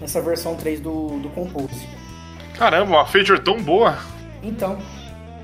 nessa 0.00 0.20
versão 0.20 0.54
3 0.54 0.80
do, 0.80 1.18
do 1.18 1.28
Compose. 1.30 2.01
Caramba, 2.54 2.90
uma 2.90 3.06
feature 3.06 3.40
tão 3.40 3.62
boa! 3.62 3.98
Então. 4.42 4.78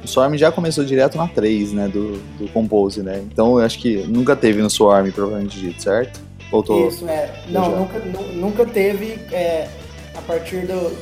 O 0.02 0.06
Swarm 0.06 0.36
já 0.36 0.52
começou 0.52 0.84
direto 0.84 1.18
na 1.18 1.26
3, 1.26 1.72
né, 1.72 1.88
do, 1.88 2.18
do 2.38 2.48
Compose, 2.52 3.02
né? 3.02 3.18
Então 3.30 3.58
eu 3.58 3.64
acho 3.64 3.78
que 3.78 3.98
nunca 4.06 4.36
teve 4.36 4.62
no 4.62 4.70
Swarm, 4.70 5.10
provavelmente 5.10 5.58
dito, 5.58 5.82
certo? 5.82 6.20
Voltou. 6.50 6.88
Isso, 6.88 7.06
é. 7.08 7.30
Não, 7.48 7.76
nunca, 7.76 7.98
nunca 7.98 8.66
teve. 8.66 9.18
É, 9.32 9.68
a 10.14 10.22
partir 10.22 10.66
do. 10.66 10.96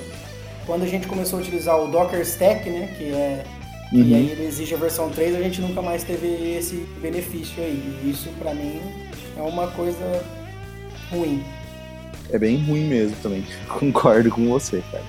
Quando 0.65 0.83
a 0.83 0.87
gente 0.87 1.07
começou 1.07 1.39
a 1.39 1.43
utilizar 1.43 1.81
o 1.81 1.89
Docker 1.89 2.21
Stack, 2.21 2.69
né? 2.69 2.93
Que 2.99 3.13
é 3.13 3.45
Uhum. 3.93 4.03
E 4.03 4.15
aí 4.15 4.31
ele 4.31 4.47
exige 4.47 4.75
a 4.75 4.79
versão 4.79 5.11
3, 5.11 5.37
a 5.37 5.43
gente 5.43 5.61
nunca 5.61 5.81
mais 5.81 6.03
teve 6.03 6.27
esse 6.57 6.77
benefício 7.01 7.63
aí. 7.63 8.01
E 8.05 8.11
isso 8.11 8.29
para 8.39 8.53
mim 8.53 8.81
é 9.37 9.41
uma 9.41 9.69
coisa 9.69 10.25
ruim. 11.11 11.43
É 12.31 12.39
bem 12.39 12.57
ruim 12.65 12.85
mesmo 12.85 13.17
também. 13.23 13.47
Concordo 13.69 14.31
com 14.31 14.49
você, 14.49 14.83
cara. 14.91 15.05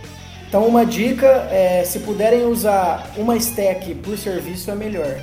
Então 0.48 0.66
uma 0.66 0.86
dica 0.86 1.28
é 1.52 1.84
se 1.84 2.00
puderem 2.00 2.46
usar 2.46 3.12
uma 3.18 3.36
stack 3.36 3.94
por 3.96 4.18
serviço 4.18 4.72
é 4.72 4.76
melhor. 4.76 5.16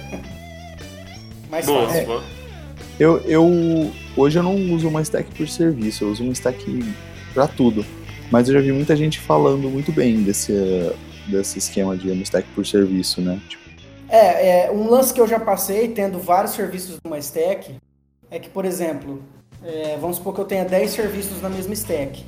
Mais 1.50 1.66
boa, 1.66 1.86
fácil. 1.86 2.06
Boa. 2.06 2.24
Eu, 2.98 3.18
eu 3.22 3.92
hoje 4.16 4.38
eu 4.38 4.42
não 4.42 4.54
uso 4.72 4.88
uma 4.88 5.02
stack 5.02 5.34
por 5.34 5.48
serviço, 5.48 6.04
eu 6.04 6.10
uso 6.10 6.22
uma 6.22 6.32
stack 6.32 6.84
para 7.32 7.46
tudo. 7.46 7.84
Mas 8.30 8.48
eu 8.48 8.54
já 8.54 8.60
vi 8.60 8.72
muita 8.72 8.96
gente 8.96 9.18
falando 9.18 9.68
muito 9.70 9.92
bem 9.92 10.22
desse, 10.22 10.52
desse 11.26 11.58
esquema 11.58 11.96
de 11.96 12.10
stack 12.22 12.46
por 12.54 12.66
serviço, 12.66 13.20
né? 13.20 13.40
Tipo... 13.48 13.64
É, 14.08 14.66
é, 14.66 14.70
um 14.70 14.88
lance 14.88 15.12
que 15.12 15.20
eu 15.20 15.26
já 15.26 15.40
passei, 15.40 15.88
tendo 15.88 16.18
vários 16.18 16.52
serviços 16.52 16.98
numa 17.04 17.18
stack, 17.18 17.74
é 18.30 18.38
que, 18.38 18.48
por 18.48 18.64
exemplo, 18.64 19.22
é, 19.62 19.96
vamos 20.00 20.16
supor 20.16 20.34
que 20.34 20.40
eu 20.40 20.44
tenha 20.44 20.64
10 20.64 20.90
serviços 20.90 21.40
na 21.40 21.48
mesma 21.48 21.72
stack. 21.74 22.24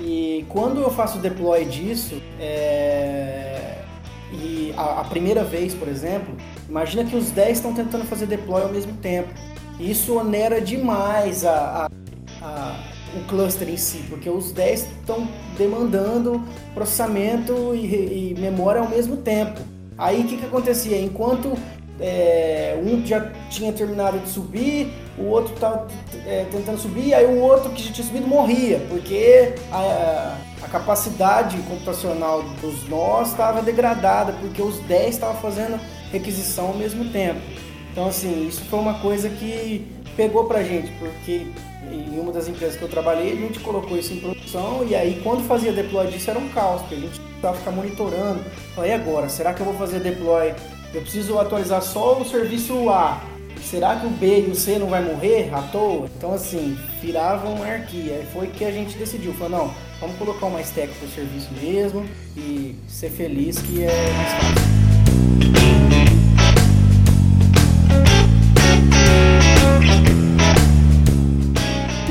E 0.00 0.44
quando 0.48 0.80
eu 0.80 0.90
faço 0.90 1.18
deploy 1.18 1.64
disso, 1.64 2.20
é, 2.40 3.78
e 4.32 4.72
a, 4.76 5.00
a, 5.00 5.04
primeira 5.04 5.42
vez, 5.42 5.74
por 5.74 5.88
exemplo, 5.88 6.36
imagina 6.68 7.04
que 7.04 7.16
os 7.16 7.30
10 7.30 7.58
estão 7.58 7.74
tentando 7.74 8.04
fazer 8.04 8.26
deploy 8.26 8.62
ao 8.62 8.68
mesmo 8.68 8.92
tempo. 8.94 9.28
Isso 9.80 10.16
onera 10.16 10.60
demais 10.60 11.44
a, 11.44 11.88
a, 12.42 12.46
a 12.46 12.98
o 13.16 13.24
cluster 13.26 13.68
em 13.68 13.76
si, 13.76 14.04
porque 14.08 14.28
os 14.28 14.52
10 14.52 14.80
estão 14.80 15.28
demandando 15.56 16.42
processamento 16.74 17.74
e, 17.74 18.32
e, 18.32 18.36
memória 18.38 18.80
ao 18.80 18.88
mesmo 18.88 19.16
tempo. 19.16 19.60
Aí 19.96 20.20
o 20.20 20.24
que, 20.24 20.36
que 20.36 20.46
acontecia? 20.46 21.00
Enquanto 21.00 21.56
é, 22.00 22.78
um 22.82 23.04
já 23.04 23.32
tinha 23.50 23.72
terminado 23.72 24.18
de 24.18 24.28
subir, 24.28 24.92
o 25.20 25.26
outro 25.26 25.54
estava 25.54 25.86
é, 26.26 26.46
tentando 26.50 26.78
subir, 26.78 27.14
aí 27.14 27.26
o 27.26 27.38
outro 27.38 27.70
que 27.70 27.82
já 27.82 27.92
tinha 27.92 28.06
subido 28.06 28.26
morria, 28.26 28.80
porque 28.88 29.54
a, 29.70 30.36
a 30.62 30.68
capacidade 30.68 31.56
computacional 31.62 32.42
dos 32.60 32.88
nós 32.88 33.28
estava 33.28 33.62
degradada, 33.62 34.32
porque 34.40 34.62
os 34.62 34.78
10 34.80 35.14
estavam 35.14 35.40
fazendo 35.40 35.80
requisição 36.12 36.68
ao 36.68 36.74
mesmo 36.74 37.06
tempo. 37.10 37.40
Então, 37.92 38.06
assim, 38.06 38.46
isso 38.46 38.62
foi 38.66 38.78
uma 38.78 38.94
coisa 39.00 39.28
que 39.28 39.86
pegou 40.16 40.44
pra 40.44 40.62
gente, 40.62 40.90
porque 40.98 41.46
em 41.90 42.18
uma 42.18 42.32
das 42.32 42.48
empresas 42.48 42.76
que 42.76 42.82
eu 42.82 42.88
trabalhei, 42.88 43.32
a 43.32 43.36
gente 43.36 43.60
colocou 43.60 43.96
isso 43.96 44.12
em 44.12 44.20
produção 44.20 44.84
e 44.88 44.94
aí 44.94 45.20
quando 45.22 45.46
fazia 45.46 45.72
deploy 45.72 46.06
disso 46.08 46.30
era 46.30 46.38
um 46.38 46.48
caos, 46.48 46.82
porque 46.82 46.94
a 46.96 46.98
gente 46.98 47.20
precisava 47.20 47.56
ficar 47.56 47.70
monitorando. 47.70 48.40
Falei, 48.74 48.92
agora, 48.92 49.28
será 49.28 49.54
que 49.54 49.60
eu 49.60 49.66
vou 49.66 49.74
fazer 49.74 50.00
deploy? 50.00 50.54
Eu 50.92 51.02
preciso 51.02 51.38
atualizar 51.38 51.82
só 51.82 52.18
o 52.18 52.24
serviço 52.24 52.88
A. 52.90 53.20
Será 53.70 53.96
que 53.96 54.06
o 54.06 54.10
B 54.10 54.46
e 54.46 54.50
o 54.50 54.54
C 54.54 54.78
não 54.78 54.86
vai 54.86 55.02
morrer 55.04 55.50
à 55.52 55.60
toa? 55.60 56.08
Então 56.16 56.32
assim, 56.32 56.74
virava 57.02 57.50
uma 57.50 57.66
anarquia. 57.66 58.14
Aí 58.14 58.26
foi 58.32 58.46
que 58.46 58.64
a 58.64 58.72
gente 58.72 58.96
decidiu, 58.96 59.34
falou, 59.34 59.58
não, 59.58 59.74
vamos 60.00 60.16
colocar 60.16 60.46
uma 60.46 60.62
stack 60.62 60.90
pro 60.94 61.06
serviço 61.08 61.50
mesmo 61.60 62.02
e 62.34 62.74
ser 62.88 63.10
feliz 63.10 63.58
que 63.58 63.84
é 63.84 64.12
mais 64.16 64.32
fácil. 64.32 64.68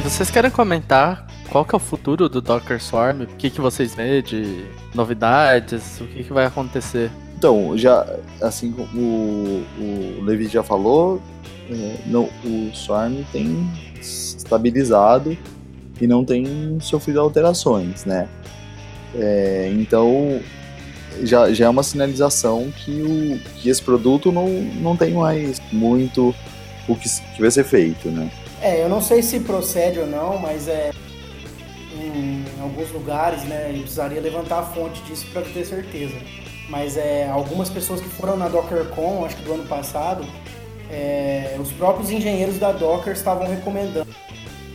vocês 0.03 0.31
querem 0.31 0.49
comentar 0.49 1.27
qual 1.49 1.65
que 1.65 1.75
é 1.75 1.77
o 1.77 1.79
futuro 1.79 2.29
do 2.29 2.39
Docker 2.39 2.81
Swarm? 2.81 3.23
O 3.23 3.27
que, 3.27 3.49
que 3.49 3.59
vocês 3.59 3.93
veem 3.93 4.21
de 4.21 4.65
novidades? 4.93 5.99
O 5.99 6.05
que, 6.05 6.23
que 6.23 6.31
vai 6.31 6.45
acontecer? 6.45 7.11
Então, 7.37 7.77
já 7.77 8.05
assim 8.41 8.71
como 8.71 8.99
o, 8.99 9.65
o 9.79 10.23
Levi 10.23 10.47
já 10.47 10.63
falou, 10.63 11.21
é, 11.69 11.97
não, 12.05 12.29
o 12.43 12.71
Swarm 12.73 13.23
tem 13.31 13.69
estabilizado 13.99 15.37
e 15.99 16.07
não 16.07 16.23
tem 16.23 16.77
sofrido 16.79 17.19
alterações, 17.19 18.05
né? 18.05 18.27
É, 19.15 19.71
então 19.73 20.39
já, 21.23 21.51
já 21.51 21.65
é 21.65 21.69
uma 21.69 21.83
sinalização 21.83 22.71
que, 22.71 23.01
o, 23.01 23.39
que 23.59 23.69
esse 23.69 23.81
produto 23.81 24.31
não, 24.31 24.47
não 24.47 24.95
tem 24.95 25.13
mais 25.13 25.61
muito 25.71 26.33
o 26.87 26.95
que, 26.95 27.09
que 27.35 27.41
vai 27.41 27.51
ser 27.51 27.63
feito, 27.63 28.09
né? 28.09 28.31
É, 28.61 28.83
eu 28.83 28.89
não 28.89 29.01
sei 29.01 29.21
se 29.21 29.39
procede 29.39 29.99
ou 29.99 30.07
não, 30.07 30.37
mas 30.37 30.67
é 30.67 30.91
em 31.93 32.45
alguns 32.61 32.91
lugares, 32.91 33.43
né, 33.43 33.71
eu 33.73 33.81
precisaria 33.81 34.21
levantar 34.21 34.59
a 34.59 34.63
fonte 34.63 35.01
disso 35.03 35.25
para 35.31 35.41
ter 35.41 35.65
certeza. 35.65 36.15
Mas 36.69 36.97
é 36.97 37.29
algumas 37.29 37.69
pessoas 37.69 38.01
que 38.01 38.09
foram 38.09 38.35
na 38.35 38.47
DockerCon, 38.49 39.25
acho 39.25 39.37
que 39.37 39.43
do 39.43 39.53
ano 39.53 39.65
passado, 39.65 40.25
é, 40.89 41.57
os 41.59 41.71
próprios 41.71 42.09
engenheiros 42.09 42.57
da 42.57 42.71
Docker 42.71 43.13
estavam 43.13 43.47
recomendando 43.47 44.07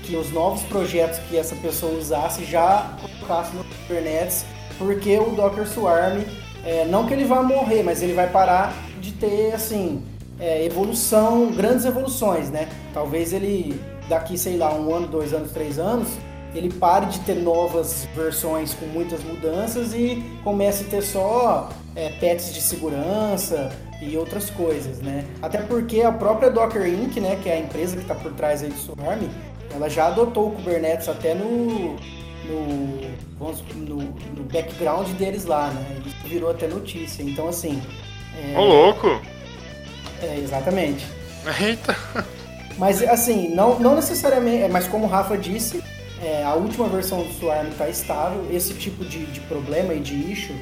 que 0.02 0.16
os 0.16 0.30
novos 0.32 0.62
projetos 0.62 1.18
que 1.28 1.36
essa 1.36 1.54
pessoa 1.56 1.92
usasse 1.96 2.44
já 2.44 2.96
colocasse 3.00 3.54
no 3.54 3.64
Kubernetes, 3.64 4.44
porque 4.76 5.18
o 5.18 5.30
Docker 5.30 5.66
Swarm, 5.66 6.22
é, 6.64 6.84
não 6.84 7.06
que 7.06 7.14
ele 7.14 7.24
vá 7.24 7.42
morrer, 7.42 7.82
mas 7.82 8.02
ele 8.02 8.12
vai 8.12 8.28
parar 8.28 8.74
de 9.00 9.12
ter 9.12 9.54
assim 9.54 10.02
é, 10.38 10.64
evolução, 10.64 11.52
grandes 11.52 11.84
evoluções, 11.84 12.50
né? 12.50 12.68
Talvez 12.92 13.32
ele, 13.32 13.80
daqui, 14.08 14.36
sei 14.36 14.56
lá, 14.56 14.74
um 14.74 14.92
ano, 14.94 15.06
dois 15.06 15.32
anos, 15.32 15.52
três 15.52 15.78
anos, 15.78 16.08
ele 16.54 16.70
pare 16.70 17.06
de 17.06 17.20
ter 17.20 17.36
novas 17.36 18.06
versões 18.14 18.74
com 18.74 18.86
muitas 18.86 19.22
mudanças 19.22 19.94
e 19.94 20.22
comece 20.44 20.84
a 20.84 20.88
ter 20.88 21.02
só 21.02 21.70
é, 21.94 22.10
pets 22.20 22.52
de 22.52 22.60
segurança 22.60 23.70
e 24.02 24.16
outras 24.16 24.50
coisas, 24.50 24.98
né? 24.98 25.24
Até 25.40 25.58
porque 25.58 26.02
a 26.02 26.10
própria 26.10 26.50
Docker 26.50 26.86
Inc., 26.86 27.16
né, 27.20 27.38
que 27.40 27.48
é 27.48 27.54
a 27.54 27.58
empresa 27.60 27.94
que 27.96 28.02
está 28.02 28.14
por 28.14 28.32
trás 28.32 28.62
aí 28.62 28.68
do 28.68 28.76
Swarm, 28.76 29.22
ela 29.72 29.88
já 29.88 30.08
adotou 30.08 30.48
o 30.48 30.50
Kubernetes 30.50 31.08
até 31.08 31.34
no, 31.34 31.94
no, 31.94 33.10
vamos, 33.38 33.62
no, 33.74 33.96
no 33.96 34.44
background 34.52 35.08
deles 35.10 35.44
lá, 35.44 35.68
né? 35.68 36.02
Isso 36.04 36.28
virou 36.28 36.50
até 36.50 36.66
notícia. 36.66 37.22
Então, 37.22 37.48
assim... 37.48 37.80
É... 38.36 38.58
Ô, 38.58 38.64
louco! 38.64 39.20
É, 40.20 40.36
exatamente. 40.38 41.06
Eita! 41.60 41.96
Mas 42.78 43.02
assim, 43.02 43.54
não, 43.54 43.78
não 43.78 43.94
necessariamente, 43.94 44.64
é, 44.64 44.68
mas 44.68 44.88
como 44.88 45.04
o 45.04 45.08
Rafa 45.08 45.36
disse, 45.36 45.82
é, 46.22 46.42
a 46.42 46.54
última 46.54 46.88
versão 46.88 47.22
do 47.22 47.32
Swarm 47.34 47.68
está 47.68 47.88
estável, 47.88 48.46
esse 48.50 48.74
tipo 48.74 49.04
de, 49.04 49.26
de 49.26 49.40
problema 49.40 49.92
e 49.92 50.00
de 50.00 50.14
issue 50.14 50.56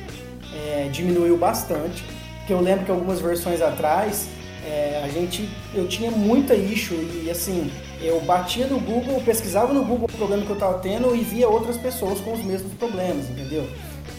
é, 0.52 0.88
diminuiu 0.90 1.36
bastante. 1.36 2.04
Porque 2.40 2.52
eu 2.52 2.60
lembro 2.60 2.84
que 2.84 2.90
algumas 2.90 3.20
versões 3.20 3.62
atrás 3.62 4.28
é, 4.64 5.02
a 5.04 5.08
gente, 5.08 5.48
eu 5.74 5.88
tinha 5.88 6.10
muita 6.10 6.54
issue 6.54 6.96
e 7.24 7.30
assim, 7.30 7.70
eu 8.02 8.20
batia 8.20 8.66
no 8.66 8.78
Google, 8.78 9.20
pesquisava 9.22 9.72
no 9.72 9.84
Google 9.84 10.08
o 10.12 10.16
problema 10.16 10.44
que 10.44 10.50
eu 10.50 10.54
estava 10.54 10.78
tendo 10.78 11.14
e 11.14 11.22
via 11.22 11.48
outras 11.48 11.76
pessoas 11.76 12.20
com 12.20 12.32
os 12.32 12.44
mesmos 12.44 12.72
problemas, 12.74 13.28
entendeu? 13.30 13.66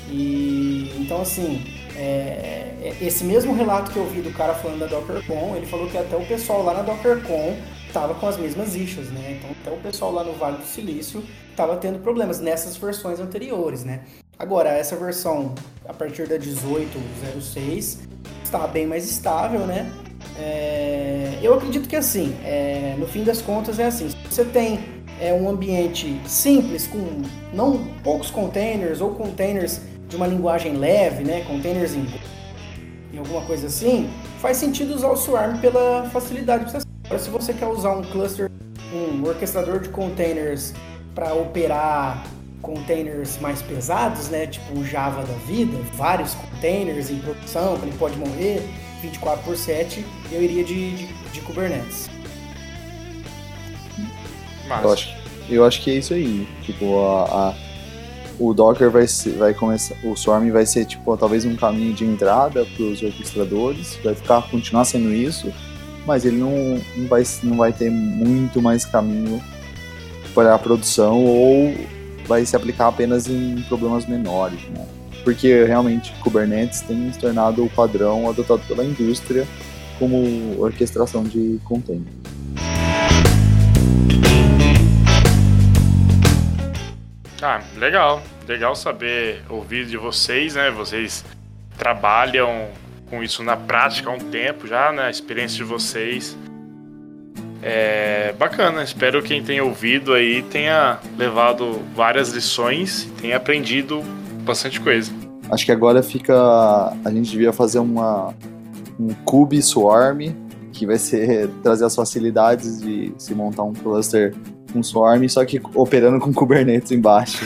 E 0.10 0.94
então 1.00 1.22
assim, 1.22 1.64
é, 1.96 2.74
é, 2.82 2.98
esse 3.02 3.24
mesmo 3.24 3.54
relato 3.54 3.92
que 3.92 3.98
eu 3.98 4.06
vi 4.08 4.22
do 4.22 4.32
cara 4.32 4.54
falando 4.56 4.80
da 4.80 4.88
DockerCon, 4.88 5.56
ele 5.56 5.66
falou 5.66 5.88
que 5.88 5.98
até 5.98 6.16
o 6.16 6.26
pessoal 6.26 6.64
lá 6.64 6.74
na 6.74 6.82
DockerCon 6.82 7.56
estava 7.88 8.16
com 8.16 8.28
as 8.28 8.38
mesmas 8.38 8.76
issues, 8.76 9.10
né? 9.12 9.38
Então 9.38 9.52
até 9.62 9.72
o 9.72 9.80
pessoal 9.80 10.12
lá 10.12 10.24
no 10.24 10.34
Vale 10.34 10.58
do 10.58 10.66
Silício 10.66 11.24
estava 11.50 11.78
tendo 11.78 12.00
problemas 12.00 12.40
nessas 12.40 12.76
versões 12.78 13.20
anteriores, 13.20 13.84
né? 13.84 14.02
Agora, 14.42 14.70
essa 14.70 14.96
versão 14.96 15.54
a 15.88 15.94
partir 15.94 16.28
da 16.28 16.36
18.06 16.36 18.00
está 18.44 18.66
bem 18.66 18.88
mais 18.88 19.08
estável, 19.08 19.68
né? 19.68 19.94
É, 20.36 21.38
eu 21.44 21.54
acredito 21.54 21.88
que 21.88 21.96
assim, 21.96 22.36
é, 22.44 22.96
no 22.98 23.06
fim 23.06 23.24
das 23.24 23.40
contas 23.40 23.78
é 23.78 23.86
assim, 23.86 24.10
se 24.10 24.16
você 24.28 24.44
tem 24.44 24.80
é, 25.20 25.32
um 25.32 25.48
ambiente 25.48 26.20
simples, 26.26 26.88
com 26.88 27.22
não 27.54 27.86
poucos 28.04 28.32
containers 28.32 29.00
ou 29.00 29.12
containers 29.14 29.80
de 30.10 30.16
uma 30.16 30.26
linguagem 30.26 30.76
leve, 30.76 31.24
né, 31.24 31.46
containers 31.48 31.94
em, 31.94 32.08
em 33.14 33.20
alguma 33.20 33.42
coisa 33.42 33.68
assim, 33.68 34.10
faz 34.40 34.58
sentido 34.58 34.96
usar 34.96 35.12
o 35.12 35.18
Swarm 35.18 35.60
pela 35.60 36.10
facilidade 36.10 36.66
de 36.66 36.78
Agora, 37.06 37.20
se 37.20 37.30
você 37.30 37.54
quer 37.54 37.68
usar 37.68 37.92
um 37.92 38.02
cluster, 38.02 38.50
um 38.92 39.24
orquestrador 39.24 39.82
de 39.82 39.90
containers 39.90 40.74
para 41.14 41.32
operar 41.32 42.26
containers 42.62 43.40
mais 43.40 43.62
pesados, 43.62 44.30
né, 44.30 44.48
tipo 44.48 44.80
o 44.80 44.86
Java 44.86 45.24
da 45.24 45.34
vida, 45.46 45.78
vários 45.94 46.34
containers 46.36 47.10
em 47.10 47.20
produção, 47.20 47.78
que 47.78 47.86
ele 47.86 47.98
pode 47.98 48.18
morrer 48.18 48.62
24 49.02 49.44
por 49.44 49.58
7, 49.58 50.06
eu 50.32 50.42
iria 50.42 50.64
de, 50.64 50.96
de, 50.96 51.08
de 51.32 51.42
Kubernetes. 51.42 52.10
Eu 54.70 54.92
acho, 54.94 55.16
eu 55.50 55.66
acho 55.66 55.82
que 55.82 55.92
é 55.92 55.96
isso 55.96 56.14
aí. 56.14 56.48
Tipo, 56.62 57.04
a, 57.04 57.50
a 57.50 57.56
o 58.42 58.54
Docker 58.56 58.90
vai, 58.90 59.06
ser, 59.06 59.34
vai 59.34 59.54
começar, 59.54 59.96
o 60.04 60.16
Swarm 60.16 60.50
vai 60.50 60.66
ser 60.66 60.86
tipo 60.86 61.16
talvez 61.16 61.46
um 61.46 61.56
caminho 61.56 61.94
de 61.94 62.04
entrada 62.04 62.66
para 62.66 62.84
os 62.84 63.04
orquestradores, 63.04 64.00
vai 64.04 64.16
ficar 64.16 64.42
continuar 64.50 64.84
sendo 64.84 65.14
isso, 65.14 65.54
mas 66.08 66.26
ele 66.26 66.38
não, 66.38 66.82
não, 66.98 67.08
vai, 67.08 67.24
não 67.44 67.58
vai 67.58 67.72
ter 67.72 67.92
muito 67.92 68.60
mais 68.60 68.84
caminho 68.84 69.40
para 70.34 70.56
a 70.56 70.60
produção 70.60 71.24
ou 71.24 71.76
vai 72.28 72.46
se 72.46 72.56
aplicar 72.56 72.88
apenas 72.88 73.28
em 73.28 73.62
problemas 73.64 74.06
menores, 74.06 74.62
né? 74.70 74.88
Porque 75.24 75.64
realmente 75.66 76.14
Kubernetes 76.22 76.82
tem 76.82 77.12
se 77.12 77.20
tornado 77.20 77.64
o 77.64 77.70
padrão 77.70 78.30
adotado 78.30 78.62
pela 78.68 78.84
indústria 78.84 79.48
como 80.00 80.60
orquestração 80.60 81.24
de 81.24 81.60
container. 81.64 82.08
Ah, 87.42 87.62
legal. 87.78 88.22
Legal 88.48 88.76
saber, 88.76 89.44
ouvir 89.50 89.86
de 89.86 89.98
vocês, 89.98 90.56
né? 90.56 90.70
Vocês 90.70 91.24
trabalham 91.78 92.70
com 93.10 93.24
isso 93.24 93.44
na 93.44 93.58
prática 93.58 94.10
há 94.10 94.14
um 94.14 94.20
tempo 94.20 94.68
já, 94.68 94.92
né? 94.92 95.04
A 95.04 95.10
experiência 95.10 95.58
de 95.58 95.64
vocês. 95.64 96.38
É 97.64 98.34
bacana, 98.40 98.84
espero 98.84 99.22
que 99.22 99.30
quem 99.30 99.44
tenha 99.44 99.64
ouvido 99.64 100.14
aí 100.14 100.42
tenha 100.44 101.00
levado 101.18 101.80
várias 101.96 102.30
lições, 102.30 103.08
tenha 103.20 103.38
aprendido 103.38 104.02
bastante 104.44 104.80
coisa. 104.80 105.12
Acho 105.52 105.66
que 105.66 105.72
agora 105.72 106.02
fica. 106.02 106.34
A 107.04 107.12
gente 107.12 107.30
devia 107.32 107.54
fazer 107.54 107.80
uma, 107.80 108.34
um 109.00 109.10
Cube 109.26 109.62
Swarm, 109.62 110.34
que 110.72 110.86
vai 110.86 110.98
ser 110.98 111.50
trazer 111.62 111.86
as 111.86 111.96
facilidades 111.96 112.82
de 112.82 113.14
se 113.18 113.36
montar 113.36 113.64
um 113.64 113.74
cluster 113.74 114.34
com 114.72 114.82
Swarm, 114.82 115.28
só 115.28 115.46
que 115.46 115.62
operando 115.76 116.20
com 116.20 116.32
Kubernetes 116.34 116.92
embaixo. 116.92 117.46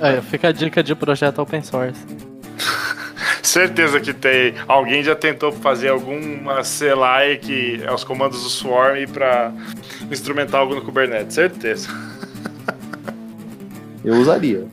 É, 0.00 0.20
fica 0.22 0.48
a 0.48 0.52
dica 0.52 0.82
de 0.82 0.94
projeto 0.94 1.40
open 1.40 1.62
source. 1.62 2.00
Certeza 3.56 3.98
que 3.98 4.12
tem. 4.12 4.52
Alguém 4.68 5.02
já 5.02 5.16
tentou 5.16 5.50
fazer 5.50 5.88
alguma 5.88 6.60
CLI 6.60 7.38
que 7.40 7.82
é 7.82 7.90
os 7.90 8.04
comandos 8.04 8.42
do 8.42 8.50
Swarm 8.50 9.06
para 9.10 9.50
instrumentar 10.10 10.60
algo 10.60 10.74
no 10.74 10.82
Kubernetes. 10.82 11.34
Certeza. 11.34 11.88
Eu 14.04 14.16
usaria. 14.16 14.66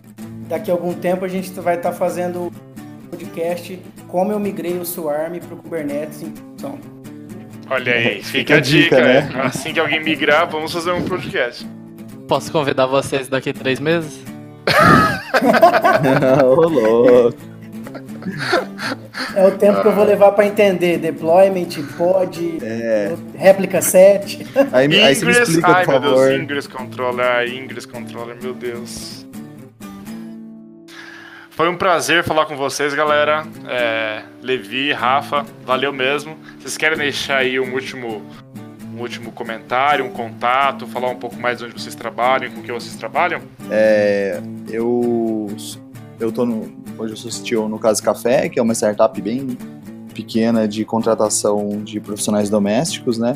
Daqui 0.49 0.69
a 0.69 0.73
algum 0.73 0.93
tempo 0.93 1.23
a 1.23 1.29
gente 1.29 1.49
vai 1.61 1.77
estar 1.77 1.93
fazendo 1.93 2.51
podcast 3.09 3.79
como 4.09 4.33
eu 4.33 4.39
migrei 4.39 4.77
o 4.77 4.83
Swarm 4.83 5.39
para 5.39 5.53
o 5.53 5.57
Kubernetes 5.59 6.21
em 6.21 6.33
função. 6.35 6.77
Olha 7.69 7.93
aí, 7.93 8.21
fica, 8.21 8.23
fica 8.23 8.55
a 8.55 8.59
dica, 8.59 8.95
dica 8.97 9.01
né? 9.01 9.41
Assim 9.45 9.71
que 9.71 9.79
alguém 9.79 10.03
migrar, 10.03 10.45
vamos 10.49 10.73
fazer 10.73 10.91
um 10.91 11.03
podcast. 11.03 11.65
Posso 12.27 12.51
convidar 12.51 12.87
vocês 12.87 13.29
daqui 13.29 13.51
a 13.51 13.53
três 13.53 13.79
meses? 13.79 14.21
Ô, 16.43 16.67
louco. 16.67 17.52
É 19.35 19.45
o 19.45 19.51
tempo 19.51 19.81
que 19.81 19.87
eu 19.87 19.91
vou 19.91 20.05
levar 20.05 20.31
para 20.31 20.45
entender 20.45 20.97
deployment, 20.97 21.69
pod, 21.97 22.59
é. 22.61 23.15
réplica 23.35 23.81
set. 23.81 24.45
Aí, 24.71 24.85
Ingress, 24.85 25.05
aí 25.05 25.15
você 25.15 25.25
me 25.25 25.31
explica, 25.31 25.67
ai, 25.67 25.85
por 25.85 25.99
meu 25.99 26.15
Deus, 26.15 26.41
Ingress 26.41 26.67
Controller, 26.67 27.53
Ingress 27.53 27.85
Controller, 27.85 28.37
meu 28.41 28.53
Deus. 28.53 29.25
Foi 31.55 31.69
um 31.69 31.77
prazer 31.77 32.23
falar 32.23 32.47
com 32.47 32.55
vocês, 32.55 32.95
galera. 32.95 33.45
É, 33.67 34.23
Levi, 34.41 34.91
Rafa, 34.91 35.45
valeu 35.63 35.93
mesmo. 35.93 36.35
Vocês 36.59 36.77
querem 36.77 36.97
deixar 36.97 37.37
aí 37.37 37.59
um 37.59 37.73
último, 37.73 38.23
um 38.91 38.99
último 38.99 39.31
comentário, 39.31 40.03
um 40.03 40.09
contato, 40.09 40.87
falar 40.87 41.09
um 41.09 41.15
pouco 41.15 41.35
mais 41.39 41.59
de 41.59 41.65
onde 41.65 41.79
vocês 41.79 41.93
trabalham, 41.93 42.51
com 42.51 42.63
que 42.63 42.71
vocês 42.71 42.95
trabalham? 42.95 43.39
É, 43.69 44.41
eu 44.67 45.47
eu 46.23 46.31
tô 46.31 46.45
no, 46.45 46.71
hoje 46.97 47.13
eu 47.13 47.17
sou 47.17 47.29
CTO 47.29 47.67
no 47.67 47.77
Casa 47.77 48.01
Café, 48.01 48.47
que 48.47 48.57
é 48.57 48.61
uma 48.61 48.73
startup 48.73 49.19
bem 49.21 49.57
pequena 50.13 50.67
de 50.67 50.85
contratação 50.85 51.81
de 51.83 51.99
profissionais 51.99 52.49
domésticos, 52.49 53.17
né? 53.17 53.35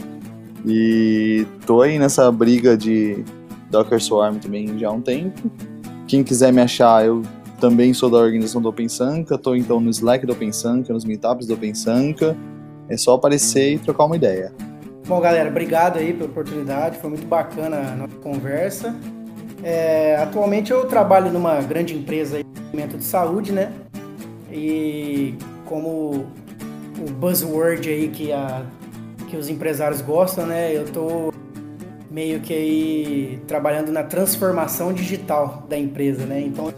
E 0.66 1.46
tô 1.66 1.82
aí 1.82 2.00
nessa 2.00 2.32
briga 2.32 2.78
de 2.78 3.24
Docker 3.70 4.02
Swarm 4.02 4.38
também 4.38 4.78
já 4.80 4.90
há 4.90 4.92
um 4.92 5.02
tempo. 5.02 5.52
Quem 6.08 6.24
quiser 6.24 6.54
me 6.54 6.62
achar, 6.62 7.06
eu 7.06 7.24
também 7.60 7.94
sou 7.94 8.10
da 8.10 8.18
organização 8.18 8.62
do 8.62 8.70
OpenSanka, 8.70 9.36
estou 9.36 9.56
então 9.56 9.80
no 9.80 9.90
Slack 9.90 10.26
do 10.26 10.34
OpenSanka, 10.34 10.94
nos 10.94 11.04
meetups 11.04 11.48
do 11.48 11.54
OpenSanka. 11.54 12.36
É 12.90 12.96
só 12.96 13.16
aparecer 13.16 13.74
e 13.74 13.80
trocar 13.80 14.06
uma 14.06 14.16
ideia. 14.16 14.54
Bom, 15.06 15.20
galera, 15.20 15.50
obrigado 15.50 15.98
aí 15.98 16.14
pela 16.14 16.30
oportunidade, 16.30 16.98
foi 17.00 17.10
muito 17.10 17.26
bacana 17.28 17.78
a 17.78 17.96
nossa 17.96 18.16
conversa. 18.18 18.96
É, 19.64 20.16
atualmente 20.18 20.72
eu 20.72 20.86
trabalho 20.86 21.32
numa 21.32 21.60
grande 21.62 21.94
empresa 21.94 22.40
de 22.98 23.04
saúde, 23.04 23.52
né? 23.52 23.72
E 24.52 25.36
como 25.66 26.26
o 27.00 27.12
buzzword 27.12 27.90
aí 27.90 28.08
que, 28.10 28.32
a, 28.32 28.66
que 29.30 29.38
os 29.38 29.50
empresários 29.50 30.02
gostam, 30.02 30.46
né? 30.46 30.76
Eu 30.76 30.86
tô 30.86 31.34
meio 32.10 32.40
que 32.40 32.54
aí 32.54 33.42
trabalhando 33.48 33.92
na 33.92 34.04
transformação 34.04 34.94
digital 34.94 35.66
da 35.70 35.78
empresa, 35.78 36.26
né? 36.26 36.42
Então 36.42 36.74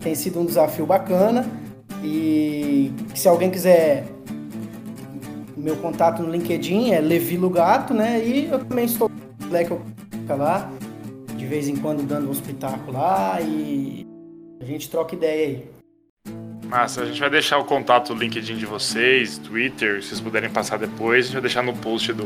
tem 0.00 0.14
sido 0.14 0.40
um 0.40 0.46
desafio 0.46 0.86
bacana 0.86 1.46
e 2.02 2.92
se 3.14 3.28
alguém 3.28 3.50
quiser 3.50 4.06
meu 5.56 5.76
contato 5.76 6.22
no 6.22 6.30
LinkedIn 6.30 6.92
é 6.92 7.00
Levi 7.00 7.36
Lugato, 7.36 7.92
né? 7.92 8.24
E 8.24 8.46
eu 8.46 8.64
também 8.64 8.86
estou 8.86 9.10
no 9.50 9.78
lá, 10.34 10.70
de 11.36 11.44
vez 11.44 11.68
em 11.68 11.76
quando 11.76 12.02
dando 12.06 12.28
um 12.28 12.32
espetáculo 12.32 12.92
lá 12.92 13.38
e 13.40 14.06
a 14.60 14.64
gente 14.64 14.90
troca 14.90 15.14
ideia 15.14 15.46
aí. 15.46 15.70
Massa, 16.66 17.02
a 17.02 17.06
gente 17.06 17.18
vai 17.18 17.30
deixar 17.30 17.58
o 17.58 17.64
contato, 17.64 18.12
o 18.12 18.16
LinkedIn 18.16 18.56
de 18.56 18.66
vocês, 18.66 19.38
Twitter, 19.38 20.02
se 20.02 20.08
vocês 20.10 20.20
puderem 20.20 20.50
passar 20.50 20.78
depois, 20.78 21.20
a 21.20 21.26
gente 21.26 21.32
vai 21.32 21.42
deixar 21.42 21.62
no 21.62 21.74
post 21.74 22.12
do, 22.12 22.24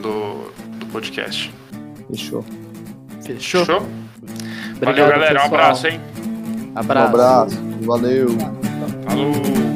do, 0.00 0.50
do 0.78 0.86
podcast. 0.86 1.52
Fechou. 2.10 2.44
Fechou? 3.22 3.64
Fechou? 3.64 3.86
Valeu, 4.80 5.08
galera. 5.08 5.34
Pessoal. 5.34 5.42
Um 5.42 5.54
abraço, 5.54 5.86
hein? 5.86 6.00
Abraço. 6.74 7.06
Um 7.06 7.14
abraço. 7.14 7.56
Valeu. 7.82 8.28
Falou. 9.04 9.75